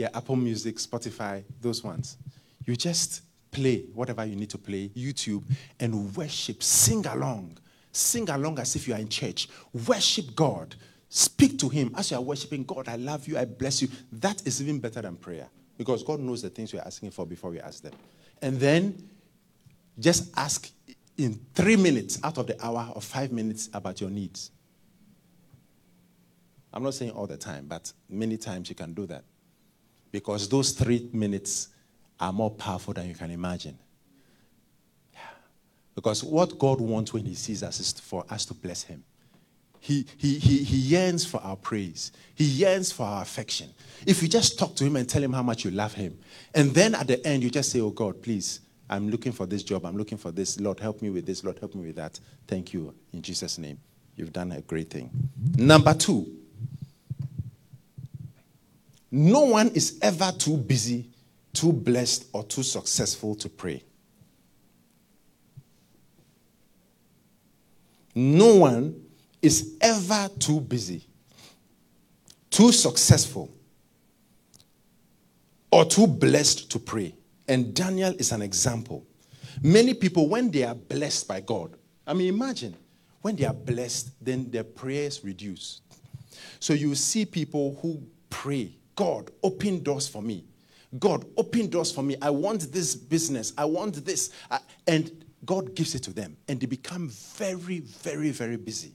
Yeah, 0.00 0.08
Apple 0.14 0.36
Music, 0.36 0.76
Spotify, 0.76 1.44
those 1.60 1.84
ones. 1.84 2.16
You 2.64 2.74
just 2.74 3.20
play 3.50 3.84
whatever 3.92 4.24
you 4.24 4.34
need 4.34 4.48
to 4.48 4.56
play, 4.56 4.88
YouTube, 4.96 5.44
and 5.78 6.16
worship. 6.16 6.62
Sing 6.62 7.04
along. 7.04 7.58
Sing 7.92 8.30
along 8.30 8.60
as 8.60 8.74
if 8.76 8.88
you 8.88 8.94
are 8.94 8.98
in 8.98 9.10
church. 9.10 9.50
Worship 9.86 10.34
God. 10.34 10.74
Speak 11.10 11.58
to 11.58 11.68
Him 11.68 11.94
as 11.98 12.10
you 12.10 12.16
are 12.16 12.22
worshiping 12.22 12.64
God. 12.64 12.88
I 12.88 12.96
love 12.96 13.28
you. 13.28 13.36
I 13.36 13.44
bless 13.44 13.82
you. 13.82 13.88
That 14.10 14.40
is 14.46 14.62
even 14.62 14.78
better 14.78 15.02
than 15.02 15.16
prayer 15.16 15.48
because 15.76 16.02
God 16.02 16.20
knows 16.20 16.40
the 16.40 16.48
things 16.48 16.72
you're 16.72 16.80
asking 16.80 17.10
for 17.10 17.26
before 17.26 17.50
we 17.50 17.60
ask 17.60 17.82
them. 17.82 17.92
And 18.40 18.58
then 18.58 19.06
just 19.98 20.32
ask 20.34 20.70
in 21.18 21.38
three 21.52 21.76
minutes 21.76 22.18
out 22.24 22.38
of 22.38 22.46
the 22.46 22.56
hour 22.64 22.90
or 22.94 23.02
five 23.02 23.32
minutes 23.32 23.68
about 23.74 24.00
your 24.00 24.08
needs. 24.08 24.50
I'm 26.72 26.82
not 26.82 26.94
saying 26.94 27.10
all 27.10 27.26
the 27.26 27.36
time, 27.36 27.66
but 27.68 27.92
many 28.08 28.38
times 28.38 28.70
you 28.70 28.74
can 28.74 28.94
do 28.94 29.04
that. 29.04 29.24
Because 30.12 30.48
those 30.48 30.72
three 30.72 31.08
minutes 31.12 31.68
are 32.18 32.32
more 32.32 32.50
powerful 32.50 32.94
than 32.94 33.08
you 33.08 33.14
can 33.14 33.30
imagine. 33.30 33.78
Yeah. 35.12 35.20
Because 35.94 36.24
what 36.24 36.58
God 36.58 36.80
wants 36.80 37.12
when 37.12 37.24
He 37.24 37.34
sees 37.34 37.62
us 37.62 37.80
is 37.80 37.92
for 37.92 38.24
us 38.28 38.44
to 38.46 38.54
bless 38.54 38.82
Him. 38.82 39.04
He, 39.78 40.04
he, 40.18 40.38
he, 40.38 40.58
he 40.62 40.76
yearns 40.76 41.24
for 41.24 41.38
our 41.38 41.56
praise. 41.56 42.12
He 42.34 42.44
yearns 42.44 42.92
for 42.92 43.04
our 43.04 43.22
affection. 43.22 43.70
If 44.04 44.22
you 44.22 44.28
just 44.28 44.58
talk 44.58 44.74
to 44.76 44.84
Him 44.84 44.96
and 44.96 45.08
tell 45.08 45.22
Him 45.22 45.32
how 45.32 45.42
much 45.42 45.64
you 45.64 45.70
love 45.70 45.94
Him, 45.94 46.18
and 46.54 46.74
then 46.74 46.94
at 46.94 47.06
the 47.06 47.24
end 47.26 47.42
you 47.42 47.50
just 47.50 47.70
say, 47.70 47.80
Oh 47.80 47.90
God, 47.90 48.22
please, 48.22 48.60
I'm 48.90 49.08
looking 49.08 49.32
for 49.32 49.46
this 49.46 49.62
job. 49.62 49.86
I'm 49.86 49.96
looking 49.96 50.18
for 50.18 50.32
this. 50.32 50.60
Lord, 50.60 50.80
help 50.80 51.00
me 51.00 51.10
with 51.10 51.24
this. 51.24 51.44
Lord, 51.44 51.58
help 51.58 51.74
me 51.74 51.86
with 51.86 51.96
that. 51.96 52.18
Thank 52.46 52.74
you. 52.74 52.92
In 53.12 53.22
Jesus' 53.22 53.56
name. 53.56 53.78
You've 54.16 54.32
done 54.32 54.52
a 54.52 54.60
great 54.60 54.90
thing. 54.90 55.10
Number 55.56 55.94
two, 55.94 56.26
no 59.10 59.40
one 59.40 59.68
is 59.68 59.98
ever 60.02 60.32
too 60.38 60.56
busy, 60.56 61.10
too 61.52 61.72
blessed, 61.72 62.26
or 62.32 62.44
too 62.44 62.62
successful 62.62 63.34
to 63.36 63.48
pray. 63.48 63.82
No 68.14 68.56
one 68.56 69.02
is 69.40 69.76
ever 69.80 70.28
too 70.38 70.60
busy, 70.60 71.06
too 72.50 72.72
successful, 72.72 73.50
or 75.70 75.84
too 75.84 76.06
blessed 76.06 76.70
to 76.72 76.78
pray. 76.78 77.14
And 77.48 77.74
Daniel 77.74 78.14
is 78.18 78.32
an 78.32 78.42
example. 78.42 79.06
Many 79.62 79.94
people, 79.94 80.28
when 80.28 80.50
they 80.50 80.64
are 80.64 80.74
blessed 80.74 81.28
by 81.28 81.40
God, 81.40 81.76
I 82.06 82.14
mean, 82.14 82.28
imagine 82.28 82.76
when 83.22 83.36
they 83.36 83.44
are 83.44 83.54
blessed, 83.54 84.10
then 84.24 84.50
their 84.50 84.64
prayers 84.64 85.22
reduce. 85.22 85.80
So 86.58 86.72
you 86.72 86.94
see 86.94 87.24
people 87.24 87.78
who 87.80 88.02
pray, 88.28 88.74
God, 88.96 89.30
open 89.42 89.82
doors 89.82 90.08
for 90.08 90.22
me. 90.22 90.44
God, 90.98 91.24
open 91.36 91.68
doors 91.68 91.92
for 91.92 92.02
me. 92.02 92.16
I 92.20 92.30
want 92.30 92.72
this 92.72 92.94
business. 92.96 93.52
I 93.56 93.64
want 93.64 94.04
this. 94.04 94.30
And 94.86 95.24
God 95.44 95.74
gives 95.74 95.94
it 95.94 96.02
to 96.04 96.12
them. 96.12 96.36
And 96.48 96.60
they 96.60 96.66
become 96.66 97.08
very, 97.08 97.80
very, 97.80 98.30
very 98.30 98.56
busy. 98.56 98.94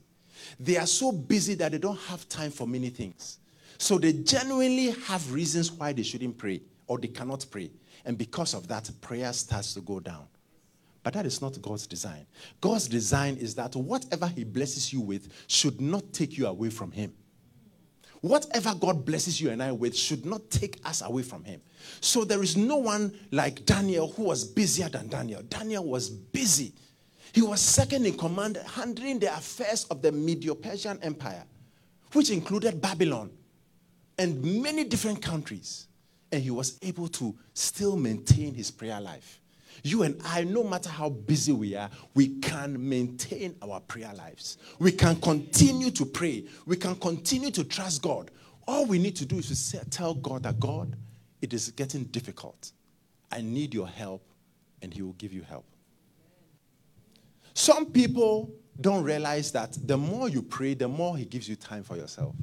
They 0.60 0.78
are 0.78 0.86
so 0.86 1.12
busy 1.12 1.56
that 1.56 1.72
they 1.72 1.78
don't 1.78 2.00
have 2.02 2.28
time 2.28 2.52
for 2.52 2.68
many 2.68 2.90
things. 2.90 3.40
So 3.78 3.98
they 3.98 4.14
genuinely 4.14 4.92
have 4.92 5.32
reasons 5.32 5.72
why 5.72 5.94
they 5.94 6.04
shouldn't 6.04 6.38
pray 6.38 6.62
or 6.88 6.98
they 6.98 7.08
cannot 7.08 7.46
pray. 7.50 7.72
And 8.06 8.18
because 8.18 8.54
of 8.54 8.68
that, 8.68 8.90
prayer 9.02 9.32
starts 9.34 9.74
to 9.74 9.82
go 9.82 10.00
down. 10.00 10.28
But 11.04 11.14
that 11.14 11.26
is 11.26 11.42
not 11.42 11.62
God's 11.62 11.88
design. 11.88 12.26
God's 12.62 12.88
design 12.88 13.38
is 13.38 13.56
that 13.56 13.76
whatever 13.76 14.28
He 14.28 14.44
blesses 14.44 14.92
you 14.92 15.02
with 15.02 15.32
should 15.48 15.80
not 15.80 16.14
take 16.14 16.38
you 16.38 16.48
away 16.48 16.70
from 16.70 16.92
Him. 16.92 17.14
Whatever 18.26 18.74
God 18.74 19.06
blesses 19.06 19.40
you 19.40 19.52
and 19.52 19.62
I 19.62 19.72
with 19.72 19.96
should 19.96 20.26
not 20.26 20.50
take 20.50 20.80
us 20.84 21.04
away 21.04 21.22
from 21.22 21.44
Him. 21.44 21.62
So 22.02 22.24
there 22.24 22.42
is 22.42 22.58
no 22.58 22.78
one 22.78 23.14
like 23.30 23.68
Daniel 23.68 24.08
who 24.08 24.24
was 24.24 24.44
busier 24.44 24.90
than 24.90 25.10
Daniel. 25.10 25.44
Daniel 25.44 25.84
was 25.84 26.10
busy. 26.10 26.74
He 27.34 27.44
was 27.44 27.62
second 27.62 28.04
in 28.04 28.18
command, 28.18 28.58
handling 28.66 29.20
the 29.20 29.32
affairs 29.32 29.84
of 29.92 30.02
the 30.02 30.12
Medo 30.12 30.56
Persian 30.56 30.98
Empire, 31.04 31.44
which 32.14 32.32
included 32.32 32.82
Babylon 32.82 33.30
and 34.18 34.44
many 34.60 34.86
different 34.86 35.22
countries 35.22 35.86
and 36.32 36.42
he 36.42 36.50
was 36.50 36.80
able 36.82 37.08
to 37.10 37.36
still 37.54 37.96
maintain 37.96 38.56
his 38.56 38.72
prayer 38.72 39.00
life. 39.00 39.40
You 39.86 40.02
and 40.02 40.20
I, 40.26 40.44
no 40.46 40.64
matter 40.64 40.90
how 40.90 41.10
busy 41.10 41.52
we 41.52 41.76
are, 41.76 41.92
we 42.16 42.40
can 42.40 42.90
maintain 42.90 43.56
our 43.62 43.80
prayer 43.80 44.12
lives. 44.16 44.58
We 44.80 44.92
can 44.92 45.16
continue 45.18 45.92
to 45.92 46.08
pray. 46.08 46.46
We 46.66 46.76
can 46.76 46.96
continue 46.96 47.52
to 47.52 47.64
trust 47.64 48.02
God. 48.02 48.32
All 48.68 48.88
we 48.88 48.98
need 48.98 49.16
to 49.18 49.28
do 49.28 49.38
is 49.38 49.48
to 49.50 49.56
say, 49.56 49.80
tell 49.92 50.16
God 50.16 50.42
that 50.42 50.60
God, 50.60 50.96
it 51.40 51.54
is 51.54 51.70
getting 51.70 52.06
difficult. 52.06 52.72
I 53.32 53.42
need 53.42 53.76
your 53.76 53.88
help, 53.88 54.24
and 54.82 54.92
He 54.92 55.04
will 55.04 55.14
give 55.14 55.32
you 55.32 55.44
help. 55.44 55.66
Some 57.54 57.86
people 57.86 58.52
don't 58.82 59.04
realize 59.04 59.52
that 59.52 59.78
the 59.86 59.98
more 59.98 60.30
you 60.30 60.42
pray, 60.42 60.74
the 60.74 60.88
more 60.88 61.16
He 61.16 61.26
gives 61.26 61.48
you 61.48 61.56
time 61.56 61.84
for 61.84 61.96
yourself. 61.96 62.34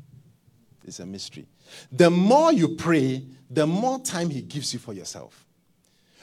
It's 0.84 1.00
a 1.00 1.06
mystery. 1.06 1.48
The 1.90 2.08
more 2.08 2.52
you 2.52 2.76
pray, 2.76 3.24
the 3.50 3.66
more 3.66 3.98
time 3.98 4.30
He 4.30 4.42
gives 4.42 4.72
you 4.72 4.78
for 4.78 4.92
yourself. 4.92 5.44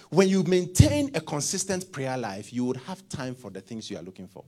When 0.10 0.28
you 0.28 0.44
maintain 0.44 1.12
a 1.14 1.22
consistent 1.22 1.92
prayer 1.92 2.18
life, 2.18 2.52
you 2.52 2.66
would 2.66 2.78
have 2.78 3.08
time 3.10 3.36
for 3.36 3.52
the 3.52 3.62
things 3.62 3.92
you 3.92 3.98
are 3.98 4.02
looking 4.02 4.28
for. 4.28 4.44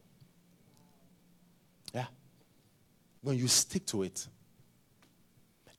Yeah. 1.93 2.05
When 3.21 3.37
you 3.37 3.47
stick 3.47 3.85
to 3.87 4.03
it. 4.03 4.27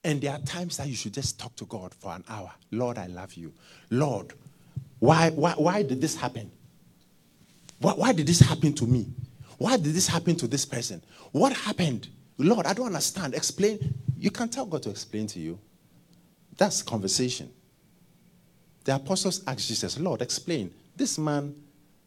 And 0.04 0.20
there 0.20 0.32
are 0.32 0.38
times 0.40 0.76
that 0.76 0.88
you 0.88 0.94
should 0.94 1.14
just 1.14 1.38
talk 1.38 1.54
to 1.56 1.64
God 1.64 1.94
for 1.94 2.12
an 2.12 2.24
hour. 2.28 2.52
Lord, 2.70 2.98
I 2.98 3.06
love 3.06 3.34
you. 3.34 3.52
Lord, 3.90 4.32
why, 4.98 5.30
why, 5.30 5.52
why 5.52 5.82
did 5.82 6.00
this 6.00 6.16
happen? 6.16 6.50
Why, 7.78 7.92
why 7.92 8.12
did 8.12 8.26
this 8.26 8.40
happen 8.40 8.72
to 8.74 8.86
me? 8.86 9.08
Why 9.58 9.76
did 9.76 9.94
this 9.94 10.06
happen 10.08 10.36
to 10.36 10.46
this 10.46 10.64
person? 10.64 11.02
What 11.32 11.52
happened? 11.52 12.08
Lord, 12.38 12.66
I 12.66 12.72
don't 12.72 12.86
understand. 12.86 13.34
Explain. 13.34 13.94
You 14.18 14.30
can 14.30 14.48
tell 14.48 14.66
God 14.66 14.82
to 14.84 14.90
explain 14.90 15.26
to 15.28 15.40
you. 15.40 15.58
That's 16.56 16.82
conversation. 16.82 17.50
The 18.84 18.96
apostles 18.96 19.42
asked 19.46 19.68
Jesus, 19.68 19.98
Lord, 19.98 20.22
explain. 20.22 20.72
This 20.96 21.18
man 21.18 21.54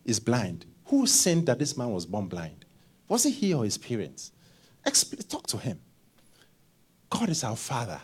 is 0.04 0.20
blind. 0.20 0.66
Who 0.86 1.08
sinned 1.08 1.48
that 1.48 1.60
this 1.60 1.78
man 1.78 1.92
was 1.92 2.06
born 2.06 2.28
blind? 2.28 2.66
Was 3.08 3.26
it 3.26 3.32
he 3.32 3.54
or 3.54 3.64
his 3.64 3.78
parents? 3.78 4.32
Expl- 4.86 5.28
talk 5.28 5.48
to 5.48 5.58
him. 5.58 5.80
God 7.10 7.30
is 7.30 7.44
our 7.44 7.56
Father. 7.56 8.00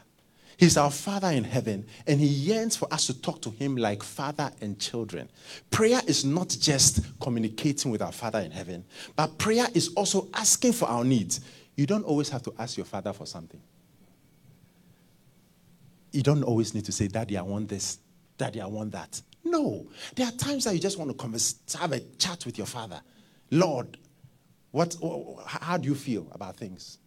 He's 0.62 0.78
our 0.78 0.92
Father 0.92 1.30
in 1.30 1.44
heaven, 1.44 1.88
and 2.06 2.20
He 2.20 2.28
yearns 2.28 2.76
for 2.76 2.88
us 2.94 3.08
to 3.08 3.20
talk 3.20 3.42
to 3.42 3.50
Him 3.50 3.76
like 3.76 4.04
father 4.04 4.52
and 4.62 4.78
children. 4.78 5.28
Prayer 5.72 6.00
is 6.06 6.24
not 6.24 6.56
just 6.60 7.04
communicating 7.20 7.92
with 7.92 8.00
our 8.00 8.12
Father 8.12 8.42
in 8.42 8.52
heaven, 8.52 8.86
but 9.16 9.40
prayer 9.40 9.66
is 9.74 9.88
also 9.96 10.28
asking 10.36 10.74
for 10.74 10.88
our 10.88 11.04
needs. 11.04 11.42
You 11.76 11.88
don't 11.88 12.04
always 12.04 12.30
have 12.30 12.44
to 12.44 12.54
ask 12.60 12.78
your 12.78 12.86
Father 12.86 13.12
for 13.12 13.26
something. 13.26 13.60
You 16.12 16.22
don't 16.22 16.44
always 16.44 16.76
need 16.76 16.86
to 16.86 16.92
say, 16.92 17.08
Daddy, 17.08 17.40
I 17.40 17.42
want 17.42 17.68
this. 17.68 17.98
Daddy, 18.42 18.60
I 18.60 18.66
want 18.66 18.92
that. 18.94 19.22
No. 19.44 19.86
There 20.16 20.26
are 20.26 20.32
times 20.32 20.64
that 20.64 20.74
you 20.74 20.80
just 20.80 20.98
want 20.98 21.12
to 21.12 21.16
converse, 21.16 21.58
have 21.80 21.92
a 21.92 22.00
chat 22.18 22.44
with 22.44 22.58
your 22.58 22.66
Father. 22.66 23.00
Lord, 23.52 23.98
what, 24.72 24.96
how 25.46 25.78
do 25.78 25.88
you 25.88 25.94
feel 25.94 26.26
about 26.32 26.58
things? 26.58 26.98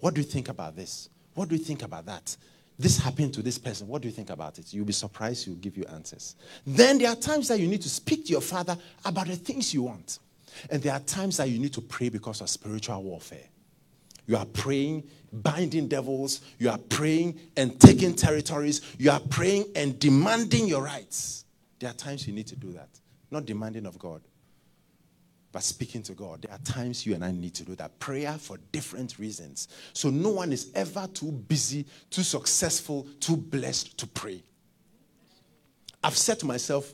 What 0.00 0.14
do 0.14 0.20
you 0.20 0.26
think 0.26 0.48
about 0.48 0.74
this? 0.74 1.08
What 1.34 1.48
do 1.48 1.54
you 1.54 1.62
think 1.62 1.84
about 1.84 2.06
that? 2.06 2.36
This 2.76 2.98
happened 2.98 3.32
to 3.34 3.42
this 3.42 3.56
person. 3.56 3.86
What 3.86 4.02
do 4.02 4.08
you 4.08 4.12
think 4.12 4.30
about 4.30 4.58
it? 4.58 4.74
You'll 4.74 4.84
be 4.84 4.92
surprised, 4.92 5.44
he'll 5.44 5.54
give 5.54 5.76
you 5.76 5.84
answers. 5.92 6.34
Then 6.66 6.98
there 6.98 7.10
are 7.10 7.14
times 7.14 7.46
that 7.48 7.60
you 7.60 7.68
need 7.68 7.82
to 7.82 7.88
speak 7.88 8.24
to 8.24 8.32
your 8.32 8.40
father 8.40 8.76
about 9.04 9.28
the 9.28 9.36
things 9.36 9.72
you 9.72 9.84
want. 9.84 10.18
And 10.70 10.82
there 10.82 10.94
are 10.94 11.00
times 11.00 11.36
that 11.36 11.48
you 11.48 11.60
need 11.60 11.72
to 11.74 11.80
pray 11.80 12.08
because 12.08 12.40
of 12.40 12.50
spiritual 12.50 13.00
warfare. 13.04 13.46
You 14.26 14.36
are 14.36 14.46
praying, 14.46 15.04
binding 15.32 15.88
devils. 15.88 16.40
You 16.58 16.70
are 16.70 16.78
praying 16.78 17.38
and 17.56 17.78
taking 17.80 18.14
territories. 18.14 18.80
You 18.98 19.10
are 19.10 19.20
praying 19.20 19.66
and 19.74 19.98
demanding 19.98 20.66
your 20.66 20.82
rights. 20.82 21.44
There 21.78 21.90
are 21.90 21.94
times 21.94 22.26
you 22.26 22.32
need 22.32 22.46
to 22.48 22.56
do 22.56 22.72
that. 22.72 22.88
Not 23.30 23.46
demanding 23.46 23.86
of 23.86 23.98
God, 23.98 24.22
but 25.52 25.62
speaking 25.62 26.02
to 26.04 26.14
God. 26.14 26.42
There 26.42 26.52
are 26.52 26.58
times 26.58 27.06
you 27.06 27.14
and 27.14 27.24
I 27.24 27.30
need 27.30 27.54
to 27.54 27.64
do 27.64 27.74
that. 27.76 27.98
Prayer 27.98 28.32
for 28.32 28.58
different 28.72 29.18
reasons. 29.18 29.68
So 29.92 30.10
no 30.10 30.30
one 30.30 30.52
is 30.52 30.70
ever 30.74 31.08
too 31.12 31.30
busy, 31.30 31.86
too 32.10 32.22
successful, 32.22 33.06
too 33.20 33.36
blessed 33.36 33.96
to 33.98 34.06
pray. 34.06 34.42
I've 36.02 36.16
said 36.16 36.38
to 36.40 36.46
myself, 36.46 36.92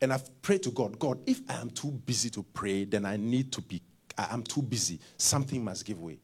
and 0.00 0.12
I've 0.12 0.42
prayed 0.42 0.62
to 0.64 0.70
God, 0.70 0.98
God, 0.98 1.18
if 1.26 1.40
I 1.48 1.54
am 1.54 1.70
too 1.70 1.90
busy 1.90 2.30
to 2.30 2.42
pray, 2.42 2.84
then 2.84 3.04
I 3.04 3.16
need 3.16 3.52
to 3.52 3.62
be, 3.62 3.80
I 4.16 4.28
am 4.30 4.42
too 4.42 4.62
busy. 4.62 5.00
Something 5.16 5.64
must 5.64 5.84
give 5.84 6.00
way. 6.00 6.18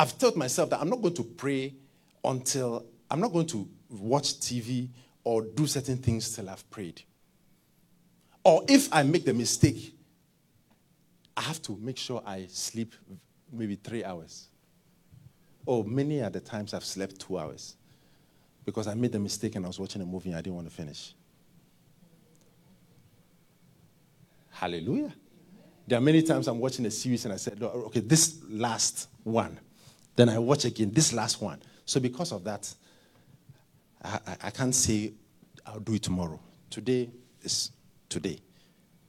I've 0.00 0.16
told 0.16 0.34
myself 0.34 0.70
that 0.70 0.80
I'm 0.80 0.88
not 0.88 1.02
going 1.02 1.12
to 1.12 1.22
pray 1.22 1.74
until 2.24 2.86
I'm 3.10 3.20
not 3.20 3.34
going 3.34 3.46
to 3.48 3.68
watch 3.90 4.40
TV 4.40 4.88
or 5.24 5.42
do 5.42 5.66
certain 5.66 5.98
things 5.98 6.34
till 6.34 6.48
I've 6.48 6.68
prayed. 6.70 7.02
Or 8.42 8.64
if 8.66 8.88
I 8.94 9.02
make 9.02 9.26
the 9.26 9.34
mistake, 9.34 9.94
I 11.36 11.42
have 11.42 11.60
to 11.64 11.76
make 11.82 11.98
sure 11.98 12.22
I 12.24 12.46
sleep 12.48 12.94
maybe 13.52 13.74
three 13.74 14.02
hours. 14.02 14.48
Or 15.66 15.84
many 15.84 16.22
are 16.22 16.30
the 16.30 16.40
times 16.40 16.72
I've 16.72 16.82
slept 16.82 17.20
two 17.20 17.38
hours 17.38 17.76
because 18.64 18.86
I 18.86 18.94
made 18.94 19.12
the 19.12 19.20
mistake 19.20 19.54
and 19.56 19.66
I 19.66 19.68
was 19.68 19.78
watching 19.78 20.00
a 20.00 20.06
movie 20.06 20.30
and 20.30 20.38
I 20.38 20.40
didn't 20.40 20.56
want 20.56 20.66
to 20.66 20.74
finish. 20.74 21.12
Hallelujah. 24.48 25.12
There 25.86 25.98
are 25.98 26.02
many 26.02 26.22
times 26.22 26.48
I'm 26.48 26.58
watching 26.58 26.86
a 26.86 26.90
series 26.90 27.26
and 27.26 27.34
I 27.34 27.36
said, 27.36 27.62
okay, 27.62 28.00
this 28.00 28.38
last 28.48 29.10
one. 29.24 29.60
Then 30.16 30.28
I 30.28 30.38
watch 30.38 30.64
again, 30.64 30.90
this 30.92 31.12
last 31.12 31.40
one. 31.40 31.60
So 31.84 32.00
because 32.00 32.32
of 32.32 32.44
that, 32.44 32.72
I, 34.02 34.18
I, 34.26 34.36
I 34.44 34.50
can't 34.50 34.74
say 34.74 35.12
I'll 35.66 35.80
do 35.80 35.94
it 35.94 36.02
tomorrow. 36.02 36.40
Today 36.68 37.10
is 37.42 37.70
today. 38.08 38.38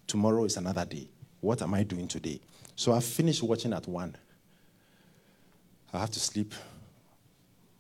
Tomorrow 0.08 0.46
is 0.46 0.58
another 0.58 0.86
day. 0.86 1.08
What 1.40 1.62
am 1.62 1.74
I 1.74 1.84
doing 1.84 2.08
today? 2.08 2.40
So 2.76 2.94
I 2.94 3.00
finished 3.00 3.44
watching 3.44 3.74
at 3.74 3.88
one. 3.88 4.16
I 5.94 6.00
have 6.00 6.12
to 6.12 6.20
sleep 6.20 6.54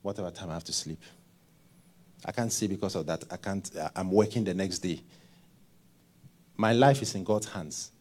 whatever 0.01 0.31
time 0.31 0.49
I 0.49 0.53
have 0.53 0.63
to 0.65 0.73
sleep. 0.73 1.01
I 2.25 2.31
can't 2.31 2.51
say 2.51 2.67
because 2.67 2.95
of 2.95 3.05
that. 3.07 3.23
I 3.31 3.37
can't. 3.37 3.69
I'm 3.95 4.11
working 4.11 4.43
the 4.43 4.53
next 4.53 4.79
day. 4.79 5.01
My 6.57 6.73
life 6.73 7.01
is 7.01 7.15
in 7.15 7.23
God's 7.23 7.47
hands. 7.47 7.91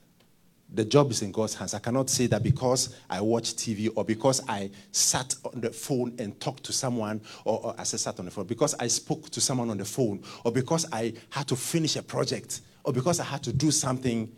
The 0.73 0.85
job 0.85 1.11
is 1.11 1.23
in 1.23 1.33
God's 1.33 1.55
hands. 1.55 1.75
I 1.75 1.81
cannot 1.81 2.09
say 2.11 2.27
that 2.29 2.43
because 2.43 2.95
I 3.09 3.21
watch 3.21 3.55
TV 3.55 3.91
or 3.95 4.05
because 4.05 4.41
I 4.49 4.71
sat 4.93 5.35
on 5.45 5.61
the 5.61 5.71
phone 5.71 6.15
and 6.19 6.39
talked 6.41 6.63
to 6.65 6.73
someone, 6.73 7.21
or, 7.45 7.61
or 7.67 7.75
I 7.77 7.83
sat 7.83 8.19
on 8.21 8.27
the 8.27 8.31
phone, 8.31 8.47
because 8.47 8.75
I 8.79 8.87
spoke 8.87 9.31
to 9.31 9.41
someone 9.41 9.71
on 9.71 9.79
the 9.79 9.85
phone, 9.85 10.23
or 10.45 10.53
because 10.53 10.87
I 10.93 11.13
had 11.31 11.49
to 11.49 11.57
finish 11.57 11.97
a 11.97 12.03
project, 12.03 12.61
or 12.85 12.93
because 12.93 13.19
I 13.19 13.25
had 13.25 13.43
to 13.45 13.53
do 13.53 13.71
something, 13.73 14.31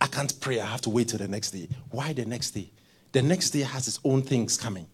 I 0.00 0.08
can't 0.08 0.38
pray. 0.40 0.60
I 0.60 0.66
have 0.66 0.80
to 0.82 0.90
wait 0.90 1.08
till 1.08 1.18
the 1.18 1.28
next 1.28 1.52
day. 1.52 1.68
Why 1.90 2.12
the 2.12 2.24
next 2.24 2.50
day? 2.50 2.70
The 3.12 3.22
next 3.22 3.50
day 3.50 3.60
has 3.60 3.86
its 3.86 4.00
own 4.04 4.22
things 4.22 4.56
coming. 4.56 4.86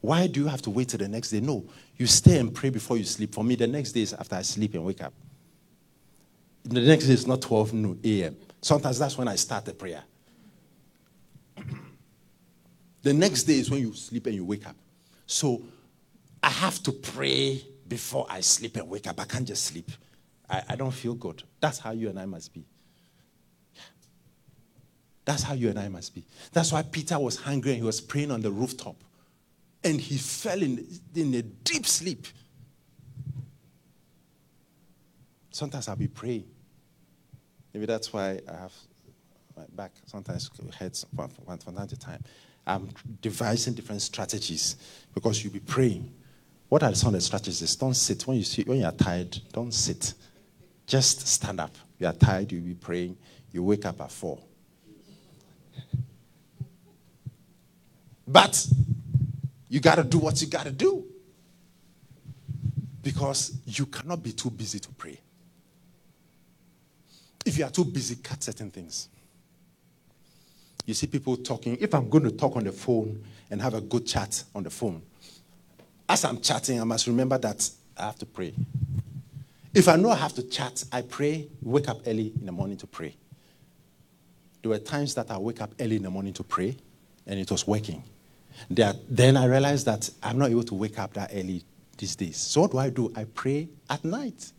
Why 0.00 0.26
do 0.26 0.40
you 0.40 0.46
have 0.46 0.62
to 0.62 0.70
wait 0.70 0.88
till 0.88 0.98
the 0.98 1.08
next 1.08 1.30
day? 1.30 1.40
No, 1.40 1.64
you 1.96 2.06
stay 2.06 2.38
and 2.38 2.54
pray 2.54 2.70
before 2.70 2.96
you 2.96 3.04
sleep. 3.04 3.34
For 3.34 3.44
me, 3.44 3.54
the 3.54 3.66
next 3.66 3.92
day 3.92 4.02
is 4.02 4.14
after 4.14 4.36
I 4.36 4.42
sleep 4.42 4.74
and 4.74 4.84
wake 4.84 5.02
up. 5.02 5.12
The 6.64 6.80
next 6.80 7.06
day 7.06 7.12
is 7.12 7.26
not 7.26 7.42
12 7.42 7.72
noon 7.74 8.00
a.m. 8.02 8.36
Sometimes 8.66 8.98
that's 8.98 9.16
when 9.16 9.28
I 9.28 9.36
start 9.36 9.64
the 9.64 9.72
prayer. 9.72 10.02
the 13.02 13.14
next 13.14 13.44
day 13.44 13.60
is 13.60 13.70
when 13.70 13.78
you 13.78 13.94
sleep 13.94 14.26
and 14.26 14.34
you 14.34 14.44
wake 14.44 14.66
up. 14.66 14.74
So 15.24 15.62
I 16.42 16.48
have 16.48 16.82
to 16.82 16.90
pray 16.90 17.64
before 17.86 18.26
I 18.28 18.40
sleep 18.40 18.74
and 18.74 18.88
wake 18.88 19.06
up. 19.06 19.20
I 19.20 19.24
can't 19.24 19.46
just 19.46 19.66
sleep. 19.66 19.92
I, 20.50 20.64
I 20.70 20.74
don't 20.74 20.90
feel 20.90 21.14
good. 21.14 21.44
That's 21.60 21.78
how 21.78 21.92
you 21.92 22.08
and 22.08 22.18
I 22.18 22.26
must 22.26 22.52
be. 22.52 22.64
That's 25.24 25.44
how 25.44 25.54
you 25.54 25.68
and 25.68 25.78
I 25.78 25.86
must 25.86 26.12
be. 26.12 26.26
That's 26.52 26.72
why 26.72 26.82
Peter 26.82 27.20
was 27.20 27.36
hungry 27.36 27.70
and 27.70 27.78
he 27.78 27.86
was 27.86 28.00
praying 28.00 28.32
on 28.32 28.40
the 28.40 28.50
rooftop. 28.50 28.96
And 29.84 30.00
he 30.00 30.18
fell 30.18 30.60
in, 30.60 30.84
in 31.14 31.32
a 31.34 31.42
deep 31.42 31.86
sleep. 31.86 32.26
Sometimes 35.52 35.86
I'll 35.86 35.94
be 35.94 36.08
praying. 36.08 36.48
Maybe 37.76 37.84
that's 37.84 38.10
why 38.10 38.40
I 38.48 38.56
have 38.56 38.72
my 39.54 39.64
back 39.74 39.92
sometimes 40.06 40.50
hurts 40.78 41.04
from, 41.14 41.28
from 41.28 41.74
time 41.74 41.86
to 41.86 41.96
time. 41.98 42.24
I'm 42.66 42.88
devising 43.20 43.74
different 43.74 44.00
strategies 44.00 44.76
because 45.12 45.44
you'll 45.44 45.52
be 45.52 45.60
praying. 45.60 46.10
What 46.70 46.82
are 46.82 46.94
some 46.94 47.08
of 47.08 47.12
the 47.12 47.20
strategies? 47.20 47.76
Don't 47.76 47.92
sit. 47.92 48.26
When 48.26 48.38
you 48.38 48.44
see, 48.44 48.62
when 48.62 48.78
you 48.78 48.86
are 48.86 48.92
tired, 48.92 49.38
don't 49.52 49.74
sit. 49.74 50.14
Just 50.86 51.28
stand 51.28 51.60
up. 51.60 51.76
You 51.98 52.06
are 52.06 52.14
tired, 52.14 52.50
you'll 52.50 52.62
be 52.62 52.72
praying. 52.72 53.18
You 53.52 53.62
wake 53.62 53.84
up 53.84 54.00
at 54.00 54.10
four. 54.10 54.38
But 58.26 58.66
you 59.68 59.80
got 59.80 59.96
to 59.96 60.04
do 60.04 60.16
what 60.16 60.40
you 60.40 60.46
got 60.46 60.64
to 60.64 60.72
do. 60.72 61.04
Because 63.02 63.52
you 63.66 63.84
cannot 63.84 64.22
be 64.22 64.32
too 64.32 64.48
busy 64.48 64.78
to 64.78 64.88
pray. 64.92 65.20
If 67.46 67.56
you 67.56 67.64
are 67.64 67.70
too 67.70 67.84
busy, 67.84 68.16
cut 68.16 68.42
certain 68.42 68.70
things. 68.70 69.08
You 70.84 70.94
see 70.94 71.06
people 71.06 71.36
talking. 71.36 71.78
If 71.80 71.94
I'm 71.94 72.10
going 72.10 72.24
to 72.24 72.30
talk 72.32 72.56
on 72.56 72.64
the 72.64 72.72
phone 72.72 73.24
and 73.50 73.62
have 73.62 73.74
a 73.74 73.80
good 73.80 74.06
chat 74.06 74.42
on 74.54 74.64
the 74.64 74.70
phone, 74.70 75.00
as 76.08 76.24
I'm 76.24 76.40
chatting, 76.40 76.80
I 76.80 76.84
must 76.84 77.06
remember 77.06 77.38
that 77.38 77.70
I 77.96 78.06
have 78.06 78.18
to 78.18 78.26
pray. 78.26 78.52
If 79.72 79.88
I 79.88 79.96
know 79.96 80.10
I 80.10 80.16
have 80.16 80.34
to 80.34 80.42
chat, 80.42 80.84
I 80.92 81.02
pray, 81.02 81.48
wake 81.62 81.88
up 81.88 82.00
early 82.06 82.32
in 82.38 82.46
the 82.46 82.52
morning 82.52 82.76
to 82.78 82.86
pray. 82.86 83.14
There 84.62 84.70
were 84.70 84.78
times 84.78 85.14
that 85.14 85.30
I 85.30 85.38
wake 85.38 85.60
up 85.60 85.72
early 85.80 85.96
in 85.96 86.02
the 86.02 86.10
morning 86.10 86.32
to 86.34 86.42
pray, 86.42 86.76
and 87.26 87.38
it 87.38 87.50
was 87.50 87.66
working. 87.66 88.02
Then 88.70 89.36
I 89.36 89.46
realized 89.46 89.86
that 89.86 90.10
I'm 90.22 90.38
not 90.38 90.50
able 90.50 90.64
to 90.64 90.74
wake 90.74 90.98
up 90.98 91.14
that 91.14 91.30
early 91.32 91.62
these 91.98 92.16
days. 92.16 92.36
So 92.36 92.62
what 92.62 92.72
do 92.72 92.78
I 92.78 92.90
do? 92.90 93.12
I 93.14 93.24
pray 93.24 93.68
at 93.90 94.04
night. 94.04 94.52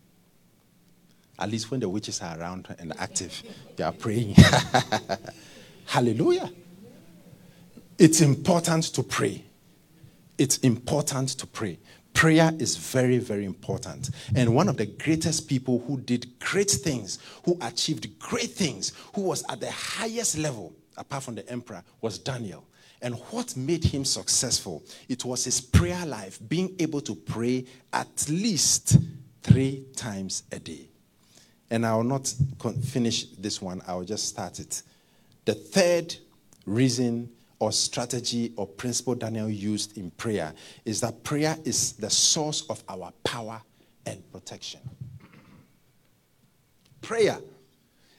At 1.39 1.49
least 1.51 1.69
when 1.69 1.79
the 1.79 1.89
witches 1.89 2.21
are 2.21 2.39
around 2.39 2.73
and 2.79 2.93
active, 2.97 3.43
they 3.75 3.83
are 3.83 3.91
praying. 3.91 4.35
Hallelujah. 5.85 6.51
It's 7.97 8.21
important 8.21 8.85
to 8.93 9.03
pray. 9.03 9.43
It's 10.37 10.57
important 10.59 11.29
to 11.29 11.47
pray. 11.47 11.79
Prayer 12.13 12.51
is 12.57 12.75
very, 12.77 13.19
very 13.19 13.45
important. 13.45 14.09
And 14.35 14.55
one 14.55 14.69
of 14.69 14.77
the 14.77 14.87
greatest 14.87 15.47
people 15.47 15.83
who 15.85 15.99
did 15.99 16.39
great 16.39 16.71
things, 16.71 17.19
who 17.45 17.57
achieved 17.61 18.17
great 18.19 18.51
things, 18.51 18.93
who 19.13 19.21
was 19.21 19.43
at 19.49 19.59
the 19.59 19.71
highest 19.71 20.37
level, 20.37 20.73
apart 20.97 21.23
from 21.23 21.35
the 21.35 21.47
emperor, 21.49 21.83
was 22.01 22.17
Daniel. 22.17 22.65
And 23.01 23.15
what 23.29 23.55
made 23.55 23.83
him 23.83 24.03
successful? 24.03 24.83
It 25.07 25.23
was 25.23 25.43
his 25.43 25.61
prayer 25.61 26.05
life, 26.05 26.39
being 26.47 26.75
able 26.79 27.01
to 27.01 27.13
pray 27.13 27.65
at 27.93 28.27
least 28.29 28.97
three 29.43 29.85
times 29.95 30.43
a 30.51 30.59
day. 30.59 30.89
And 31.69 31.85
I 31.85 31.95
will 31.95 32.03
not 32.03 32.33
finish 32.83 33.25
this 33.37 33.61
one, 33.61 33.81
I 33.87 33.95
will 33.95 34.05
just 34.05 34.27
start 34.27 34.59
it. 34.59 34.83
The 35.45 35.53
third 35.53 36.15
reason 36.65 37.29
or 37.59 37.71
strategy 37.71 38.53
or 38.55 38.67
principle 38.67 39.15
Daniel 39.15 39.49
used 39.49 39.97
in 39.97 40.11
prayer 40.11 40.53
is 40.85 41.01
that 41.01 41.23
prayer 41.23 41.57
is 41.63 41.93
the 41.93 42.09
source 42.09 42.63
of 42.69 42.83
our 42.87 43.11
power 43.23 43.61
and 44.05 44.31
protection. 44.31 44.79
prayer 47.01 47.39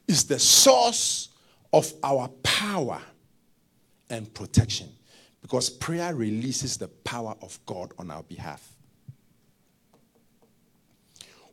is 0.06 0.24
the 0.24 0.38
source 0.38 1.28
of 1.72 1.92
our 2.02 2.28
power 2.42 3.00
and 4.08 4.32
protection 4.32 4.88
because 5.42 5.68
prayer 5.68 6.14
releases 6.14 6.78
the 6.78 6.88
power 6.88 7.34
of 7.42 7.58
God 7.66 7.92
on 7.98 8.10
our 8.10 8.22
behalf. 8.22 8.77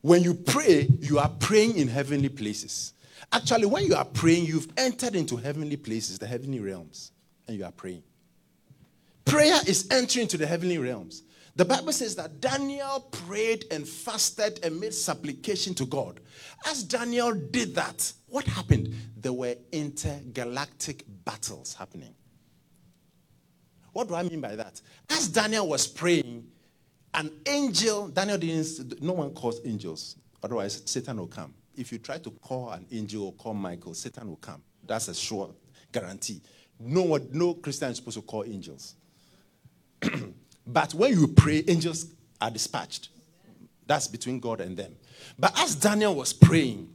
When 0.06 0.22
you 0.22 0.36
pray, 0.36 0.88
you 0.99 1.18
are 1.18 1.32
praying 1.39 1.78
in 1.78 1.88
heavenly 1.88 2.30
places. 2.30 2.93
Actually, 3.32 3.66
when 3.66 3.86
you 3.86 3.95
are 3.95 4.06
praying, 4.06 4.45
you've 4.45 4.72
entered 4.78 5.16
into 5.16 5.36
heavenly 5.36 5.78
places, 5.78 6.20
the 6.20 6.28
heavenly 6.28 6.60
realms, 6.60 7.12
and 7.47 7.58
you 7.58 7.66
are 7.66 7.72
praying. 7.72 8.03
Prayer 9.26 9.58
is 9.66 9.88
entering 9.89 10.26
into 10.26 10.38
the 10.38 10.45
heavenly 10.45 10.78
realms. 10.78 11.24
The 11.56 11.66
Bible 11.66 11.91
says 11.91 12.16
that 12.18 12.39
Daniel 12.39 12.99
prayed 13.10 13.66
and 13.72 13.88
fasted 13.88 14.60
and 14.62 14.80
made 14.80 14.93
supplication 14.93 15.74
to 15.74 15.88
God. 15.88 16.20
As 16.68 16.84
Daniel 16.84 17.34
did 17.34 17.74
that, 17.74 18.14
what 18.28 18.45
happened? 18.45 18.93
There 19.18 19.34
were 19.34 19.56
intergalactic 19.72 21.03
battles 21.26 21.74
happening. 21.74 22.14
What 23.91 24.08
do 24.08 24.14
I 24.14 24.22
mean 24.22 24.39
by 24.39 24.56
that? 24.56 24.80
As 25.10 25.30
Daniel 25.30 25.68
was 25.68 25.88
praying, 25.88 26.45
an 27.16 27.32
angel, 27.45 28.09
Daniel 28.09 28.38
didn't, 28.38 29.01
no 29.01 29.13
one 29.13 29.32
calls 29.32 29.61
angels, 29.66 30.18
otherwise, 30.43 30.82
Satan 30.86 31.18
will 31.18 31.28
come. 31.28 31.53
If 31.76 31.91
you 31.91 31.97
try 31.97 32.18
to 32.20 32.32
call 32.32 32.70
an 32.72 32.86
angel 32.91 33.26
or 33.26 33.34
call 33.34 33.53
Michael, 33.53 33.93
Satan 33.93 34.28
will 34.28 34.38
come. 34.38 34.61
That's 34.86 35.07
a 35.07 35.16
sure 35.16 35.49
guarantee. 35.91 36.41
No, 36.80 37.03
one, 37.03 37.28
no 37.32 37.53
Christian 37.53 37.89
is 37.89 37.97
supposed 37.97 38.18
to 38.18 38.22
call 38.22 38.43
angels. 38.43 38.95
but 40.68 40.93
when 40.93 41.11
you 41.11 41.28
pray, 41.28 41.63
angels 41.68 42.07
are 42.41 42.51
dispatched. 42.51 43.09
That's 43.88 44.07
between 44.07 44.39
God 44.39 44.61
and 44.61 44.76
them. 44.76 44.95
But 45.38 45.57
as 45.59 45.76
Daniel 45.76 46.16
was 46.16 46.34
praying, 46.34 46.89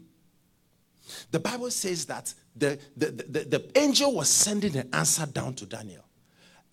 the 1.30 1.40
Bible 1.40 1.70
says 1.70 2.06
that 2.06 2.32
the, 2.54 2.78
the, 2.96 3.06
the, 3.06 3.44
the, 3.44 3.78
angel 3.78 4.14
was 4.14 4.28
sending 4.28 4.76
an 4.76 4.88
answer 4.92 5.26
down 5.26 5.54
to 5.54 5.66
Daniel. 5.66 6.04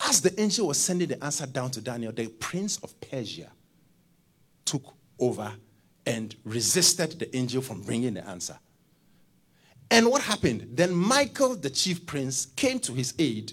As 0.00 0.20
the 0.20 0.38
angel 0.40 0.68
was 0.68 0.78
sending 0.78 1.08
the 1.08 1.22
answer 1.22 1.46
down 1.46 1.70
to 1.72 1.80
Daniel, 1.80 2.12
the 2.12 2.28
prince 2.28 2.78
of 2.78 2.98
Persia 3.00 3.50
took 4.64 4.94
over 5.18 5.52
and 6.06 6.34
resisted 6.44 7.18
the 7.18 7.34
angel 7.36 7.60
from 7.60 7.82
bringing 7.82 8.14
the 8.14 8.26
answer. 8.26 8.58
And 9.90 10.10
what 10.10 10.22
happened? 10.22 10.68
Then 10.72 10.94
Michael, 10.94 11.56
the 11.56 11.70
chief 11.70 12.06
prince, 12.06 12.46
came 12.46 12.78
to 12.80 12.92
his 12.92 13.14
aid 13.18 13.52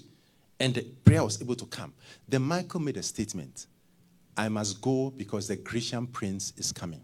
and 0.60 0.74
the 0.74 0.82
prayer 1.04 1.24
was 1.24 1.40
able 1.40 1.54
to 1.56 1.66
come. 1.66 1.92
Then 2.28 2.42
Michael 2.42 2.80
made 2.80 2.96
a 2.96 3.02
statement 3.02 3.66
I 4.36 4.48
must 4.48 4.82
go 4.82 5.10
because 5.10 5.48
the 5.48 5.56
Grecian 5.56 6.06
prince 6.06 6.52
is 6.56 6.72
coming. 6.72 7.02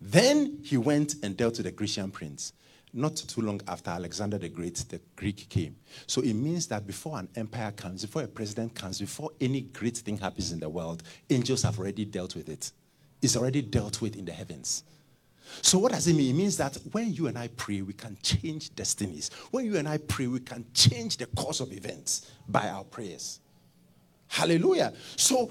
Then 0.00 0.60
he 0.62 0.76
went 0.76 1.16
and 1.24 1.36
dealt 1.36 1.56
with 1.56 1.66
the 1.66 1.72
Grecian 1.72 2.10
prince. 2.10 2.52
Not 2.92 3.16
too 3.16 3.42
long 3.42 3.60
after 3.68 3.90
Alexander 3.90 4.38
the 4.38 4.48
Great, 4.48 4.76
the 4.88 5.00
Greek 5.16 5.48
came. 5.48 5.76
So 6.06 6.22
it 6.22 6.34
means 6.34 6.66
that 6.68 6.86
before 6.86 7.18
an 7.18 7.28
empire 7.36 7.72
comes, 7.72 8.02
before 8.02 8.22
a 8.22 8.28
president 8.28 8.74
comes, 8.74 8.98
before 8.98 9.30
any 9.40 9.62
great 9.62 9.98
thing 9.98 10.18
happens 10.18 10.52
in 10.52 10.60
the 10.60 10.68
world, 10.68 11.02
angels 11.28 11.62
have 11.62 11.78
already 11.78 12.04
dealt 12.04 12.34
with 12.34 12.48
it. 12.48 12.72
It's 13.20 13.36
already 13.36 13.62
dealt 13.62 14.00
with 14.00 14.16
in 14.16 14.24
the 14.24 14.32
heavens. 14.32 14.84
So, 15.62 15.78
what 15.78 15.92
does 15.92 16.06
it 16.06 16.14
mean? 16.14 16.34
It 16.34 16.38
means 16.38 16.56
that 16.58 16.76
when 16.92 17.12
you 17.12 17.26
and 17.26 17.38
I 17.38 17.48
pray, 17.48 17.80
we 17.82 17.94
can 17.94 18.16
change 18.22 18.74
destinies. 18.74 19.30
When 19.50 19.64
you 19.64 19.76
and 19.76 19.88
I 19.88 19.98
pray, 19.98 20.26
we 20.26 20.40
can 20.40 20.64
change 20.74 21.16
the 21.16 21.26
course 21.26 21.60
of 21.60 21.72
events 21.72 22.30
by 22.48 22.68
our 22.68 22.84
prayers. 22.84 23.40
Hallelujah. 24.28 24.92
So, 25.16 25.50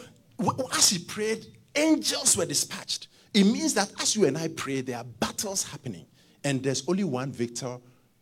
as 0.74 0.90
he 0.90 1.00
prayed, 1.00 1.48
angels 1.76 2.38
were 2.38 2.46
dispatched. 2.46 3.08
It 3.34 3.44
means 3.46 3.74
that 3.74 3.92
as 4.00 4.16
you 4.16 4.26
and 4.26 4.38
I 4.38 4.48
pray, 4.48 4.82
there 4.82 4.98
are 4.98 5.04
battles 5.04 5.64
happening, 5.64 6.06
and 6.44 6.64
there's 6.64 6.88
only 6.88 7.04
one 7.04 7.32
victor 7.32 7.78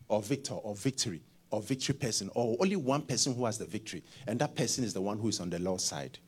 or 0.08 0.22
victor 0.22 0.54
or 0.54 0.74
victory 0.74 1.22
or 1.50 1.62
victory 1.62 1.94
person, 1.94 2.30
or 2.34 2.56
only 2.60 2.76
one 2.76 3.02
person 3.02 3.34
who 3.34 3.44
has 3.44 3.58
the 3.58 3.64
victory, 3.64 4.02
and 4.26 4.38
that 4.40 4.54
person 4.54 4.84
is 4.84 4.92
the 4.92 5.00
one 5.00 5.18
who 5.18 5.28
is 5.28 5.40
on 5.40 5.48
the 5.48 5.58
Lord's 5.58 5.84
side. 5.84 6.18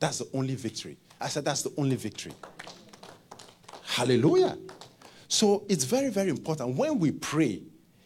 That's 0.00 0.18
the 0.18 0.28
only 0.34 0.54
victory. 0.54 0.96
I 1.20 1.28
said, 1.28 1.44
That's 1.44 1.62
the 1.62 1.72
only 1.78 1.96
victory. 1.96 2.32
Hallelujah. 3.84 4.58
So 5.28 5.64
it's 5.68 5.84
very, 5.84 6.10
very 6.10 6.28
important. 6.28 6.76
When 6.76 6.98
we 6.98 7.12
pray, 7.12 7.62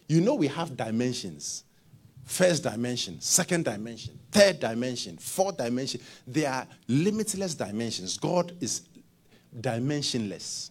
you 0.07 0.21
know 0.21 0.35
we 0.35 0.47
have 0.47 0.77
dimensions. 0.77 1.63
First 2.23 2.63
dimension, 2.63 3.19
second 3.19 3.65
dimension, 3.65 4.17
third 4.31 4.59
dimension, 4.59 5.17
fourth 5.17 5.57
dimension. 5.57 5.99
They 6.25 6.45
are 6.45 6.65
limitless 6.87 7.55
dimensions. 7.55 8.17
God 8.17 8.55
is 8.61 8.83
dimensionless. 9.59 10.69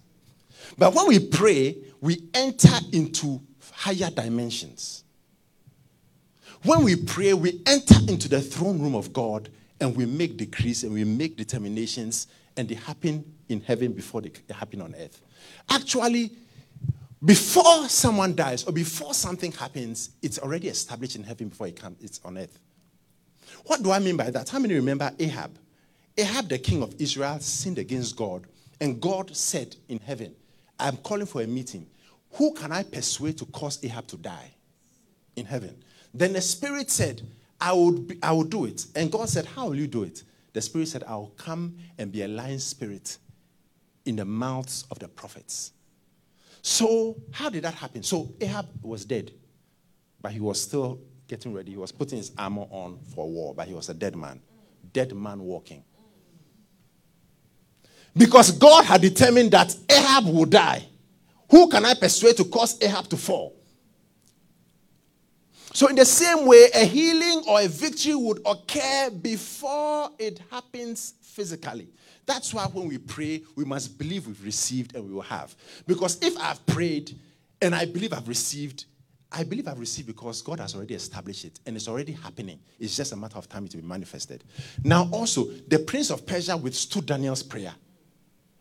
But 0.79 0.95
when 0.95 1.09
we 1.09 1.19
pray, 1.19 1.77
we 2.01 2.23
enter 2.35 2.77
into 2.93 3.41
higher 3.73 4.11
dimensions. 4.11 5.05
When 6.63 6.85
we 6.85 6.97
pray, 6.97 7.33
we 7.33 7.63
enter 7.67 7.97
into 8.09 8.29
the 8.29 8.41
throne 8.41 8.81
room 8.81 8.95
of 8.95 9.13
God 9.13 9.49
and 9.81 9.97
we 9.97 10.05
make 10.05 10.37
decrees 10.37 10.85
and 10.85 10.93
we 10.93 11.05
make 11.05 11.37
determinations 11.37 12.27
and 12.57 12.69
they 12.69 12.75
happen 12.75 13.25
in 13.49 13.61
heaven 13.63 13.93
before 13.93 14.21
they 14.21 14.33
happen 14.51 14.83
on 14.83 14.95
earth. 14.99 15.23
Actually, 15.71 16.33
before 17.25 17.89
someone 17.89 18.35
dies 18.35 18.65
or 18.65 18.73
before 18.73 19.15
something 19.15 19.53
happens, 19.53 20.11
it's 20.23 20.39
already 20.39 20.69
established 20.69 21.17
in 21.17 21.23
heaven 21.23 21.49
before 21.49 21.67
it 21.67 21.77
comes, 21.77 21.97
it's 22.03 22.21
on 22.25 22.39
earth. 22.39 22.59
What 23.65 23.83
do 23.83 23.91
I 23.91 23.99
mean 23.99 24.17
by 24.17 24.31
that? 24.31 24.49
How 24.49 24.59
many 24.59 24.75
remember 24.75 25.11
Ahab? 25.19 25.59
Ahab, 26.17 26.49
the 26.49 26.59
king 26.59 26.83
of 26.83 26.95
Israel, 26.99 27.39
sinned 27.41 27.79
against 27.79 28.17
God, 28.17 28.47
and 28.81 29.01
God 29.01 29.35
said 29.37 29.77
in 29.89 29.99
heaven, 29.99 30.35
I'm 30.81 30.97
calling 30.99 31.27
for 31.27 31.43
a 31.43 31.47
meeting. 31.47 31.87
Who 32.33 32.55
can 32.55 32.73
I 32.73 32.83
persuade 32.83 33.39
to 33.39 33.47
cause 33.47 33.83
Ahab 33.85 34.07
to 34.09 34.17
die? 34.17 34.55
In 35.37 35.47
heaven. 35.47 35.77
Then 36.13 36.33
the 36.33 36.41
Spirit 36.41 36.91
said, 36.91 37.23
I 37.61 37.73
would, 37.73 38.09
be, 38.09 38.19
I 38.23 38.33
will 38.33 38.45
do 38.45 38.65
it. 38.65 38.87
And 38.95 39.13
God 39.13 39.29
said, 39.29 39.47
How 39.47 39.67
will 39.67 39.77
you 39.77 39.87
do 39.87 40.03
it? 40.03 40.23
The 40.53 40.61
Spirit 40.61 40.89
said, 40.89 41.05
I 41.05 41.15
will 41.15 41.33
come 41.37 41.77
and 41.99 42.11
be 42.11 42.23
a 42.23 42.29
lion 42.29 42.59
spirit 42.59 43.19
in 44.05 44.17
the 44.17 44.25
mouths 44.25 44.85
of 44.91 44.99
the 44.99 45.09
prophets. 45.09 45.73
So, 46.63 47.17
how 47.31 47.49
did 47.49 47.65
that 47.65 47.75
happen? 47.75 48.03
So, 48.03 48.35
Ahab 48.41 48.67
was 48.83 49.05
dead, 49.05 49.33
but 50.21 50.33
he 50.33 50.41
was 50.41 50.61
still 50.61 51.01
getting 51.29 51.55
ready. 51.55 51.71
He 51.73 51.77
was 51.77 51.93
putting 51.93 52.19
his 52.19 52.33
armor 52.37 52.67
on 52.71 52.99
for 53.15 53.29
war, 53.29 53.55
but 53.55 53.69
he 53.69 53.75
was 53.75 53.89
a 53.89 53.95
dead 53.95 54.17
man. 54.17 54.41
Dead 54.93 55.15
man 55.15 55.41
walking. 55.41 55.85
Because 58.17 58.51
God 58.53 58.85
had 58.85 59.01
determined 59.01 59.53
that 59.53 59.75
Ahab 59.89 60.27
would 60.27 60.51
die. 60.51 60.87
Who 61.51 61.69
can 61.69 61.85
I 61.85 61.95
persuade 61.95 62.37
to 62.37 62.45
cause 62.45 62.81
Ahab 62.83 63.09
to 63.09 63.17
fall? 63.17 63.57
So, 65.73 65.87
in 65.87 65.95
the 65.95 66.05
same 66.05 66.47
way, 66.47 66.69
a 66.75 66.85
healing 66.85 67.45
or 67.47 67.61
a 67.61 67.69
victory 67.69 68.15
would 68.15 68.41
occur 68.45 69.11
before 69.11 70.11
it 70.19 70.41
happens 70.51 71.15
physically. 71.23 71.89
That's 72.27 72.53
why 72.53 72.65
when 72.67 72.89
we 72.89 72.99
pray, 72.99 73.43
we 73.57 73.65
must 73.65 73.97
believe 73.97 74.27
we've 74.27 74.45
received 74.45 74.95
and 74.95 75.07
we 75.07 75.13
will 75.13 75.21
have. 75.23 75.55
Because 75.87 76.19
if 76.23 76.37
I've 76.39 76.65
prayed 76.67 77.19
and 77.63 77.75
I 77.75 77.85
believe 77.85 78.13
I've 78.13 78.29
received, 78.29 78.85
I 79.33 79.45
believe 79.45 79.69
I've 79.69 79.79
received 79.79 80.09
because 80.09 80.43
God 80.43 80.61
has 80.61 80.75
already 80.75 80.95
established 80.95 81.45
it 81.45 81.61
and 81.67 81.77
it's 81.77 81.89
already 81.89 82.13
happening. 82.13 82.59
It's 82.79 82.97
just 82.97 83.13
a 83.13 83.17
matter 83.17 83.39
of 83.39 83.49
time 83.49 83.69
to 83.69 83.77
be 83.77 83.83
manifested. 83.83 84.45
Now, 84.85 85.09
also, 85.13 85.45
the 85.69 85.79
prince 85.79 86.11
of 86.11 86.27
Persia 86.27 86.57
withstood 86.57 87.07
Daniel's 87.07 87.43
prayer. 87.43 87.73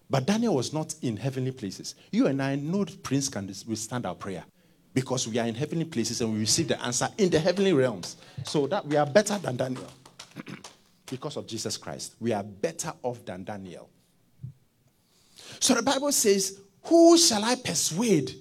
But 0.09 0.25
Daniel 0.25 0.55
was 0.55 0.73
not 0.73 0.95
in 1.01 1.17
heavenly 1.17 1.51
places. 1.51 1.95
You 2.11 2.27
and 2.27 2.41
I 2.41 2.55
know 2.55 2.83
the 2.83 2.97
prince 2.97 3.29
can 3.29 3.47
withstand 3.67 4.05
our 4.05 4.15
prayer 4.15 4.43
because 4.93 5.27
we 5.27 5.37
are 5.37 5.45
in 5.45 5.53
heavenly 5.53 5.85
places 5.85 6.21
and 6.21 6.33
we 6.33 6.39
receive 6.39 6.67
the 6.67 6.81
answer 6.83 7.07
in 7.17 7.29
the 7.29 7.39
heavenly 7.39 7.73
realms. 7.73 8.17
So 8.43 8.65
that 8.67 8.85
we 8.85 8.97
are 8.97 9.05
better 9.05 9.37
than 9.37 9.57
Daniel 9.57 9.91
because 11.09 11.37
of 11.37 11.45
Jesus 11.45 11.77
Christ. 11.77 12.15
We 12.19 12.33
are 12.33 12.43
better 12.43 12.91
off 13.03 13.23
than 13.23 13.43
Daniel. 13.43 13.89
So 15.59 15.75
the 15.75 15.83
Bible 15.83 16.11
says, 16.11 16.59
Who 16.83 17.17
shall 17.17 17.43
I 17.43 17.55
persuade 17.55 18.33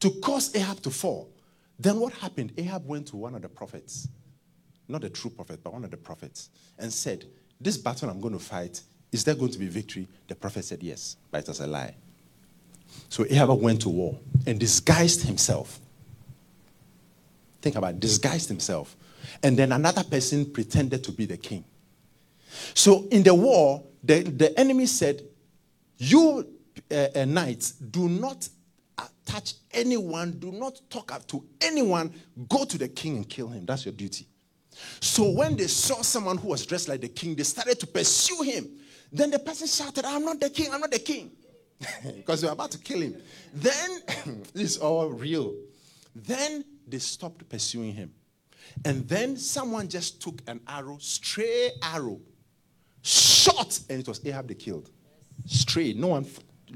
to 0.00 0.10
cause 0.22 0.54
Ahab 0.54 0.80
to 0.82 0.90
fall? 0.90 1.32
Then 1.78 1.98
what 1.98 2.12
happened? 2.14 2.52
Ahab 2.56 2.86
went 2.86 3.08
to 3.08 3.16
one 3.16 3.34
of 3.34 3.42
the 3.42 3.48
prophets, 3.48 4.08
not 4.88 5.00
the 5.00 5.10
true 5.10 5.30
prophet, 5.30 5.60
but 5.62 5.72
one 5.72 5.84
of 5.84 5.90
the 5.90 5.96
prophets, 5.96 6.50
and 6.78 6.92
said, 6.92 7.24
This 7.60 7.76
battle 7.76 8.08
I'm 8.10 8.20
going 8.20 8.34
to 8.34 8.40
fight, 8.40 8.80
is 9.12 9.24
there 9.24 9.34
going 9.34 9.52
to 9.52 9.58
be 9.58 9.68
victory? 9.68 10.08
The 10.28 10.34
prophet 10.34 10.64
said 10.64 10.82
yes, 10.82 11.16
but 11.30 11.42
it 11.42 11.48
was 11.48 11.60
a 11.60 11.66
lie. 11.66 11.94
So 13.08 13.24
Ahab 13.28 13.60
went 13.60 13.82
to 13.82 13.88
war 13.88 14.18
and 14.46 14.58
disguised 14.58 15.22
himself. 15.22 15.78
Think 17.62 17.76
about 17.76 17.94
it, 17.94 18.00
disguised 18.00 18.48
himself. 18.48 18.96
And 19.42 19.56
then 19.56 19.72
another 19.72 20.04
person 20.04 20.50
pretended 20.50 21.04
to 21.04 21.12
be 21.12 21.26
the 21.26 21.36
king. 21.36 21.64
So 22.74 23.06
in 23.10 23.22
the 23.22 23.34
war, 23.34 23.82
the, 24.02 24.22
the 24.22 24.58
enemy 24.58 24.86
said, 24.86 25.22
You 25.98 26.46
uh, 26.90 27.08
uh, 27.14 27.24
knights, 27.24 27.72
do 27.72 28.08
not 28.08 28.48
touch 29.24 29.54
anyone, 29.72 30.32
do 30.32 30.52
not 30.52 30.80
talk 30.88 31.26
to 31.26 31.44
anyone, 31.60 32.12
go 32.48 32.64
to 32.64 32.78
the 32.78 32.88
king 32.88 33.16
and 33.16 33.28
kill 33.28 33.48
him. 33.48 33.66
That's 33.66 33.84
your 33.84 33.92
duty. 33.92 34.26
So 35.00 35.30
when 35.30 35.56
they 35.56 35.66
saw 35.66 36.02
someone 36.02 36.36
who 36.36 36.48
was 36.48 36.64
dressed 36.64 36.88
like 36.88 37.00
the 37.00 37.08
king, 37.08 37.34
they 37.34 37.42
started 37.42 37.80
to 37.80 37.86
pursue 37.86 38.42
him. 38.42 38.68
Then 39.12 39.30
the 39.30 39.38
person 39.38 39.66
shouted, 39.66 40.04
I'm 40.04 40.24
not 40.24 40.40
the 40.40 40.50
king, 40.50 40.72
I'm 40.72 40.80
not 40.80 40.90
the 40.90 40.98
king. 40.98 41.30
because 42.16 42.40
they 42.40 42.46
were 42.46 42.52
about 42.52 42.70
to 42.72 42.78
kill 42.78 43.00
him. 43.00 43.16
Then, 43.54 44.02
this 44.54 44.72
is 44.72 44.78
all 44.78 45.10
real. 45.10 45.54
Then 46.14 46.64
they 46.86 46.98
stopped 46.98 47.48
pursuing 47.48 47.92
him. 47.92 48.12
And 48.84 49.08
then 49.08 49.36
someone 49.36 49.88
just 49.88 50.20
took 50.20 50.42
an 50.46 50.60
arrow, 50.66 50.98
stray 50.98 51.72
arrow, 51.82 52.20
shot, 53.02 53.78
and 53.88 54.00
it 54.00 54.08
was 54.08 54.24
Ahab 54.24 54.48
they 54.48 54.54
killed. 54.54 54.90
Stray. 55.46 55.92
No 55.92 56.08
one 56.08 56.26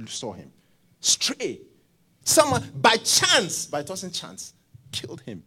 saw 0.06 0.32
him. 0.32 0.52
Stray. 1.00 1.60
Someone, 2.22 2.62
by 2.74 2.96
chance, 2.96 3.66
by 3.66 3.82
tossing 3.82 4.10
chance, 4.10 4.52
killed 4.92 5.20
him. 5.22 5.42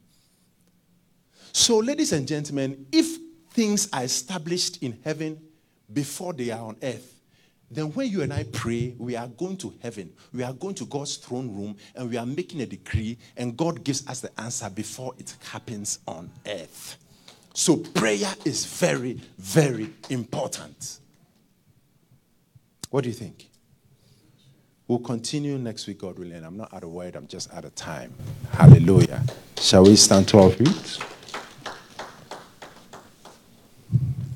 So, 1.52 1.78
ladies 1.78 2.12
and 2.12 2.28
gentlemen, 2.28 2.88
if 2.92 3.20
things 3.52 3.88
are 3.94 4.04
established 4.04 4.82
in 4.82 5.00
heaven 5.04 5.40
before 5.94 6.34
they 6.34 6.52
are 6.52 6.62
on 6.62 6.78
earth, 6.82 7.14
then 7.72 7.92
when 7.94 8.08
you 8.08 8.22
and 8.22 8.32
I 8.32 8.44
pray, 8.44 8.94
we 9.00 9.16
are 9.16 9.28
going 9.28 9.58
to 9.58 9.74
heaven. 9.82 10.14
We 10.32 10.44
are 10.44 10.54
going 10.54 10.76
to 10.76 10.86
God's 10.86 11.18
throne 11.18 11.56
room 11.56 11.76
and 11.96 12.10
we 12.10 12.18
are 12.18 12.26
making 12.26 12.62
a 12.62 12.66
decree, 12.66 13.18
and 13.36 13.58
God 13.58 13.84
gives 13.84 14.08
us 14.08 14.20
the 14.20 14.30
answer 14.40 14.70
before 14.70 15.14
it 15.18 15.36
happens 15.52 16.00
on 16.08 16.30
earth. 16.46 16.98
So, 17.56 17.78
prayer 17.78 18.34
is 18.46 18.66
very, 18.66 19.20
very 19.38 19.90
important. 20.10 21.00
What 22.90 23.04
do 23.04 23.10
you 23.10 23.16
think? 23.16 23.50
We'll 24.88 25.00
continue 25.00 25.58
next 25.58 25.88
week, 25.88 26.00
God 26.00 26.20
willing. 26.20 26.44
I'm 26.44 26.58
not 26.58 26.74
out 26.74 26.84
of 26.84 26.90
word, 26.90 27.16
I'm 27.16 27.28
just 27.28 27.52
out 27.54 27.66
of 27.66 27.74
time. 27.74 28.14
Hallelujah. 28.52 29.24
Shall 29.58 29.84
we 29.84 29.96
stand 29.96 30.28
to 30.30 30.40
our 30.40 30.50
feet? 30.52 31.00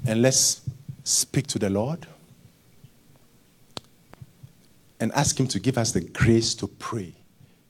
And 0.07 0.21
let's 0.21 0.66
speak 1.07 1.47
to 1.47 1.59
the 1.59 1.69
Lord 1.69 2.05
and 4.99 5.11
ask 5.13 5.39
Him 5.39 5.47
to 5.47 5.59
give 5.59 5.77
us 5.77 5.91
the 5.91 6.01
grace 6.01 6.53
to 6.55 6.67
pray, 6.67 7.13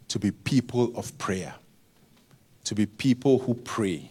to 0.08 0.18
be 0.18 0.32
people 0.32 0.92
of 0.96 1.16
prayer, 1.18 1.54
to 2.64 2.74
be 2.76 2.86
people 2.86 3.40
who 3.40 3.54
pray, 3.54 4.10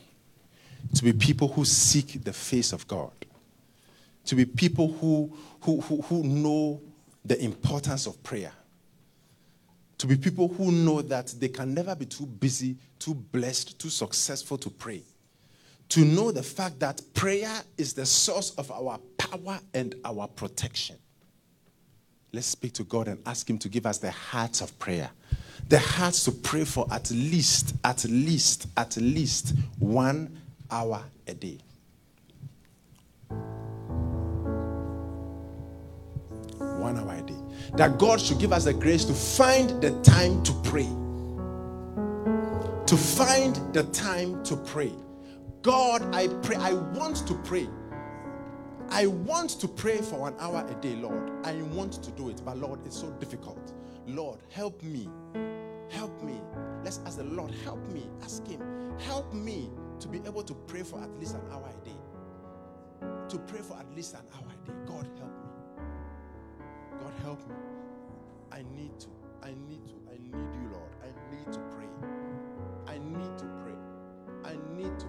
to 0.95 1.03
be 1.03 1.13
people 1.13 1.49
who 1.49 1.65
seek 1.65 2.23
the 2.23 2.33
face 2.33 2.73
of 2.73 2.87
God, 2.87 3.13
to 4.27 4.37
be 4.37 4.45
people 4.45 4.93
who, 4.93 5.37
who, 5.61 5.81
who, 5.81 6.03
who 6.03 6.23
know 6.23 6.81
the 7.25 7.43
importance 7.43 8.07
of 8.07 8.23
prayer, 8.23 8.53
to 9.99 10.07
be 10.07 10.17
people 10.17 10.47
who 10.49 10.71
know 10.71 11.03
that 11.03 11.35
they 11.39 11.49
can 11.49 11.75
never 11.75 11.97
be 11.97 12.07
too 12.07 12.27
busy, 12.27 12.77
too 12.99 13.15
blessed, 13.15 13.79
too 13.79 13.89
successful 13.89 14.57
to 14.59 14.71
pray. 14.71 15.03
To 15.91 16.05
know 16.05 16.33
the 16.33 16.43
fact 16.43 16.81
that 16.81 17.01
prayer 17.15 17.53
is 17.79 17.95
the 17.95 18.07
source 18.07 18.51
of 18.53 18.71
our 18.71 18.99
power 19.19 19.61
and 19.73 19.95
our 20.05 20.27
protection. 20.27 20.97
Let's 22.33 22.49
speak 22.49 22.73
to 22.75 22.85
God 22.85 23.09
and 23.09 23.23
ask 23.25 23.49
Him 23.49 23.59
to 23.59 23.69
give 23.69 23.87
us 23.87 23.99
the 23.99 24.11
hearts 24.11 24.61
of 24.61 24.79
prayer. 24.79 25.11
The 25.69 25.79
hearts 25.79 26.25
to 26.25 26.33
pray 26.33 26.65
for 26.65 26.87
at 26.91 27.11
least, 27.11 27.75
at 27.85 28.05
least, 28.05 28.69
at 28.77 28.97
least 28.97 29.55
one 29.79 30.39
hour 30.71 31.03
a 31.27 31.35
day. 31.35 31.59
One 36.59 36.99
hour 36.99 37.15
a 37.15 37.23
day. 37.23 37.35
That 37.77 37.99
God 37.99 38.21
should 38.21 38.39
give 38.39 38.53
us 38.53 38.65
the 38.65 38.75
grace 38.75 39.05
to 39.07 39.15
find 39.15 39.71
the 39.83 39.91
time 40.03 40.43
to 40.43 40.53
pray. 40.63 40.89
To 42.87 42.97
find 42.97 43.57
the 43.75 43.85
time 43.93 44.45
to 44.45 44.57
pray. 44.57 44.93
God, 45.67 46.15
I 46.15 46.29
pray, 46.29 46.55
I 46.55 46.75
want 46.75 47.27
to 47.27 47.35
pray. 47.35 47.69
I 48.91 49.07
want 49.07 49.51
to 49.59 49.67
pray 49.67 49.97
for 49.97 50.29
an 50.29 50.37
hour 50.39 50.65
a 50.65 50.75
day, 50.81 50.95
Lord. 50.95 51.45
I 51.45 51.55
want 51.55 52.01
to 52.05 52.13
do 52.13 52.29
it, 52.31 52.41
but 52.45 52.57
Lord, 52.57 52.87
it's 52.87 52.97
so 52.97 53.11
difficult. 53.19 53.73
Lord, 54.07 54.39
help 54.49 54.81
me. 54.85 55.09
Help 55.91 56.23
me. 56.23 56.41
Let's 56.85 57.01
ask 57.05 57.17
the 57.17 57.25
Lord, 57.25 57.51
help 57.65 57.85
me. 57.89 58.09
Ask 58.23 58.47
Him, 58.47 58.63
help 59.01 59.35
me 59.35 59.69
to 59.99 60.07
be 60.07 60.19
able 60.25 60.45
to 60.45 60.55
pray 60.55 60.85
for 60.85 61.03
at 61.03 61.11
least 61.19 61.35
an 61.35 61.43
hour 61.51 61.69
a 61.69 61.85
day. 61.85 61.97
To 63.31 63.37
pray 63.37 63.61
for 63.61 63.77
at 63.77 63.93
least 63.93 64.15
an 64.15 64.21
hour 64.37 64.47
a 64.47 64.67
day. 64.69 64.77
God, 64.87 65.09
help 65.19 65.33
me. 65.33 65.83
God, 67.01 67.13
help 67.25 67.49
me. 67.49 67.57
I 68.53 68.63
need 68.77 69.01
to. 69.01 69.09
I 69.43 69.49
need 69.69 69.85
to. 69.89 69.95
I 70.13 70.15
need 70.15 70.55
you, 70.55 70.71
Lord. 70.73 70.93
I 71.03 71.35
need 71.35 71.53
to 71.53 71.59
pray. 71.75 71.89
I 72.87 72.99
need 72.99 73.37
to 73.39 73.45
pray. 73.65 73.75
I 74.45 74.57
need 74.77 74.97
to 75.01 75.07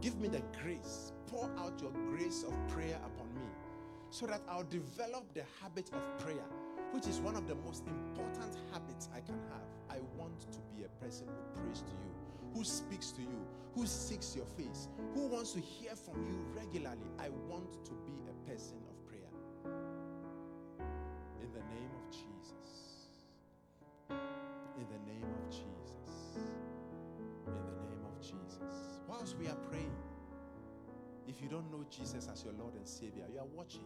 Give 0.00 0.18
me 0.18 0.28
the 0.28 0.42
grace. 0.62 1.12
Pour 1.26 1.50
out 1.58 1.80
your 1.80 1.92
grace 2.10 2.42
of 2.42 2.54
prayer 2.68 2.98
upon 3.04 3.34
me 3.34 3.46
so 4.10 4.26
that 4.26 4.42
I'll 4.48 4.64
develop 4.64 5.32
the 5.34 5.44
habit 5.62 5.90
of 5.92 6.18
prayer, 6.18 6.44
which 6.92 7.06
is 7.06 7.20
one 7.20 7.36
of 7.36 7.46
the 7.46 7.54
most 7.54 7.86
important 7.86 8.56
habits 8.72 9.08
I 9.14 9.20
can 9.20 9.38
have. 9.50 9.68
I 9.88 10.00
want 10.18 10.40
to 10.40 10.58
be 10.74 10.84
a 10.84 11.04
person 11.04 11.28
who 11.28 11.62
prays 11.62 11.82
to 11.82 11.92
you, 11.92 12.10
who 12.54 12.64
speaks 12.64 13.12
to 13.12 13.22
you, 13.22 13.46
who 13.74 13.86
seeks 13.86 14.34
your 14.34 14.46
face, 14.46 14.88
who 15.14 15.28
wants 15.28 15.52
to 15.52 15.60
hear 15.60 15.94
from 15.94 16.26
you 16.26 16.36
regularly. 16.56 17.06
I 17.18 17.28
want 17.48 17.84
to 17.84 17.92
be 18.04 18.12
a 18.28 18.50
person 18.50 18.78
of 18.88 19.06
prayer. 19.06 19.30
In 21.40 21.52
the 21.52 21.60
name 21.60 21.90
of 21.94 22.10
Jesus. 22.10 22.29
Whilst 29.20 29.36
we 29.38 29.48
are 29.48 29.56
praying, 29.68 29.92
if 31.28 31.42
you 31.42 31.48
don't 31.50 31.70
know 31.70 31.84
Jesus 31.90 32.26
as 32.32 32.42
your 32.42 32.54
Lord 32.54 32.74
and 32.74 32.88
Savior, 32.88 33.24
you 33.30 33.38
are 33.38 33.46
watching 33.54 33.84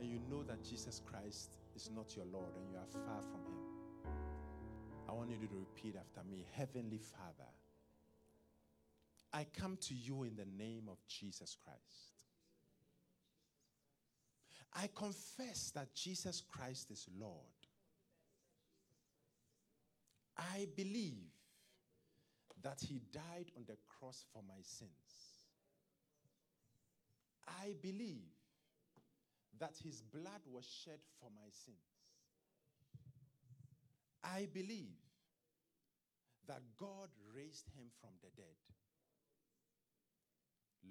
and 0.00 0.08
you 0.08 0.20
know 0.30 0.42
that 0.42 0.64
Jesus 0.64 1.02
Christ 1.04 1.58
is 1.76 1.90
not 1.94 2.16
your 2.16 2.24
Lord 2.32 2.54
and 2.56 2.66
you 2.70 2.78
are 2.78 3.04
far 3.04 3.20
from 3.20 3.44
Him. 3.44 4.14
I 5.06 5.12
want 5.12 5.28
you 5.28 5.36
to 5.36 5.54
repeat 5.54 5.96
after 6.00 6.26
me 6.26 6.46
Heavenly 6.56 6.96
Father, 6.96 7.50
I 9.34 9.44
come 9.52 9.76
to 9.82 9.94
you 9.94 10.22
in 10.22 10.34
the 10.34 10.46
name 10.56 10.84
of 10.90 10.96
Jesus 11.06 11.54
Christ. 11.62 12.24
I 14.74 14.88
confess 14.94 15.72
that 15.74 15.94
Jesus 15.94 16.40
Christ 16.40 16.90
is 16.90 17.06
Lord. 17.20 17.34
I 20.38 20.68
believe 20.74 21.27
that 22.62 22.80
He 22.80 23.00
died 23.12 23.50
on 23.56 23.64
the 23.66 23.76
cross 23.88 24.24
for 24.32 24.42
my 24.46 24.60
sins. 24.62 24.90
I 27.46 27.74
believe 27.80 28.34
that 29.58 29.76
His 29.82 30.02
blood 30.02 30.42
was 30.50 30.64
shed 30.66 31.00
for 31.20 31.30
my 31.34 31.48
sins. 31.50 31.76
I 34.22 34.48
believe 34.52 34.98
that 36.46 36.62
God 36.78 37.08
raised 37.34 37.68
Him 37.76 37.86
from 38.00 38.10
the 38.22 38.30
dead. 38.36 38.56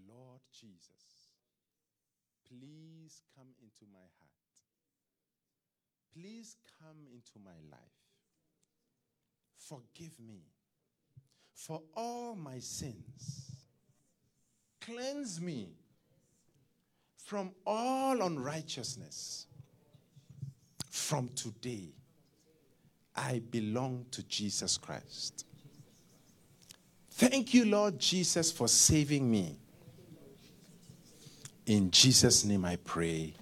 Lord 0.07 0.41
Jesus, 0.51 1.31
please 2.47 3.21
come 3.35 3.47
into 3.61 3.91
my 3.91 4.05
heart. 4.19 4.37
Please 6.13 6.55
come 6.79 7.05
into 7.11 7.39
my 7.43 7.57
life. 7.69 7.79
Forgive 9.57 10.19
me 10.19 10.41
for 11.57 11.81
all 11.95 12.35
my 12.35 12.59
sins. 12.59 13.51
Cleanse 14.79 15.41
me 15.41 15.69
from 17.17 17.51
all 17.65 18.21
unrighteousness. 18.21 19.47
From 20.91 21.29
today, 21.35 21.89
I 23.15 23.41
belong 23.49 24.05
to 24.11 24.23
Jesus 24.23 24.77
Christ. 24.77 25.45
Thank 27.11 27.55
you, 27.55 27.65
Lord 27.65 27.97
Jesus, 27.97 28.51
for 28.51 28.67
saving 28.67 29.29
me. 29.29 29.57
In 31.65 31.89
Jesus' 31.89 32.45
name 32.45 32.65
I 32.65 32.75
pray. 32.77 33.33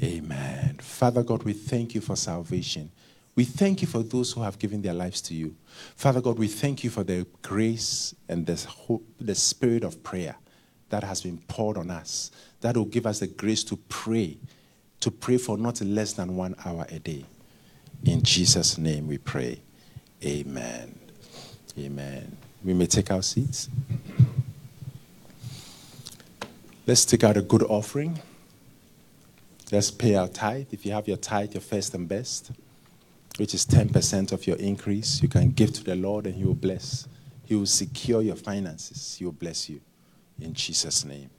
Amen. 0.00 0.78
Father 0.80 1.24
God, 1.24 1.42
we 1.42 1.52
thank 1.52 1.96
you 1.96 2.00
for 2.00 2.14
salvation. 2.14 2.92
We 3.36 3.44
thank 3.44 3.82
you 3.82 3.86
for 3.86 4.02
those 4.02 4.32
who 4.32 4.40
have 4.40 4.58
given 4.58 4.80
their 4.80 4.94
lives 4.94 5.20
to 5.22 5.34
you. 5.34 5.54
Father 5.94 6.22
God, 6.22 6.38
we 6.38 6.48
thank 6.48 6.82
you 6.82 6.88
for 6.88 7.04
the 7.04 7.26
grace 7.42 8.14
and 8.30 8.46
the, 8.46 8.56
hope, 8.66 9.06
the 9.20 9.34
spirit 9.34 9.84
of 9.84 10.02
prayer 10.02 10.36
that 10.88 11.04
has 11.04 11.20
been 11.20 11.36
poured 11.46 11.76
on 11.76 11.90
us, 11.90 12.30
that 12.62 12.76
will 12.76 12.86
give 12.86 13.06
us 13.06 13.20
the 13.20 13.26
grace 13.26 13.62
to 13.64 13.76
pray, 13.76 14.38
to 15.00 15.10
pray 15.10 15.36
for 15.36 15.58
not 15.58 15.82
less 15.82 16.14
than 16.14 16.34
one 16.34 16.54
hour 16.64 16.86
a 16.88 16.98
day. 16.98 17.26
In 18.04 18.22
Jesus' 18.22 18.78
name 18.78 19.06
we 19.06 19.18
pray. 19.18 19.60
Amen. 20.24 20.98
Amen. 21.78 22.36
We 22.64 22.72
may 22.72 22.86
take 22.86 23.10
our 23.10 23.22
seats. 23.22 23.68
Let's 26.86 27.04
take 27.04 27.22
out 27.22 27.36
a 27.36 27.42
good 27.42 27.64
offering. 27.64 28.18
Let's 29.70 29.90
pay 29.90 30.14
our 30.14 30.28
tithe. 30.28 30.68
If 30.70 30.86
you 30.86 30.92
have 30.92 31.06
your 31.06 31.16
tithe, 31.16 31.52
your 31.52 31.60
first 31.60 31.92
and 31.94 32.08
best, 32.08 32.52
which 33.36 33.54
is 33.54 33.66
10% 33.66 34.32
of 34.32 34.46
your 34.46 34.56
increase, 34.56 35.22
you 35.22 35.28
can 35.28 35.50
give 35.50 35.72
to 35.74 35.84
the 35.84 35.94
Lord 35.94 36.26
and 36.26 36.34
He 36.34 36.44
will 36.44 36.54
bless. 36.54 37.06
He 37.44 37.54
will 37.54 37.66
secure 37.66 38.22
your 38.22 38.36
finances. 38.36 39.16
He 39.18 39.24
will 39.24 39.32
bless 39.32 39.68
you. 39.68 39.80
In 40.40 40.52
Jesus' 40.52 41.04
name. 41.04 41.30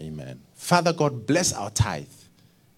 Amen. 0.00 0.40
Father 0.54 0.92
God, 0.92 1.26
bless 1.26 1.52
our 1.52 1.70
tithe. 1.70 2.06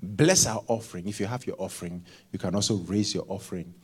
Bless 0.03 0.47
our 0.47 0.65
offering. 0.67 1.07
If 1.07 1.21
you 1.21 1.27
have 1.27 1.47
your 1.47 1.57
offering, 1.59 2.05
you 2.33 2.39
can 2.39 2.55
also 2.55 2.77
raise 2.77 3.15
your 3.15 3.25
offering 3.29 3.75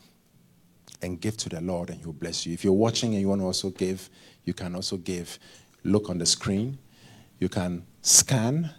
and 1.03 1.21
give 1.21 1.37
to 1.37 1.49
the 1.49 1.61
Lord, 1.61 1.91
and 1.91 2.01
He'll 2.01 2.13
bless 2.13 2.47
you. 2.47 2.55
If 2.55 2.65
you're 2.65 2.73
watching 2.73 3.13
and 3.13 3.21
you 3.21 3.29
want 3.29 3.41
to 3.41 3.45
also 3.45 3.71
give, 3.71 4.09
you 4.45 4.55
can 4.55 4.75
also 4.75 4.97
give. 4.97 5.39
Look 5.85 6.11
on 6.11 6.19
the 6.19 6.27
screen. 6.27 6.79
You 7.39 7.49
can 7.49 7.85
scan, 8.03 8.71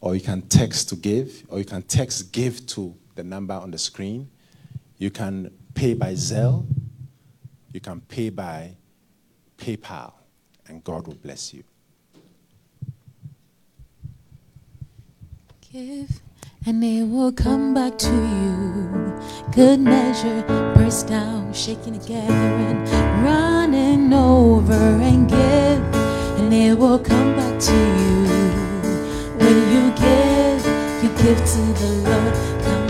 or 0.00 0.14
you 0.14 0.22
can 0.22 0.42
text 0.42 0.88
to 0.90 0.96
give, 0.96 1.44
or 1.48 1.58
you 1.58 1.64
can 1.64 1.82
text 1.82 2.32
give 2.32 2.64
to 2.68 2.94
the 3.14 3.24
number 3.24 3.54
on 3.54 3.70
the 3.70 3.78
screen. 3.78 4.30
You 4.98 5.10
can 5.10 5.50
pay 5.74 5.94
by 5.94 6.14
Zelle. 6.14 6.66
You 7.72 7.80
can 7.80 8.00
pay 8.00 8.30
by 8.30 8.76
PayPal, 9.58 10.12
and 10.66 10.82
God 10.82 11.06
will 11.06 11.14
bless 11.16 11.52
you. 11.52 11.62
Give, 15.72 16.20
and 16.64 16.82
it 16.82 17.04
will 17.04 17.32
come 17.32 17.74
back 17.74 17.98
to 17.98 18.10
you. 18.10 19.20
Good 19.52 19.80
measure, 19.80 20.42
pressed 20.74 21.08
down, 21.08 21.52
shaking 21.52 21.98
together, 21.98 22.32
and 22.32 22.88
running 23.22 24.12
over 24.14 24.72
and 24.72 25.28
give, 25.28 25.38
and 26.38 26.52
it 26.54 26.78
will 26.78 26.98
come 26.98 27.36
back 27.36 27.60
to 27.60 27.74
you. 27.74 28.26
When 29.36 29.56
you 29.72 29.90
give, 29.96 30.64
you 31.02 31.10
give 31.22 31.38
to 31.38 31.62
the 31.80 31.90
Lord. 32.08 32.34
Come 32.64 32.85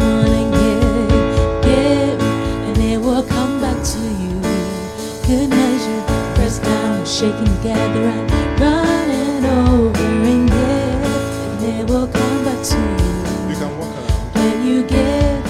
shaking 7.16 7.46
together, 7.46 8.04
and 8.12 8.30
running 8.60 9.44
over 9.46 10.04
and 10.04 10.50
give, 10.50 11.04
and 11.48 11.62
it 11.64 11.88
will 11.88 12.06
come 12.08 12.44
back 12.44 12.62
to 12.62 12.76
you. 12.76 13.48
You 13.48 13.56
can 13.56 13.78
walk 13.78 13.96
around. 13.96 14.34
When 14.34 14.66
you 14.66 14.82
give, 14.82 15.42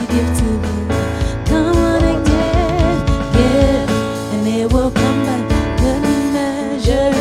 you 0.00 0.06
give 0.12 0.30
to 0.38 0.44
Lord. 0.64 1.46
Come 1.46 1.76
on 1.78 2.02
and 2.04 2.20
give, 2.26 3.06
give, 3.38 3.88
and 4.34 4.46
it 4.48 4.70
will 4.70 4.90
come 4.90 5.24
back. 5.24 5.48
Good 5.80 6.02
measure, 6.36 7.12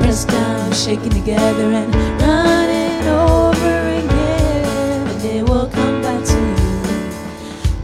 pressed 0.00 0.28
down, 0.28 0.72
shaking 0.72 1.12
together, 1.12 1.72
and 1.72 1.94
running 2.20 3.08
over 3.08 3.76
and 3.96 4.10
give, 4.10 5.08
and 5.10 5.24
it 5.24 5.42
will 5.48 5.68
come 5.70 6.02
back 6.02 6.22
to 6.22 6.38
you. 6.38 6.72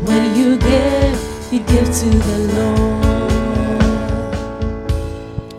When 0.05 0.37
you 0.37 0.59
give, 0.59 1.17
you 1.51 1.61
give 1.61 1.89
to 2.01 2.11
the 2.11 2.39
Lord. 2.53 2.98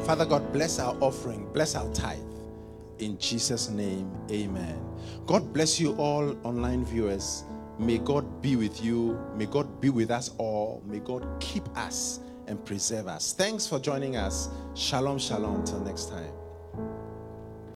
Father 0.10 0.26
God, 0.26 0.52
bless 0.52 0.80
our 0.80 0.98
offering, 1.02 1.48
bless 1.54 1.76
our 1.76 1.88
tithe. 1.94 2.18
In 2.98 3.20
Jesus' 3.20 3.70
name, 3.70 4.12
amen. 4.32 4.76
God 5.28 5.54
bless 5.54 5.80
you 5.80 5.94
all, 5.98 6.36
online 6.44 6.84
viewers. 6.84 7.44
May 7.78 8.00
God 8.00 8.42
be 8.42 8.56
with 8.56 8.84
you. 8.84 9.20
May 9.36 9.46
God 9.46 9.80
be 9.80 9.92
with 9.92 10.10
us 10.10 10.32
all. 10.40 10.82
May 10.88 10.98
God 10.98 11.28
keep 11.40 11.70
us 11.78 12.22
and 12.48 12.66
preserve 12.66 13.06
us. 13.08 13.34
Thanks 13.34 13.68
for 13.68 13.78
joining 13.78 14.16
us. 14.16 14.50
Shalom, 14.74 15.20
shalom. 15.20 15.64
Till 15.64 15.82
next 15.82 16.10
time. 16.10 16.39